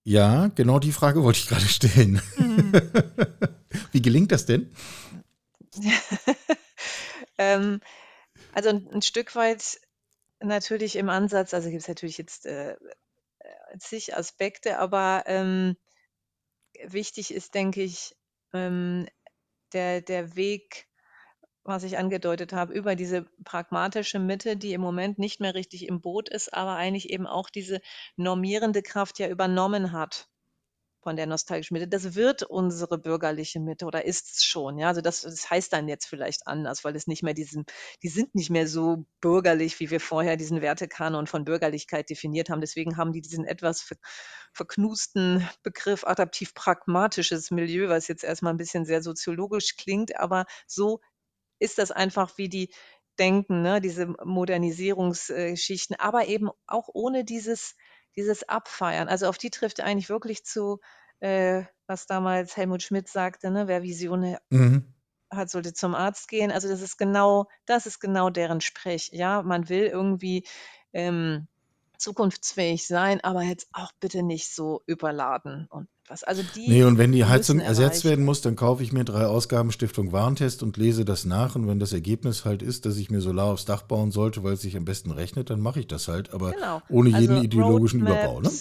Ja, 0.03 0.49
genau 0.49 0.79
die 0.79 0.91
Frage 0.91 1.23
wollte 1.23 1.39
ich 1.39 1.47
gerade 1.47 1.65
stellen. 1.67 2.21
Mhm. 2.37 2.73
Wie 3.91 4.01
gelingt 4.01 4.31
das 4.31 4.45
denn? 4.45 4.73
ähm, 7.37 7.81
also 8.53 8.69
ein, 8.69 8.87
ein, 8.91 9.01
Stück 9.01 9.35
weit 9.35 9.79
natürlich 10.39 10.95
im 10.95 11.09
Ansatz, 11.09 11.53
also 11.53 11.69
gibt 11.69 11.81
es 11.81 11.87
natürlich 11.87 12.17
jetzt 12.17 12.45
äh, 12.45 12.73
äh, 12.73 12.77
zig 13.79 14.15
Aspekte, 14.15 14.79
aber 14.79 15.23
ähm, 15.27 15.75
wichtig 16.83 17.33
ist, 17.33 17.53
denke 17.55 17.81
ich, 17.81 18.15
ähm, 18.53 19.07
der, 19.73 20.01
der 20.01 20.35
Weg 20.35 20.87
was 21.65 21.83
ich 21.83 21.97
angedeutet 21.97 22.53
habe, 22.53 22.73
über 22.73 22.95
diese 22.95 23.23
pragmatische 23.43 24.19
Mitte, 24.19 24.55
die 24.55 24.73
im 24.73 24.81
Moment 24.81 25.17
nicht 25.17 25.39
mehr 25.39 25.55
richtig 25.55 25.87
im 25.87 25.99
Boot 25.99 26.29
ist, 26.29 26.53
aber 26.53 26.75
eigentlich 26.75 27.09
eben 27.09 27.25
auch 27.25 27.49
diese 27.49 27.81
normierende 28.15 28.83
Kraft 28.83 29.17
ja 29.17 29.27
übernommen 29.27 29.91
hat 29.91 30.29
von 31.05 31.15
der 31.15 31.27
nostalgischen 31.27 31.75
Mitte. 31.75 31.87
Das 31.87 32.15
wird 32.15 32.41
unsere 32.41 32.97
bürgerliche 32.97 33.59
Mitte 33.59 33.85
oder 33.85 34.05
ist 34.05 34.33
es 34.33 34.43
schon. 34.43 34.79
Ja, 34.79 34.87
also 34.87 35.01
das, 35.01 35.21
das 35.21 35.47
heißt 35.51 35.71
dann 35.71 35.87
jetzt 35.87 36.07
vielleicht 36.07 36.47
anders, 36.47 36.83
weil 36.83 36.95
es 36.95 37.05
nicht 37.05 37.21
mehr 37.21 37.35
diesen, 37.35 37.65
die 38.01 38.07
sind 38.09 38.33
nicht 38.33 38.49
mehr 38.49 38.67
so 38.67 39.05
bürgerlich, 39.21 39.79
wie 39.79 39.91
wir 39.91 39.99
vorher 39.99 40.35
diesen 40.35 40.61
Wertekanon 40.61 41.27
von 41.27 41.45
Bürgerlichkeit 41.45 42.09
definiert 42.09 42.49
haben. 42.49 42.59
Deswegen 42.59 42.97
haben 42.97 43.13
die 43.13 43.21
diesen 43.21 43.45
etwas 43.45 43.87
verknusten 44.51 45.47
Begriff 45.61 46.05
adaptiv 46.05 46.55
pragmatisches 46.55 47.51
Milieu, 47.51 47.87
was 47.87 48.07
jetzt 48.07 48.23
erstmal 48.23 48.53
ein 48.53 48.57
bisschen 48.57 48.85
sehr 48.85 49.03
soziologisch 49.03 49.75
klingt, 49.77 50.19
aber 50.19 50.45
so 50.65 51.01
ist 51.59 51.77
das 51.77 51.91
einfach, 51.91 52.35
wie 52.39 52.49
die 52.49 52.73
denken, 53.19 53.61
ne? 53.61 53.79
diese 53.79 54.07
Modernisierungsgeschichten, 54.07 55.97
aber 55.99 56.27
eben 56.27 56.49
auch 56.65 56.89
ohne 56.91 57.23
dieses, 57.23 57.75
dieses 58.15 58.47
Abfeiern. 58.47 59.07
Also 59.07 59.27
auf 59.27 59.37
die 59.37 59.49
trifft 59.49 59.81
eigentlich 59.81 60.09
wirklich 60.09 60.45
zu, 60.45 60.79
äh, 61.19 61.63
was 61.87 62.07
damals 62.07 62.57
Helmut 62.57 62.83
Schmidt 62.83 63.07
sagte, 63.07 63.51
ne? 63.51 63.67
wer 63.67 63.83
Visionen 63.83 64.37
mhm. 64.49 64.93
hat, 65.29 65.49
sollte 65.49 65.73
zum 65.73 65.95
Arzt 65.95 66.27
gehen. 66.27 66.51
Also 66.51 66.67
das 66.67 66.81
ist 66.81 66.97
genau, 66.97 67.47
das 67.65 67.85
ist 67.85 67.99
genau 67.99 68.29
deren 68.29 68.61
Sprech. 68.61 69.09
Ja, 69.13 69.41
man 69.41 69.69
will 69.69 69.85
irgendwie 69.85 70.45
ähm, 70.93 71.47
zukunftsfähig 71.97 72.87
sein, 72.87 73.21
aber 73.23 73.43
jetzt 73.43 73.67
auch 73.73 73.91
bitte 73.99 74.23
nicht 74.23 74.53
so 74.53 74.81
überladen 74.85 75.67
und 75.69 75.87
was. 76.07 76.23
Also 76.23 76.43
die 76.55 76.69
nee, 76.69 76.83
und 76.83 76.97
wenn 76.97 77.11
die 77.11 77.25
Heizung 77.25 77.59
ersetzt 77.59 78.05
werden 78.05 78.25
muss, 78.25 78.41
dann 78.41 78.55
kaufe 78.55 78.83
ich 78.83 78.93
mir 78.93 79.05
drei 79.05 79.25
Ausgaben 79.25 79.71
Stiftung 79.71 80.11
Warentest 80.11 80.63
und 80.63 80.77
lese 80.77 81.05
das 81.05 81.25
nach. 81.25 81.55
Und 81.55 81.67
wenn 81.67 81.79
das 81.79 81.93
Ergebnis 81.93 82.45
halt 82.45 82.61
ist, 82.61 82.85
dass 82.85 82.97
ich 82.97 83.09
mir 83.09 83.21
Solar 83.21 83.53
aufs 83.53 83.65
Dach 83.65 83.83
bauen 83.83 84.11
sollte, 84.11 84.43
weil 84.43 84.53
es 84.53 84.61
sich 84.61 84.77
am 84.77 84.85
besten 84.85 85.11
rechnet, 85.11 85.49
dann 85.49 85.59
mache 85.59 85.79
ich 85.79 85.87
das 85.87 86.07
halt, 86.07 86.33
aber 86.33 86.51
genau. 86.51 86.81
ohne 86.89 87.09
jeden 87.09 87.33
also 87.35 87.43
ideologischen 87.43 88.01
Roadmaps, 88.01 88.23
Überbau. 88.23 88.41
Ne? 88.41 88.51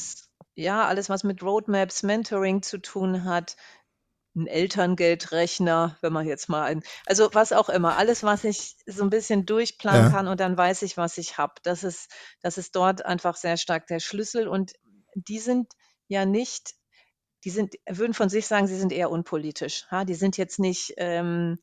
Ja, 0.56 0.86
alles, 0.86 1.08
was 1.08 1.24
mit 1.24 1.42
Roadmaps, 1.42 2.02
Mentoring 2.02 2.62
zu 2.62 2.78
tun 2.78 3.24
hat, 3.24 3.56
ein 4.36 4.46
Elterngeldrechner, 4.46 5.96
wenn 6.00 6.12
man 6.12 6.26
jetzt 6.26 6.48
mal 6.48 6.62
ein, 6.62 6.82
also 7.06 7.30
was 7.32 7.52
auch 7.52 7.68
immer, 7.68 7.96
alles, 7.96 8.22
was 8.22 8.44
ich 8.44 8.76
so 8.86 9.04
ein 9.04 9.10
bisschen 9.10 9.46
durchplanen 9.46 10.06
ja. 10.06 10.10
kann 10.10 10.28
und 10.28 10.40
dann 10.40 10.56
weiß 10.56 10.82
ich, 10.82 10.96
was 10.96 11.18
ich 11.18 11.38
habe. 11.38 11.54
Das 11.62 11.84
ist, 11.84 12.10
das 12.40 12.58
ist 12.58 12.74
dort 12.74 13.04
einfach 13.04 13.36
sehr 13.36 13.56
stark 13.56 13.86
der 13.86 14.00
Schlüssel 14.00 14.48
und 14.48 14.72
die 15.14 15.38
sind 15.38 15.72
ja 16.08 16.26
nicht 16.26 16.74
die 17.44 17.50
sind, 17.50 17.74
würden 17.86 18.14
von 18.14 18.30
sich 18.30 18.46
sagen, 18.46 18.66
sie 18.66 18.76
sind 18.78 18.90
eher 18.90 19.10
unpolitisch. 19.10 19.86
Ha? 19.90 20.04
Die 20.04 20.14
sind 20.14 20.38
jetzt 20.38 20.58
nicht 20.58 20.94
ähm, 20.96 21.58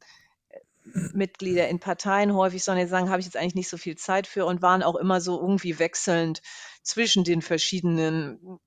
Mitglieder 0.83 1.67
in 1.67 1.79
Parteien 1.79 2.33
häufig, 2.35 2.63
sondern 2.63 2.85
die 2.85 2.89
sagen, 2.89 3.09
habe 3.09 3.19
ich 3.19 3.25
jetzt 3.25 3.37
eigentlich 3.37 3.55
nicht 3.55 3.69
so 3.69 3.77
viel 3.77 3.97
Zeit 3.97 4.27
für 4.27 4.45
und 4.45 4.61
waren 4.61 4.83
auch 4.83 4.95
immer 4.95 5.21
so 5.21 5.39
irgendwie 5.39 5.79
wechselnd 5.79 6.41
zwischen 6.83 7.23
den 7.23 7.41
verschiedenen 7.41 8.59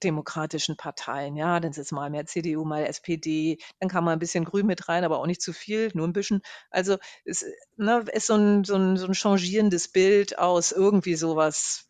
demokratischen 0.00 0.76
Parteien. 0.76 1.36
Ja, 1.36 1.60
dann 1.60 1.70
ist 1.70 1.78
es 1.78 1.92
mal 1.92 2.10
mehr 2.10 2.26
CDU, 2.26 2.64
mal 2.64 2.84
SPD, 2.84 3.58
dann 3.78 3.88
kann 3.88 4.04
man 4.04 4.14
ein 4.14 4.18
bisschen 4.18 4.44
Grün 4.44 4.66
mit 4.66 4.88
rein, 4.88 5.04
aber 5.04 5.18
auch 5.18 5.26
nicht 5.26 5.42
zu 5.42 5.52
viel, 5.52 5.90
nur 5.94 6.06
ein 6.06 6.12
bisschen. 6.12 6.42
Also 6.70 6.98
es 7.24 7.44
ne, 7.76 8.04
ist 8.12 8.26
so 8.26 8.34
ein, 8.34 8.64
so, 8.64 8.76
ein, 8.76 8.96
so 8.96 9.06
ein 9.06 9.14
changierendes 9.14 9.88
Bild 9.88 10.38
aus 10.38 10.72
irgendwie 10.72 11.14
sowas, 11.14 11.88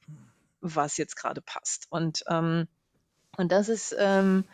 was 0.60 0.96
jetzt 0.96 1.16
gerade 1.16 1.40
passt. 1.40 1.86
Und, 1.90 2.24
ähm, 2.28 2.68
und 3.36 3.52
das 3.52 3.68
ist, 3.68 3.94
ähm, 3.98 4.44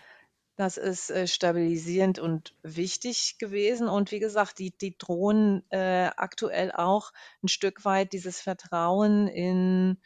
das 0.57 0.79
ist 0.79 1.11
äh, 1.11 1.27
stabilisierend 1.27 2.19
und 2.19 2.55
wichtig 2.63 3.37
gewesen. 3.39 3.89
Und 3.89 4.11
wie 4.11 4.21
gesagt, 4.21 4.59
die, 4.59 4.71
die 4.71 4.97
drohen 4.97 5.63
äh, 5.71 6.11
aktuell 6.17 6.73
auch 6.73 7.13
ein 7.43 7.49
Stück 7.49 7.85
weit 7.85 8.13
dieses 8.13 8.41
Vertrauen 8.41 9.29
in 9.29 9.99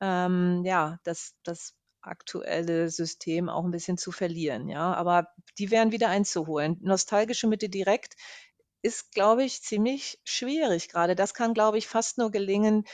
ähm, 0.00 0.62
ja, 0.64 0.98
das, 1.04 1.34
das 1.42 1.74
aktuelle 2.08 2.90
System 2.90 3.48
auch 3.48 3.64
ein 3.64 3.70
bisschen 3.70 3.98
zu 3.98 4.12
verlieren, 4.12 4.68
ja. 4.68 4.94
Aber 4.94 5.28
die 5.58 5.70
wären 5.70 5.92
wieder 5.92 6.08
einzuholen. 6.08 6.78
Nostalgische 6.80 7.46
Mitte 7.46 7.68
direkt 7.68 8.14
ist, 8.82 9.12
glaube 9.12 9.44
ich, 9.44 9.62
ziemlich 9.62 10.20
schwierig 10.24 10.88
gerade. 10.88 11.14
Das 11.14 11.34
kann, 11.34 11.54
glaube 11.54 11.78
ich, 11.78 11.88
fast 11.88 12.18
nur 12.18 12.30
gelingen, 12.30 12.84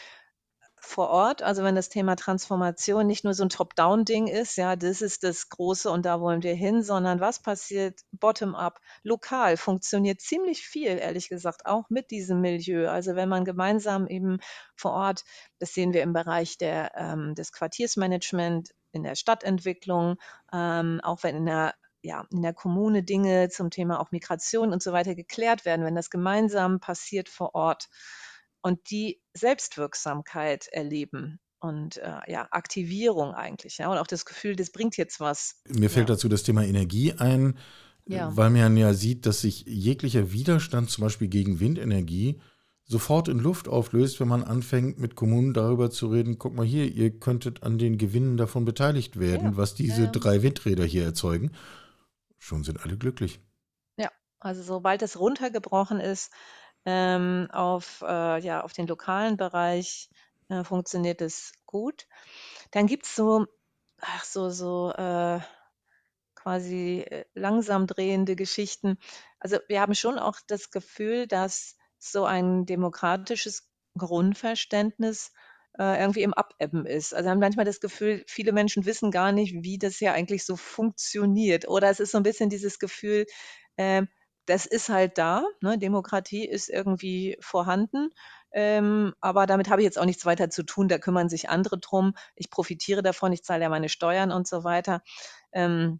vor 0.85 1.09
Ort, 1.11 1.43
also 1.43 1.65
wenn 1.65 1.75
das 1.75 1.89
Thema 1.89 2.15
Transformation 2.15 3.07
nicht 3.07 3.25
nur 3.25 3.35
so 3.35 3.45
ein 3.45 3.49
Top-Down-Ding 3.49 4.27
ist, 4.29 4.57
ja, 4.57 4.77
das 4.77 5.03
ist 5.03 5.25
das 5.25 5.49
Große 5.49 5.91
und 5.91 6.05
da 6.07 6.21
wollen 6.21 6.43
wir 6.43 6.55
hin, 6.55 6.83
sondern 6.83 7.21
was 7.21 7.41
passiert 7.41 8.01
bottom-up, 8.13 8.81
lokal, 9.03 9.57
funktioniert 9.57 10.21
ziemlich 10.21 10.63
viel, 10.63 10.99
ehrlich 10.99 11.29
gesagt, 11.29 11.67
auch 11.67 11.89
mit 11.89 12.11
diesem 12.11 12.41
Milieu. 12.41 12.89
Also 12.89 13.17
wenn 13.17 13.29
man 13.29 13.45
gemeinsam 13.45 14.07
eben 14.07 14.39
vor 14.77 14.93
Ort, 14.93 15.25
das 15.59 15.73
sehen 15.73 15.93
wir 15.95 16.03
im 16.03 16.13
Bereich 16.13 16.59
der, 16.59 16.93
ähm, 16.97 17.35
des 17.35 17.53
Quartiersmanagement, 17.53 18.71
in 18.95 19.03
der 19.03 19.15
Stadtentwicklung, 19.15 20.17
ähm, 20.53 21.01
auch 21.03 21.23
wenn 21.23 21.37
in 21.37 21.47
der 21.47 21.75
ja, 22.03 22.27
in 22.31 22.43
der 22.43 22.53
Kommune 22.53 23.03
Dinge 23.03 23.49
zum 23.49 23.71
Thema 23.71 23.99
auch 23.99 24.11
Migration 24.11 24.75
und 24.75 24.83
so 24.83 24.93
weiter 24.93 25.15
geklärt 25.15 25.65
werden, 25.65 25.87
wenn 25.87 25.95
das 25.95 26.11
gemeinsam 26.11 26.79
passiert 26.79 27.31
vor 27.31 27.55
Ort, 27.55 27.89
und 28.65 28.91
die 28.91 29.21
Selbstwirksamkeit 29.35 30.69
erleben 30.69 31.39
und 31.61 31.99
äh, 31.99 32.21
ja, 32.27 32.49
Aktivierung 32.51 33.35
eigentlich, 33.35 33.77
ja, 33.77 33.91
und 33.91 33.99
auch 33.99 34.07
das 34.07 34.25
Gefühl, 34.25 34.57
das 34.57 34.71
bringt 34.71 34.97
jetzt 34.97 35.21
was. 35.21 35.61
Mir 35.69 35.91
fällt 35.91 36.09
ja. 36.09 36.15
dazu 36.15 36.29
das 36.31 36.45
Thema 36.45 36.65
Energie 36.65 37.13
ein, 37.13 37.59
ja. 38.07 38.35
weil 38.35 38.49
man 38.49 38.77
ja 38.77 38.95
sieht, 38.95 39.27
dass 39.27 39.43
sich 39.43 39.65
jeglicher 39.67 40.33
Widerstand 40.33 40.91
zum 40.91 41.03
Beispiel 41.05 41.29
gegen 41.29 41.61
Windenergie 41.61 42.41
sofort 42.87 43.29
in 43.29 43.39
Luft 43.39 43.69
auflöst, 43.69 44.21
wenn 44.21 44.29
man 44.29 44.45
anfängt, 44.45 44.99
mit 44.99 45.17
Kommunen 45.17 45.55
darüber 45.55 45.91
zu 45.91 46.09
reden, 46.09 46.39
guck 46.39 46.55
mal 46.55 46.67
hier, 46.67 46.85
ihr 46.87 47.19
könntet 47.19 47.63
an 47.63 47.79
den 47.79 47.99
Gewinnen 47.99 48.37
davon 48.37 48.65
beteiligt 48.65 49.19
werden, 49.19 49.53
ja. 49.53 49.57
was 49.57 49.75
diese 49.75 50.09
drei 50.09 50.43
Windräder 50.43 50.85
hier 50.85 51.05
erzeugen. 51.05 51.53
Schon 52.39 52.63
sind 52.63 52.85
alle 52.85 52.99
glücklich. 52.99 53.41
Ja, 53.97 54.11
also 54.39 54.63
sobald 54.63 55.03
es 55.03 55.19
runtergebrochen 55.19 55.99
ist, 55.99 56.31
ähm, 56.85 57.49
auf, 57.51 58.03
äh, 58.07 58.41
ja, 58.41 58.63
auf 58.63 58.75
den 58.75 58.87
lokalen 58.87 59.39
Bereich 59.39 60.11
äh, 60.51 60.63
funktioniert 60.63 61.23
es 61.23 61.53
gut. 61.65 62.07
Dann 62.71 62.87
gibt 62.87 63.07
es 63.07 63.17
so, 63.17 63.47
ach, 64.01 64.25
so, 64.25 64.51
so 64.51 64.93
äh, 64.93 65.41
quasi 66.35 67.01
äh, 67.01 67.25
langsam 67.33 67.87
drehende 67.87 68.37
Geschichten. 68.37 68.99
Also 69.39 69.57
wir 69.69 69.81
haben 69.81 69.95
schon 69.95 70.19
auch 70.19 70.37
das 70.47 70.71
Gefühl, 70.71 71.27
dass 71.27 71.77
so 72.11 72.25
ein 72.25 72.67
demokratisches 72.67 73.69
Grundverständnis 73.97 75.33
äh, 75.79 76.01
irgendwie 76.01 76.23
im 76.23 76.35
Abebben 76.35 76.87
ist. 76.87 77.15
Also 77.15 77.31
haben 77.31 77.41
manchmal 77.41 77.65
das 77.65 77.81
Gefühl, 77.81 78.25
viele 78.27 78.53
Menschen 78.53 78.85
wissen 78.87 79.11
gar 79.11 79.33
nicht, 79.33 79.55
wie 79.63 79.79
das 79.79 80.01
ja 80.01 80.13
eigentlich 80.13 80.45
so 80.45 80.57
funktioniert. 80.57 81.69
Oder 81.69 81.91
es 81.91 82.01
ist 82.01 82.13
so 82.13 82.19
ein 82.19 82.23
bisschen 82.25 82.51
dieses 82.51 82.79
Gefühl, 82.79 83.27
äh, 83.77 84.03
das 84.47 84.67
ist 84.67 84.89
halt 84.89 85.19
da. 85.19 85.45
Ne? 85.61 85.79
Demokratie 85.79 86.47
ist 86.47 86.69
irgendwie 86.69 87.37
vorhanden. 87.41 88.11
Ähm, 88.53 89.15
aber 89.21 89.47
damit 89.47 89.69
habe 89.69 89.81
ich 89.81 89.85
jetzt 89.87 89.99
auch 89.99 90.05
nichts 90.05 90.27
weiter 90.27 90.51
zu 90.51 90.63
tun. 90.63 90.89
Da 90.89 90.99
kümmern 90.99 91.29
sich 91.29 91.49
andere 91.49 91.79
drum. 91.79 92.15
Ich 92.37 92.51
profitiere 92.51 93.03
davon. 93.03 93.33
Ich 93.33 93.43
zahle 93.43 93.63
ja 93.63 93.69
meine 93.69 93.89
Steuern 93.89 94.31
und 94.31 94.47
so 94.47 94.63
weiter. 94.63 95.03
Ähm, 95.53 95.99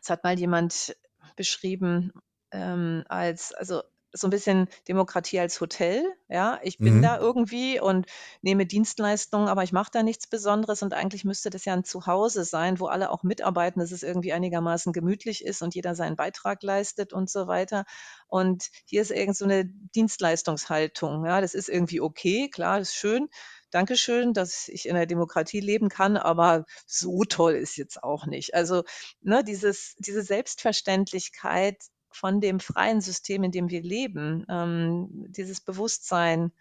es 0.00 0.10
hat 0.10 0.22
mal 0.22 0.38
jemand 0.38 0.96
beschrieben 1.34 2.12
ähm, 2.52 3.04
als, 3.08 3.52
also 3.52 3.82
so 4.12 4.26
ein 4.26 4.30
bisschen 4.30 4.68
Demokratie 4.88 5.38
als 5.38 5.60
Hotel. 5.60 6.04
Ja, 6.28 6.58
ich 6.62 6.78
bin 6.78 6.98
mhm. 6.98 7.02
da 7.02 7.18
irgendwie 7.18 7.80
und 7.80 8.06
nehme 8.42 8.66
Dienstleistungen, 8.66 9.48
aber 9.48 9.62
ich 9.62 9.72
mache 9.72 9.90
da 9.92 10.02
nichts 10.02 10.26
Besonderes 10.26 10.82
und 10.82 10.94
eigentlich 10.94 11.24
müsste 11.24 11.50
das 11.50 11.64
ja 11.64 11.74
ein 11.74 11.84
Zuhause 11.84 12.44
sein, 12.44 12.80
wo 12.80 12.86
alle 12.86 13.10
auch 13.10 13.22
mitarbeiten, 13.22 13.80
dass 13.80 13.92
es 13.92 14.02
irgendwie 14.02 14.32
einigermaßen 14.32 14.92
gemütlich 14.92 15.44
ist 15.44 15.62
und 15.62 15.74
jeder 15.74 15.94
seinen 15.94 16.16
Beitrag 16.16 16.62
leistet 16.62 17.12
und 17.12 17.28
so 17.30 17.46
weiter. 17.46 17.84
Und 18.26 18.68
hier 18.84 19.02
ist 19.02 19.10
irgend 19.10 19.36
so 19.36 19.44
eine 19.44 19.66
Dienstleistungshaltung. 19.66 21.24
Ja, 21.26 21.40
das 21.40 21.54
ist 21.54 21.68
irgendwie 21.68 22.00
okay, 22.00 22.48
klar, 22.48 22.80
ist 22.80 22.94
schön. 22.94 23.28
Dankeschön, 23.70 24.32
dass 24.32 24.68
ich 24.68 24.88
in 24.88 24.94
der 24.94 25.06
Demokratie 25.06 25.60
leben 25.60 25.90
kann, 25.90 26.16
aber 26.16 26.64
so 26.86 27.24
toll 27.24 27.52
ist 27.54 27.76
jetzt 27.76 28.02
auch 28.02 28.24
nicht. 28.24 28.54
Also 28.54 28.84
ne, 29.20 29.44
dieses, 29.44 29.94
diese 29.98 30.22
Selbstverständlichkeit, 30.22 31.76
von 32.10 32.40
dem 32.40 32.60
freien 32.60 33.00
System, 33.00 33.44
in 33.44 33.52
dem 33.52 33.70
wir 33.70 33.82
leben, 33.82 34.44
ähm, 34.48 35.26
dieses 35.28 35.60
Bewusstsein 35.60 36.52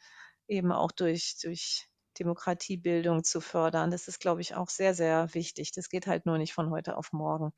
eben 0.47 0.71
auch 0.71 0.91
durch, 0.91 1.37
durch 1.41 1.87
Demokratiebildung 2.19 3.23
zu 3.23 3.41
fördern, 3.41 3.91
das 3.91 4.07
ist, 4.07 4.19
glaube 4.19 4.41
ich, 4.41 4.55
auch 4.55 4.69
sehr, 4.69 4.93
sehr 4.93 5.33
wichtig. 5.33 5.71
Das 5.71 5.89
geht 5.89 6.07
halt 6.07 6.25
nur 6.25 6.37
nicht 6.37 6.53
von 6.53 6.69
heute 6.71 6.97
auf 6.97 7.13
morgen. 7.13 7.53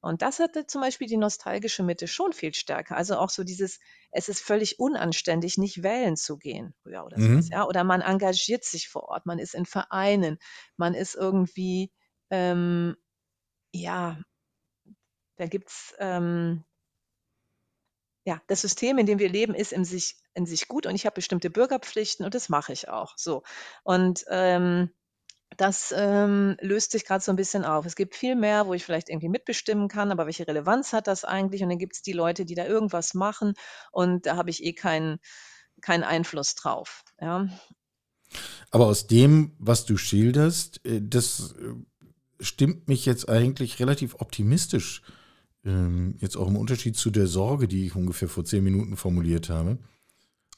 Und 0.00 0.22
das 0.22 0.38
hatte 0.38 0.66
zum 0.66 0.82
Beispiel 0.82 1.08
die 1.08 1.16
nostalgische 1.16 1.82
Mitte 1.82 2.06
schon 2.06 2.32
viel 2.32 2.54
stärker. 2.54 2.96
Also 2.96 3.16
auch 3.16 3.30
so 3.30 3.44
dieses, 3.44 3.80
es 4.10 4.28
ist 4.28 4.40
völlig 4.40 4.78
unanständig, 4.78 5.58
nicht 5.58 5.82
wählen 5.82 6.16
zu 6.16 6.36
gehen. 6.36 6.74
Ja, 6.84 7.04
oder, 7.04 7.18
mhm. 7.18 7.42
sowas, 7.42 7.48
ja? 7.50 7.64
oder 7.66 7.84
man 7.84 8.02
engagiert 8.02 8.64
sich 8.64 8.88
vor 8.88 9.04
Ort, 9.04 9.26
man 9.26 9.38
ist 9.38 9.54
in 9.54 9.66
Vereinen, 9.66 10.38
man 10.76 10.94
ist 10.94 11.14
irgendwie, 11.14 11.90
ähm, 12.30 12.96
ja, 13.72 14.18
da 15.36 15.46
gibt 15.46 15.68
es 15.68 15.94
ähm, 15.98 16.64
ja, 18.26 18.42
das 18.48 18.60
System, 18.60 18.98
in 18.98 19.06
dem 19.06 19.20
wir 19.20 19.28
leben, 19.28 19.54
ist 19.54 19.72
in 19.72 19.84
sich, 19.84 20.16
in 20.34 20.46
sich 20.46 20.66
gut 20.66 20.84
und 20.84 20.96
ich 20.96 21.06
habe 21.06 21.14
bestimmte 21.14 21.48
Bürgerpflichten 21.48 22.24
und 22.24 22.34
das 22.34 22.48
mache 22.48 22.72
ich 22.72 22.88
auch 22.88 23.14
so. 23.16 23.44
Und 23.84 24.24
ähm, 24.28 24.90
das 25.56 25.94
ähm, 25.96 26.56
löst 26.60 26.90
sich 26.90 27.06
gerade 27.06 27.22
so 27.22 27.30
ein 27.30 27.36
bisschen 27.36 27.64
auf. 27.64 27.86
Es 27.86 27.94
gibt 27.94 28.16
viel 28.16 28.34
mehr, 28.34 28.66
wo 28.66 28.74
ich 28.74 28.84
vielleicht 28.84 29.10
irgendwie 29.10 29.28
mitbestimmen 29.28 29.86
kann, 29.86 30.10
aber 30.10 30.26
welche 30.26 30.46
Relevanz 30.46 30.92
hat 30.92 31.06
das 31.06 31.24
eigentlich? 31.24 31.62
Und 31.62 31.68
dann 31.68 31.78
gibt 31.78 31.94
es 31.94 32.02
die 32.02 32.12
Leute, 32.12 32.44
die 32.44 32.56
da 32.56 32.66
irgendwas 32.66 33.14
machen 33.14 33.54
und 33.92 34.26
da 34.26 34.36
habe 34.36 34.50
ich 34.50 34.64
eh 34.64 34.72
keinen 34.72 35.20
keinen 35.80 36.02
Einfluss 36.02 36.56
drauf. 36.56 37.04
Ja. 37.20 37.46
Aber 38.72 38.86
aus 38.86 39.06
dem, 39.06 39.54
was 39.60 39.84
du 39.84 39.96
schilderst, 39.96 40.84
äh, 40.84 41.00
das 41.00 41.54
äh, 41.60 41.74
stimmt 42.40 42.88
mich 42.88 43.06
jetzt 43.06 43.28
eigentlich 43.28 43.78
relativ 43.78 44.16
optimistisch 44.16 45.02
ähm, 45.66 46.14
jetzt 46.18 46.36
auch 46.36 46.48
im 46.48 46.56
Unterschied 46.56 46.96
zu 46.96 47.10
der 47.10 47.26
Sorge, 47.26 47.68
die 47.68 47.86
ich 47.86 47.96
ungefähr 47.96 48.28
vor 48.28 48.44
zehn 48.44 48.64
Minuten 48.64 48.96
formuliert 48.96 49.50
habe. 49.50 49.78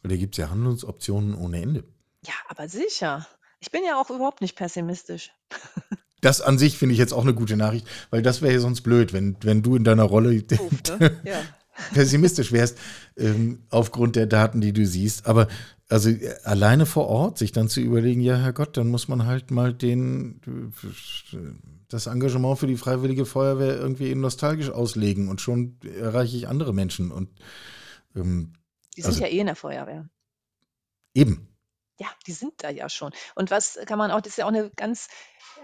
Weil 0.03 0.11
da 0.11 0.17
gibt 0.17 0.35
es 0.35 0.39
ja 0.39 0.51
Handlungsoptionen 0.51 1.35
ohne 1.35 1.61
Ende. 1.61 1.85
Ja, 2.25 2.35
aber 2.49 2.69
sicher. 2.69 3.27
Ich 3.61 3.71
bin 3.71 3.83
ja 3.85 4.01
auch 4.01 4.11
überhaupt 4.11 4.41
nicht 4.41 4.57
pessimistisch. 4.57 5.33
Das 6.21 6.41
an 6.41 6.59
sich 6.59 6.77
finde 6.77 6.95
ich 6.95 6.99
jetzt 6.99 7.13
auch 7.13 7.23
eine 7.23 7.33
gute 7.33 7.57
Nachricht, 7.57 7.87
weil 8.11 8.23
das 8.23 8.43
wäre 8.43 8.53
ja 8.53 8.59
sonst 8.59 8.81
blöd, 8.81 9.13
wenn, 9.13 9.37
wenn 9.43 9.63
du 9.63 9.77
in 9.77 9.85
deiner 9.85 10.03
Rolle 10.03 10.43
Uff, 10.59 10.99
ne? 10.99 11.17
ja. 11.25 11.41
pessimistisch 11.95 12.51
wärst, 12.51 12.77
ähm, 13.17 13.63
aufgrund 13.71 14.17
der 14.17 14.27
Daten, 14.27 14.61
die 14.61 14.73
du 14.73 14.85
siehst. 14.85 15.27
Aber 15.27 15.47
also 15.89 16.11
äh, 16.11 16.35
alleine 16.43 16.87
vor 16.87 17.07
Ort 17.07 17.39
sich 17.39 17.53
dann 17.53 17.69
zu 17.69 17.81
überlegen, 17.81 18.21
ja, 18.21 18.37
Herrgott, 18.37 18.77
dann 18.77 18.89
muss 18.89 19.07
man 19.07 19.27
halt 19.27 19.53
mal 19.53 19.73
den 19.73 20.41
das 21.89 22.07
Engagement 22.07 22.59
für 22.59 22.67
die 22.67 22.77
Freiwillige 22.77 23.27
Feuerwehr 23.27 23.77
irgendwie 23.77 24.15
nostalgisch 24.15 24.71
auslegen 24.71 25.29
und 25.29 25.41
schon 25.41 25.79
erreiche 25.83 26.37
ich 26.37 26.49
andere 26.49 26.75
Menschen. 26.75 27.11
Und, 27.11 27.31
ähm, 28.15 28.53
die 28.97 29.03
sind 29.03 29.13
also, 29.13 29.25
ja 29.25 29.31
eh 29.31 29.39
in 29.39 29.47
der 29.47 29.57
Feuerwehr. 29.57 30.09
Eben. 31.15 31.57
Ja, 31.99 32.09
die 32.27 32.33
sind 32.33 32.55
da 32.59 32.71
ja 32.71 32.89
schon. 32.89 33.13
Und 33.35 33.51
was 33.51 33.79
kann 33.87 33.99
man 33.99 34.11
auch, 34.11 34.21
das 34.21 34.33
ist 34.33 34.37
ja 34.37 34.45
auch 34.45 34.51
eine 34.51 34.71
ganz, 34.71 35.09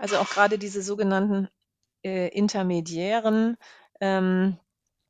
also 0.00 0.16
auch 0.16 0.28
gerade 0.28 0.58
diese 0.58 0.82
sogenannten 0.82 1.48
äh, 2.02 2.28
Intermediären, 2.28 3.56
ähm, 4.00 4.58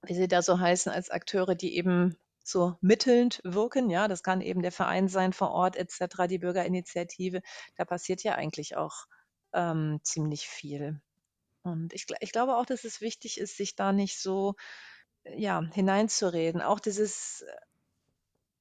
wie 0.02 0.14
sie 0.14 0.28
da 0.28 0.42
so 0.42 0.58
heißen, 0.58 0.92
als 0.92 1.10
Akteure, 1.10 1.54
die 1.54 1.76
eben 1.76 2.16
so 2.42 2.76
mittelnd 2.80 3.40
wirken. 3.42 3.88
Ja, 3.88 4.06
das 4.08 4.22
kann 4.22 4.40
eben 4.40 4.62
der 4.62 4.72
Verein 4.72 5.08
sein 5.08 5.32
vor 5.32 5.50
Ort 5.52 5.76
etc., 5.76 6.26
die 6.28 6.38
Bürgerinitiative. 6.38 7.40
Da 7.76 7.84
passiert 7.84 8.22
ja 8.22 8.34
eigentlich 8.34 8.76
auch 8.76 9.06
ähm, 9.54 10.00
ziemlich 10.02 10.46
viel. 10.46 11.00
Und 11.64 11.92
ich, 11.92 12.06
ich 12.20 12.32
glaube 12.32 12.56
auch, 12.56 12.66
dass 12.66 12.84
es 12.84 13.00
wichtig 13.00 13.38
ist, 13.40 13.56
sich 13.56 13.74
da 13.74 13.92
nicht 13.92 14.20
so 14.20 14.54
ja, 15.24 15.62
hineinzureden. 15.72 16.62
Auch 16.62 16.80
dieses 16.80 17.44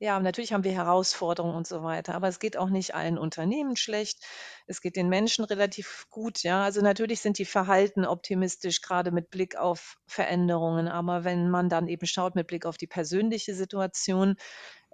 ja, 0.03 0.19
natürlich 0.19 0.51
haben 0.51 0.65
wir 0.65 0.73
Herausforderungen 0.73 1.55
und 1.55 1.65
so 1.65 1.81
weiter, 1.81 2.13
aber 2.13 2.27
es 2.27 2.39
geht 2.39 2.57
auch 2.57 2.69
nicht 2.69 2.93
allen 2.93 3.17
Unternehmen 3.17 3.77
schlecht. 3.77 4.19
Es 4.67 4.81
geht 4.81 4.97
den 4.97 5.07
Menschen 5.07 5.45
relativ 5.45 6.07
gut, 6.09 6.43
ja. 6.43 6.61
Also 6.61 6.81
natürlich 6.81 7.21
sind 7.21 7.37
die 7.37 7.45
Verhalten 7.45 8.05
optimistisch, 8.05 8.81
gerade 8.81 9.11
mit 9.11 9.29
Blick 9.29 9.55
auf 9.55 9.97
Veränderungen. 10.05 10.89
Aber 10.89 11.23
wenn 11.23 11.49
man 11.49 11.69
dann 11.69 11.87
eben 11.87 12.05
schaut 12.05 12.35
mit 12.35 12.47
Blick 12.47 12.65
auf 12.65 12.77
die 12.77 12.87
persönliche 12.87 13.55
Situation, 13.55 14.35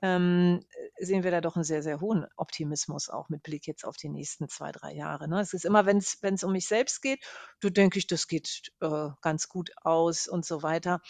ähm, 0.02 0.66
sehen 0.98 1.24
wir 1.24 1.32
da 1.32 1.42
doch 1.42 1.56
einen 1.56 1.64
sehr, 1.64 1.84
sehr 1.84 2.00
hohen 2.00 2.26
Optimismus 2.38 3.10
auch 3.10 3.30
mit 3.30 3.44
Blick 3.44 3.68
jetzt 3.68 3.86
auf 3.86 3.98
die 3.98 4.10
nächsten 4.10 4.48
zwei, 4.48 4.72
drei 4.72 4.94
Jahre. 4.94 5.28
Ne? 5.28 5.42
Es 5.42 5.54
ist 5.54 5.66
immer, 5.66 5.86
wenn 5.86 5.98
es 5.98 6.44
um 6.44 6.52
mich 6.52 6.68
selbst 6.68 7.02
geht, 7.02 7.24
du 7.60 7.70
denke 7.70 8.00
ich, 8.00 8.08
das 8.08 8.28
geht 8.28 8.72
äh, 8.82 9.10
ganz 9.22 9.50
gut 9.50 9.72
aus 9.84 10.28
und 10.28 10.46
so 10.46 10.64
weiter. 10.64 11.02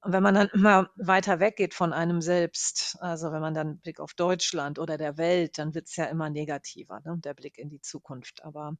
Und 0.00 0.12
wenn 0.12 0.22
man 0.22 0.34
dann 0.34 0.48
immer 0.54 0.90
weiter 0.96 1.40
weggeht 1.40 1.74
von 1.74 1.92
einem 1.92 2.20
selbst, 2.20 2.96
also 3.00 3.32
wenn 3.32 3.40
man 3.40 3.54
dann 3.54 3.80
Blick 3.80 3.98
auf 3.98 4.14
Deutschland 4.14 4.78
oder 4.78 4.96
der 4.96 5.18
Welt, 5.18 5.58
dann 5.58 5.74
wird 5.74 5.88
es 5.88 5.96
ja 5.96 6.04
immer 6.04 6.30
negativer, 6.30 7.00
ne, 7.04 7.18
der 7.18 7.34
Blick 7.34 7.58
in 7.58 7.68
die 7.68 7.80
Zukunft. 7.80 8.44
Aber 8.44 8.76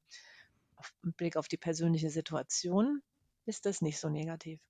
auf, 0.76 0.94
Blick 1.02 1.36
auf 1.36 1.48
die 1.48 1.56
persönliche 1.56 2.10
Situation 2.10 3.02
ist 3.46 3.66
das 3.66 3.82
nicht 3.82 3.98
so 3.98 4.08
negativ. 4.08 4.60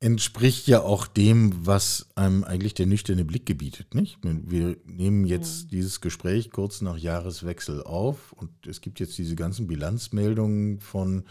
Entspricht 0.00 0.68
ja 0.68 0.80
auch 0.82 1.08
dem, 1.08 1.66
was 1.66 2.08
einem 2.14 2.44
eigentlich 2.44 2.74
der 2.74 2.86
nüchterne 2.86 3.24
Blick 3.24 3.46
gebietet, 3.46 3.94
nicht? 3.94 4.18
Wir 4.22 4.76
nehmen 4.84 5.24
jetzt 5.24 5.64
mhm. 5.64 5.68
dieses 5.70 6.00
Gespräch 6.00 6.50
kurz 6.50 6.80
nach 6.82 6.96
Jahreswechsel 6.96 7.82
auf 7.82 8.32
und 8.32 8.50
es 8.66 8.80
gibt 8.80 9.00
jetzt 9.00 9.18
diese 9.18 9.34
ganzen 9.34 9.66
Bilanzmeldungen 9.66 10.78
von 10.78 11.24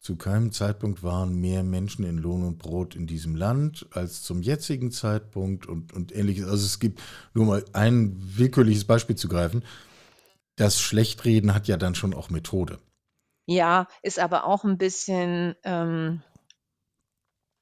zu 0.00 0.16
keinem 0.16 0.50
Zeitpunkt 0.50 1.02
waren 1.02 1.34
mehr 1.34 1.62
Menschen 1.62 2.06
in 2.06 2.16
Lohn 2.16 2.42
und 2.42 2.58
Brot 2.58 2.96
in 2.96 3.06
diesem 3.06 3.36
Land 3.36 3.86
als 3.90 4.22
zum 4.22 4.40
jetzigen 4.40 4.90
Zeitpunkt 4.90 5.66
und, 5.66 5.92
und 5.92 6.16
ähnliches. 6.16 6.46
Also 6.46 6.64
es 6.64 6.78
gibt 6.78 7.02
nur 7.34 7.44
mal 7.44 7.64
ein 7.74 8.16
willkürliches 8.16 8.86
Beispiel 8.86 9.16
zu 9.16 9.28
greifen. 9.28 9.62
Das 10.56 10.80
Schlechtreden 10.80 11.54
hat 11.54 11.68
ja 11.68 11.76
dann 11.76 11.94
schon 11.94 12.14
auch 12.14 12.30
Methode. 12.30 12.78
Ja, 13.46 13.88
ist 14.02 14.18
aber 14.18 14.46
auch 14.46 14.64
ein 14.64 14.78
bisschen, 14.78 15.54
ähm, 15.64 16.22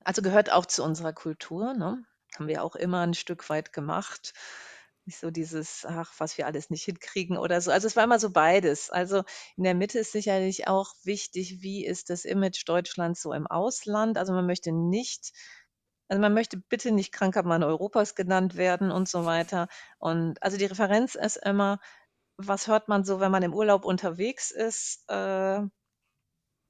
also 0.09 0.23
gehört 0.23 0.51
auch 0.51 0.65
zu 0.65 0.83
unserer 0.83 1.13
Kultur, 1.13 1.75
ne? 1.75 2.03
Haben 2.35 2.49
wir 2.49 2.65
auch 2.65 2.77
immer 2.77 3.01
ein 3.03 3.13
Stück 3.13 3.51
weit 3.51 3.75
gemacht. 3.75 4.33
Nicht 5.05 5.19
so 5.19 5.31
dieses, 5.31 5.85
ach, 5.87 6.15
was 6.17 6.39
wir 6.39 6.47
alles 6.47 6.71
nicht 6.71 6.85
hinkriegen 6.85 7.37
oder 7.37 7.61
so. 7.61 7.71
Also 7.71 7.87
es 7.87 7.95
war 7.97 8.05
immer 8.05 8.19
so 8.19 8.31
beides. 8.31 8.89
Also 8.89 9.23
in 9.59 9.65
der 9.65 9.75
Mitte 9.75 9.99
ist 9.99 10.13
sicherlich 10.13 10.67
auch 10.67 10.95
wichtig, 11.05 11.61
wie 11.61 11.85
ist 11.85 12.09
das 12.09 12.25
Image 12.25 12.67
Deutschlands 12.67 13.21
so 13.21 13.35
im 13.35 13.47
Ausland? 13.47 14.17
Also 14.17 14.33
man 14.33 14.47
möchte 14.47 14.73
nicht 14.73 15.33
also 16.09 16.21
man 16.23 16.33
möchte 16.33 16.57
bitte 16.57 16.91
nicht 16.91 17.13
kranker 17.13 17.43
Mann 17.43 17.63
Europas 17.63 18.15
genannt 18.15 18.57
werden 18.57 18.91
und 18.91 19.09
so 19.11 19.27
weiter. 19.27 19.69
Und 19.99 20.43
also 20.43 20.57
die 20.57 20.65
Referenz 20.65 21.17
ist 21.17 21.37
immer, 21.37 21.81
was 22.39 22.67
hört 22.67 22.89
man 22.89 23.05
so, 23.05 23.21
wenn 23.21 23.31
man 23.33 23.43
im 23.43 23.55
Urlaub 23.55 23.85
unterwegs 23.85 24.51
ist? 24.51 25.05
Äh, 25.11 25.61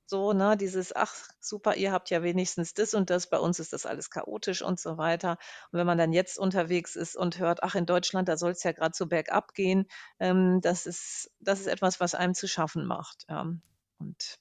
so, 0.08 0.32
ne, 0.32 0.56
dieses, 0.56 0.96
ach 0.96 1.14
super, 1.38 1.76
ihr 1.76 1.92
habt 1.92 2.08
ja 2.08 2.22
wenigstens 2.22 2.72
das 2.72 2.94
und 2.94 3.10
das, 3.10 3.28
bei 3.28 3.38
uns 3.38 3.58
ist 3.60 3.74
das 3.74 3.84
alles 3.84 4.10
chaotisch 4.10 4.62
und 4.62 4.80
so 4.80 4.96
weiter. 4.96 5.32
Und 5.70 5.78
wenn 5.78 5.86
man 5.86 5.98
dann 5.98 6.14
jetzt 6.14 6.38
unterwegs 6.38 6.96
ist 6.96 7.14
und 7.14 7.38
hört, 7.38 7.62
ach 7.62 7.74
in 7.74 7.84
Deutschland, 7.84 8.28
da 8.28 8.38
soll 8.38 8.52
es 8.52 8.62
ja 8.62 8.72
gerade 8.72 8.94
so 8.96 9.06
bergab 9.06 9.52
gehen, 9.54 9.86
ähm, 10.18 10.60
das, 10.62 10.86
ist, 10.86 11.30
das 11.40 11.60
ist 11.60 11.66
etwas, 11.66 12.00
was 12.00 12.14
einem 12.14 12.34
zu 12.34 12.48
schaffen 12.48 12.86
macht. 12.86 13.26
Ja. 13.28 13.52
Und 13.98 14.38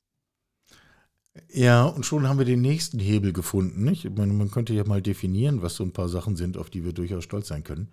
ja, 1.50 1.84
und 1.84 2.06
schon 2.06 2.28
haben 2.28 2.40
wir 2.40 2.46
den 2.46 2.62
nächsten 2.62 3.00
Hebel 3.00 3.34
gefunden. 3.34 3.84
Nicht? 3.84 4.10
Man, 4.18 4.36
man 4.38 4.50
könnte 4.50 4.74
ja 4.74 4.86
mal 4.86 5.02
definieren, 5.02 5.62
was 5.62 5.76
so 5.76 5.84
ein 5.84 5.94
paar 5.94 6.10
Sachen 6.10 6.36
sind, 6.36 6.58
auf 6.58 6.70
die 6.70 6.84
wir 6.84 6.94
durchaus 6.94 7.24
stolz 7.24 7.48
sein 7.48 7.64
können. 7.64 7.92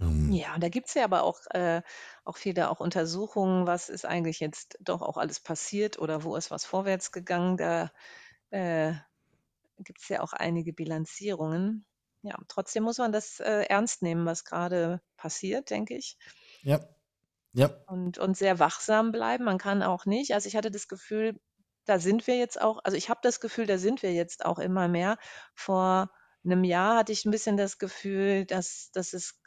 Ähm, 0.00 0.32
Ja, 0.32 0.58
da 0.58 0.68
gibt 0.68 0.88
es 0.88 0.94
ja 0.94 1.04
aber 1.04 1.22
auch, 1.24 1.40
äh, 1.50 1.82
auch 2.24 2.36
viele 2.36 2.70
auch 2.70 2.80
Untersuchungen, 2.80 3.66
was 3.66 3.88
ist 3.88 4.04
eigentlich 4.06 4.38
jetzt 4.40 4.78
doch 4.80 5.02
auch 5.02 5.16
alles 5.16 5.40
passiert 5.40 5.98
oder 5.98 6.22
wo 6.24 6.36
ist 6.36 6.50
was 6.50 6.64
vorwärts 6.64 7.10
gegangen. 7.12 7.56
Da 7.56 7.90
äh, 8.50 8.94
gibt 9.78 10.00
es 10.02 10.08
ja 10.08 10.22
auch 10.22 10.32
einige 10.34 10.72
Bilanzierungen. 10.74 11.86
Ja, 12.22 12.36
trotzdem 12.48 12.84
muss 12.84 12.98
man 12.98 13.12
das 13.12 13.40
äh, 13.40 13.64
ernst 13.68 14.02
nehmen, 14.02 14.26
was 14.26 14.44
gerade 14.44 15.02
passiert, 15.16 15.70
denke 15.70 15.96
ich. 15.96 16.18
Ja, 16.62 16.80
ja, 17.52 17.68
Und, 17.86 18.18
und 18.18 18.36
sehr 18.36 18.58
wachsam 18.58 19.10
bleiben. 19.12 19.44
Man 19.44 19.58
kann 19.58 19.82
auch 19.82 20.06
nicht. 20.06 20.32
Also 20.34 20.46
ich 20.46 20.56
hatte 20.56 20.70
das 20.70 20.86
Gefühl, 20.88 21.40
da 21.86 21.98
sind 21.98 22.26
wir 22.26 22.36
jetzt 22.36 22.60
auch, 22.60 22.78
also 22.84 22.96
ich 22.96 23.10
habe 23.10 23.20
das 23.22 23.40
Gefühl, 23.40 23.66
da 23.66 23.78
sind 23.78 24.02
wir 24.02 24.12
jetzt 24.12 24.44
auch 24.44 24.58
immer 24.58 24.86
mehr. 24.88 25.18
Vor 25.54 26.10
einem 26.44 26.62
Jahr 26.64 26.96
hatte 26.98 27.12
ich 27.12 27.24
ein 27.24 27.30
bisschen 27.32 27.56
das 27.56 27.78
Gefühl, 27.78 28.46
dass, 28.46 28.90
dass 28.92 29.12
es 29.12 29.39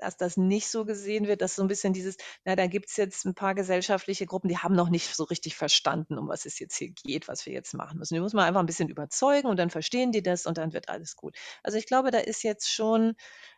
dass 0.00 0.16
das 0.16 0.36
nicht 0.36 0.68
so 0.68 0.84
gesehen 0.84 1.26
wird, 1.26 1.42
dass 1.42 1.56
so 1.56 1.62
ein 1.62 1.68
bisschen 1.68 1.92
dieses, 1.92 2.16
na, 2.44 2.56
da 2.56 2.66
gibt 2.66 2.88
es 2.88 2.96
jetzt 2.96 3.24
ein 3.24 3.34
paar 3.34 3.54
gesellschaftliche 3.54 4.26
Gruppen, 4.26 4.48
die 4.48 4.58
haben 4.58 4.74
noch 4.74 4.88
nicht 4.90 5.14
so 5.14 5.24
richtig 5.24 5.56
verstanden, 5.56 6.18
um 6.18 6.28
was 6.28 6.46
es 6.46 6.58
jetzt 6.58 6.76
hier 6.76 6.90
geht, 6.90 7.28
was 7.28 7.46
wir 7.46 7.52
jetzt 7.52 7.74
machen 7.74 7.98
müssen. 7.98 8.14
Die 8.14 8.20
muss 8.20 8.32
man 8.32 8.44
einfach 8.44 8.60
ein 8.60 8.66
bisschen 8.66 8.88
überzeugen 8.88 9.48
und 9.48 9.58
dann 9.58 9.70
verstehen 9.70 10.12
die 10.12 10.22
das 10.22 10.46
und 10.46 10.58
dann 10.58 10.72
wird 10.72 10.88
alles 10.88 11.16
gut. 11.16 11.36
Also 11.62 11.78
ich 11.78 11.86
glaube, 11.86 12.10
da 12.10 12.18
ist 12.18 12.42
jetzt 12.42 12.70
schon 12.70 13.14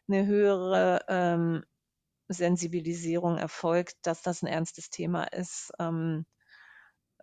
eine 0.08 0.26
höhere 0.26 1.04
ähm, 1.08 1.64
Sensibilisierung 2.28 3.38
erfolgt, 3.38 3.96
dass 4.02 4.22
das 4.22 4.42
ein 4.42 4.46
ernstes 4.46 4.90
Thema 4.90 5.24
ist, 5.24 5.72
ähm, 5.78 6.26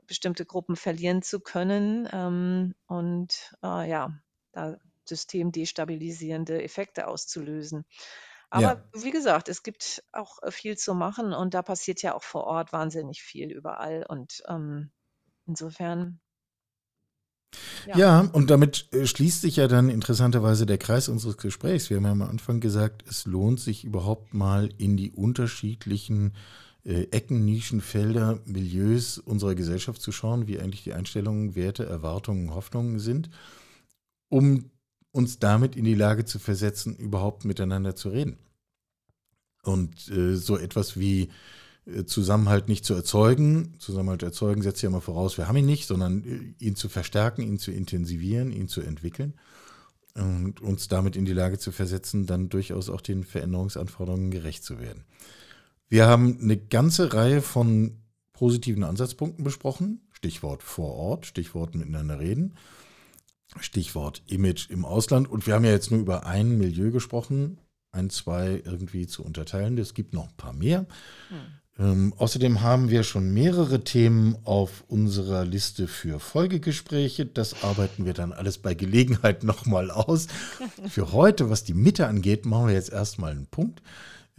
bestimmte 0.08 0.46
Gruppen 0.46 0.76
verlieren 0.76 1.22
zu 1.22 1.40
können 1.40 2.10
ähm, 2.12 2.74
und 2.88 3.56
äh, 3.64 3.90
ja, 3.90 4.20
da 4.52 4.78
systemdestabilisierende 5.10 6.64
Effekte 6.64 7.08
auszulösen. 7.08 7.86
Aber 8.50 8.78
Ja. 8.78 8.84
wie 8.94 9.12
gesagt, 9.12 9.50
es 9.50 9.64
gibt 9.64 10.04
auch 10.12 10.42
äh, 10.44 10.52
viel 10.52 10.78
zu 10.78 10.94
machen 10.96 11.34
und 11.34 11.54
da 11.54 11.62
passiert 11.62 12.02
ja 12.02 12.16
auch 12.16 12.24
vor 12.24 12.46
Ort 12.46 12.74
wahnsinnig 12.74 13.22
viel 13.22 13.52
überall 13.52 14.06
und, 14.08 14.44
ähm, 14.48 14.92
insofern 15.46 16.20
ja. 17.86 17.96
Ja, 17.98 18.22
und 18.22 18.50
damit 18.50 18.88
äh, 18.94 19.06
schließt 19.06 19.42
sich 19.42 19.56
ja 19.56 19.68
dann 19.68 19.90
interessanterweise 19.90 20.66
der 20.66 20.78
Kreis 20.78 21.10
unseres 21.10 21.38
Gesprächs. 21.38 21.90
Wir 21.90 21.98
haben 21.98 22.06
ja 22.06 22.12
am 22.12 22.22
Anfang 22.22 22.60
gesagt, 22.60 23.04
es 23.08 23.26
lohnt 23.26 23.60
sich 23.60 23.84
überhaupt 23.84 24.34
mal 24.34 24.70
in 24.78 24.98
die 24.98 25.12
unterschiedlichen 25.12 26.34
äh, 26.86 27.04
Ecken, 27.12 27.46
Nischen, 27.46 27.82
Felder, 27.82 28.40
Milieus 28.46 29.18
unserer 29.18 29.56
Gesellschaft 29.56 30.02
zu 30.02 30.12
schauen, 30.12 30.48
wie 30.48 30.60
eigentlich 30.60 30.84
die 30.84 30.94
Einstellungen, 30.94 31.56
Werte, 31.56 31.86
Erwartungen, 31.86 32.54
Hoffnungen 32.54 33.00
sind, 33.00 33.30
um 34.30 34.70
uns 35.20 35.38
damit 35.38 35.76
in 35.76 35.86
die 35.86 35.94
Lage 35.94 36.26
zu 36.26 36.40
versetzen, 36.40 36.96
überhaupt 36.96 37.46
miteinander 37.46 37.96
zu 37.96 38.10
reden. 38.10 38.38
Und 39.62 40.10
äh, 40.10 40.36
so 40.36 40.58
etwas 40.58 40.98
wie 40.98 41.30
äh, 41.86 42.06
Zusammenhalt 42.06 42.70
nicht 42.70 42.86
zu 42.86 42.94
erzeugen, 42.94 43.76
Zusammenhalt 43.78 44.24
erzeugen 44.24 44.62
setzt 44.62 44.82
ja 44.82 44.90
immer 44.90 45.02
voraus, 45.02 45.38
wir 45.38 45.48
haben 45.48 45.58
ihn 45.58 45.66
nicht, 45.66 45.86
sondern 45.86 46.24
äh, 46.24 46.64
ihn 46.64 46.76
zu 46.76 46.90
verstärken, 46.90 47.42
ihn 47.44 47.60
zu 47.60 47.72
intensivieren, 47.72 48.52
ihn 48.52 48.68
zu 48.68 48.82
entwickeln 48.82 49.34
und 50.16 50.60
uns 50.60 50.88
damit 50.88 51.16
in 51.16 51.26
die 51.26 51.34
Lage 51.34 51.60
zu 51.60 51.72
versetzen, 51.72 52.26
dann 52.26 52.50
durchaus 52.50 52.90
auch 52.90 53.00
den 53.00 53.24
Veränderungsanforderungen 53.24 54.32
gerecht 54.32 54.64
zu 54.64 54.80
werden. 54.80 55.06
Wir 55.88 56.08
haben 56.08 56.40
eine 56.42 56.58
ganze 56.58 57.14
Reihe 57.14 57.42
von 57.42 58.00
positiven 58.34 58.84
Ansatzpunkten 58.84 59.44
besprochen, 59.44 60.02
Stichwort 60.14 60.64
vor 60.64 60.94
Ort, 60.96 61.26
Stichwort 61.26 61.76
miteinander 61.76 62.20
reden. 62.20 62.56
Stichwort 63.60 64.22
Image 64.28 64.70
im 64.70 64.86
Ausland. 64.86 65.30
Und 65.30 65.48
wir 65.48 65.56
haben 65.56 65.66
ja 65.66 65.72
jetzt 65.72 65.92
nur 65.92 66.00
über 66.00 66.26
ein 66.26 66.58
Milieu 66.58 66.92
gesprochen, 66.92 67.60
ein, 67.92 68.10
zwei 68.10 68.62
irgendwie 68.64 69.08
zu 69.08 69.24
unterteilen. 69.24 69.78
Es 69.78 69.94
gibt 69.94 70.14
noch 70.14 70.30
ein 70.30 70.38
paar 70.38 70.54
mehr. 70.54 70.86
Hm. 71.30 71.38
Ähm, 71.80 72.14
außerdem 72.18 72.62
haben 72.62 72.90
wir 72.90 73.04
schon 73.04 73.34
mehrere 73.34 73.84
Themen 73.86 74.36
auf 74.44 74.84
unserer 74.88 75.46
Liste 75.46 75.88
für 75.88 76.20
Folgegespräche. 76.20 77.26
Das 77.26 77.64
arbeiten 77.64 78.06
wir 78.06 78.14
dann 78.14 78.34
alles 78.34 78.58
bei 78.58 78.74
Gelegenheit 78.74 79.44
nochmal 79.46 79.90
aus. 79.90 80.28
Für 80.90 81.14
heute, 81.14 81.50
was 81.50 81.64
die 81.64 81.74
Mitte 81.74 82.08
angeht, 82.08 82.46
machen 82.46 82.68
wir 82.68 82.74
jetzt 82.74 82.92
erstmal 82.92 83.32
einen 83.32 83.48
Punkt. 83.48 83.82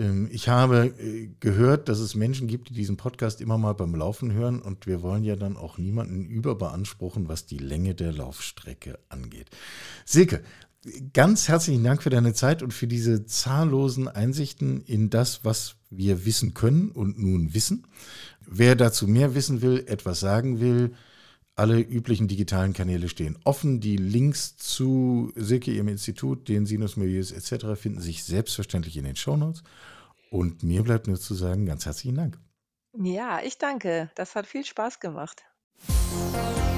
Ähm, 0.01 0.28
ich 0.32 0.48
habe 0.48 0.94
äh, 0.98 1.28
gehört, 1.38 1.88
dass 1.88 2.01
es 2.01 2.14
Menschen 2.14 2.48
gibt, 2.48 2.70
die 2.70 2.74
diesen 2.74 2.96
Podcast 2.96 3.40
immer 3.40 3.59
mal 3.59 3.74
beim 3.74 3.94
Laufen 3.94 4.32
hören 4.32 4.61
und 4.61 4.86
wir 4.86 5.03
wollen 5.03 5.22
ja 5.22 5.36
dann 5.36 5.57
auch 5.57 5.78
niemanden 5.78 6.24
überbeanspruchen, 6.24 7.28
was 7.28 7.46
die 7.46 7.59
Länge 7.59 7.94
der 7.94 8.12
Laufstrecke 8.12 8.98
angeht. 9.11 9.51
Silke, 10.07 10.42
ganz 11.12 11.48
herzlichen 11.48 11.84
Dank 11.84 12.03
für 12.03 12.11
deine 12.11 12.32
Zeit 12.32 12.62
und 12.62 12.72
für 12.72 12.86
diese 12.86 13.26
zahllosen 13.26 14.09
Einsichten 14.09 14.80
in 14.82 15.11
das, 15.11 15.44
was 15.44 15.76
wir 15.90 16.24
wissen 16.24 16.55
können 16.55 16.90
und 16.90 17.18
nun 17.18 17.53
wissen. 17.53 17.86
Wer 18.46 18.76
dazu 18.76 19.07
mehr 19.07 19.34
wissen 19.34 19.61
will, 19.61 19.84
etwas 19.86 20.20
sagen 20.20 20.61
will, 20.61 20.94
alle 21.57 21.78
üblichen 21.78 22.26
digitalen 22.26 22.72
Kanäle 22.72 23.11
stehen 23.11 23.36
offen. 23.44 23.80
Die 23.80 23.98
Links 23.98 24.57
zu 24.57 25.30
Silke, 25.36 25.70
ihrem 25.70 25.88
Institut, 25.88 26.48
den 26.48 26.64
Sinusmilieus 26.64 27.32
etc. 27.32 27.78
finden 27.78 28.01
sich 28.01 28.24
selbstverständlich 28.24 28.96
in 28.96 29.05
den 29.05 29.16
Shownotes. 29.16 29.62
Und 30.30 30.62
mir 30.62 30.82
bleibt 30.82 31.08
nur 31.08 31.18
zu 31.18 31.34
sagen, 31.34 31.66
ganz 31.66 31.84
herzlichen 31.86 32.16
Dank. 32.16 32.38
Ja, 32.96 33.40
ich 33.42 33.58
danke. 33.58 34.10
Das 34.14 34.34
hat 34.34 34.46
viel 34.46 34.64
Spaß 34.64 35.00
gemacht. 35.00 35.44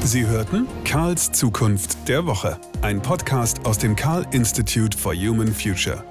Sie 0.04 0.26
hörten 0.26 0.66
Karls 0.84 1.32
Zukunft 1.32 2.08
der 2.08 2.26
Woche, 2.26 2.60
ein 2.82 3.00
Podcast 3.00 3.64
aus 3.64 3.78
dem 3.78 3.94
Karl 3.94 4.26
Institute 4.32 4.96
for 4.96 5.14
Human 5.14 5.52
Future. 5.52 6.04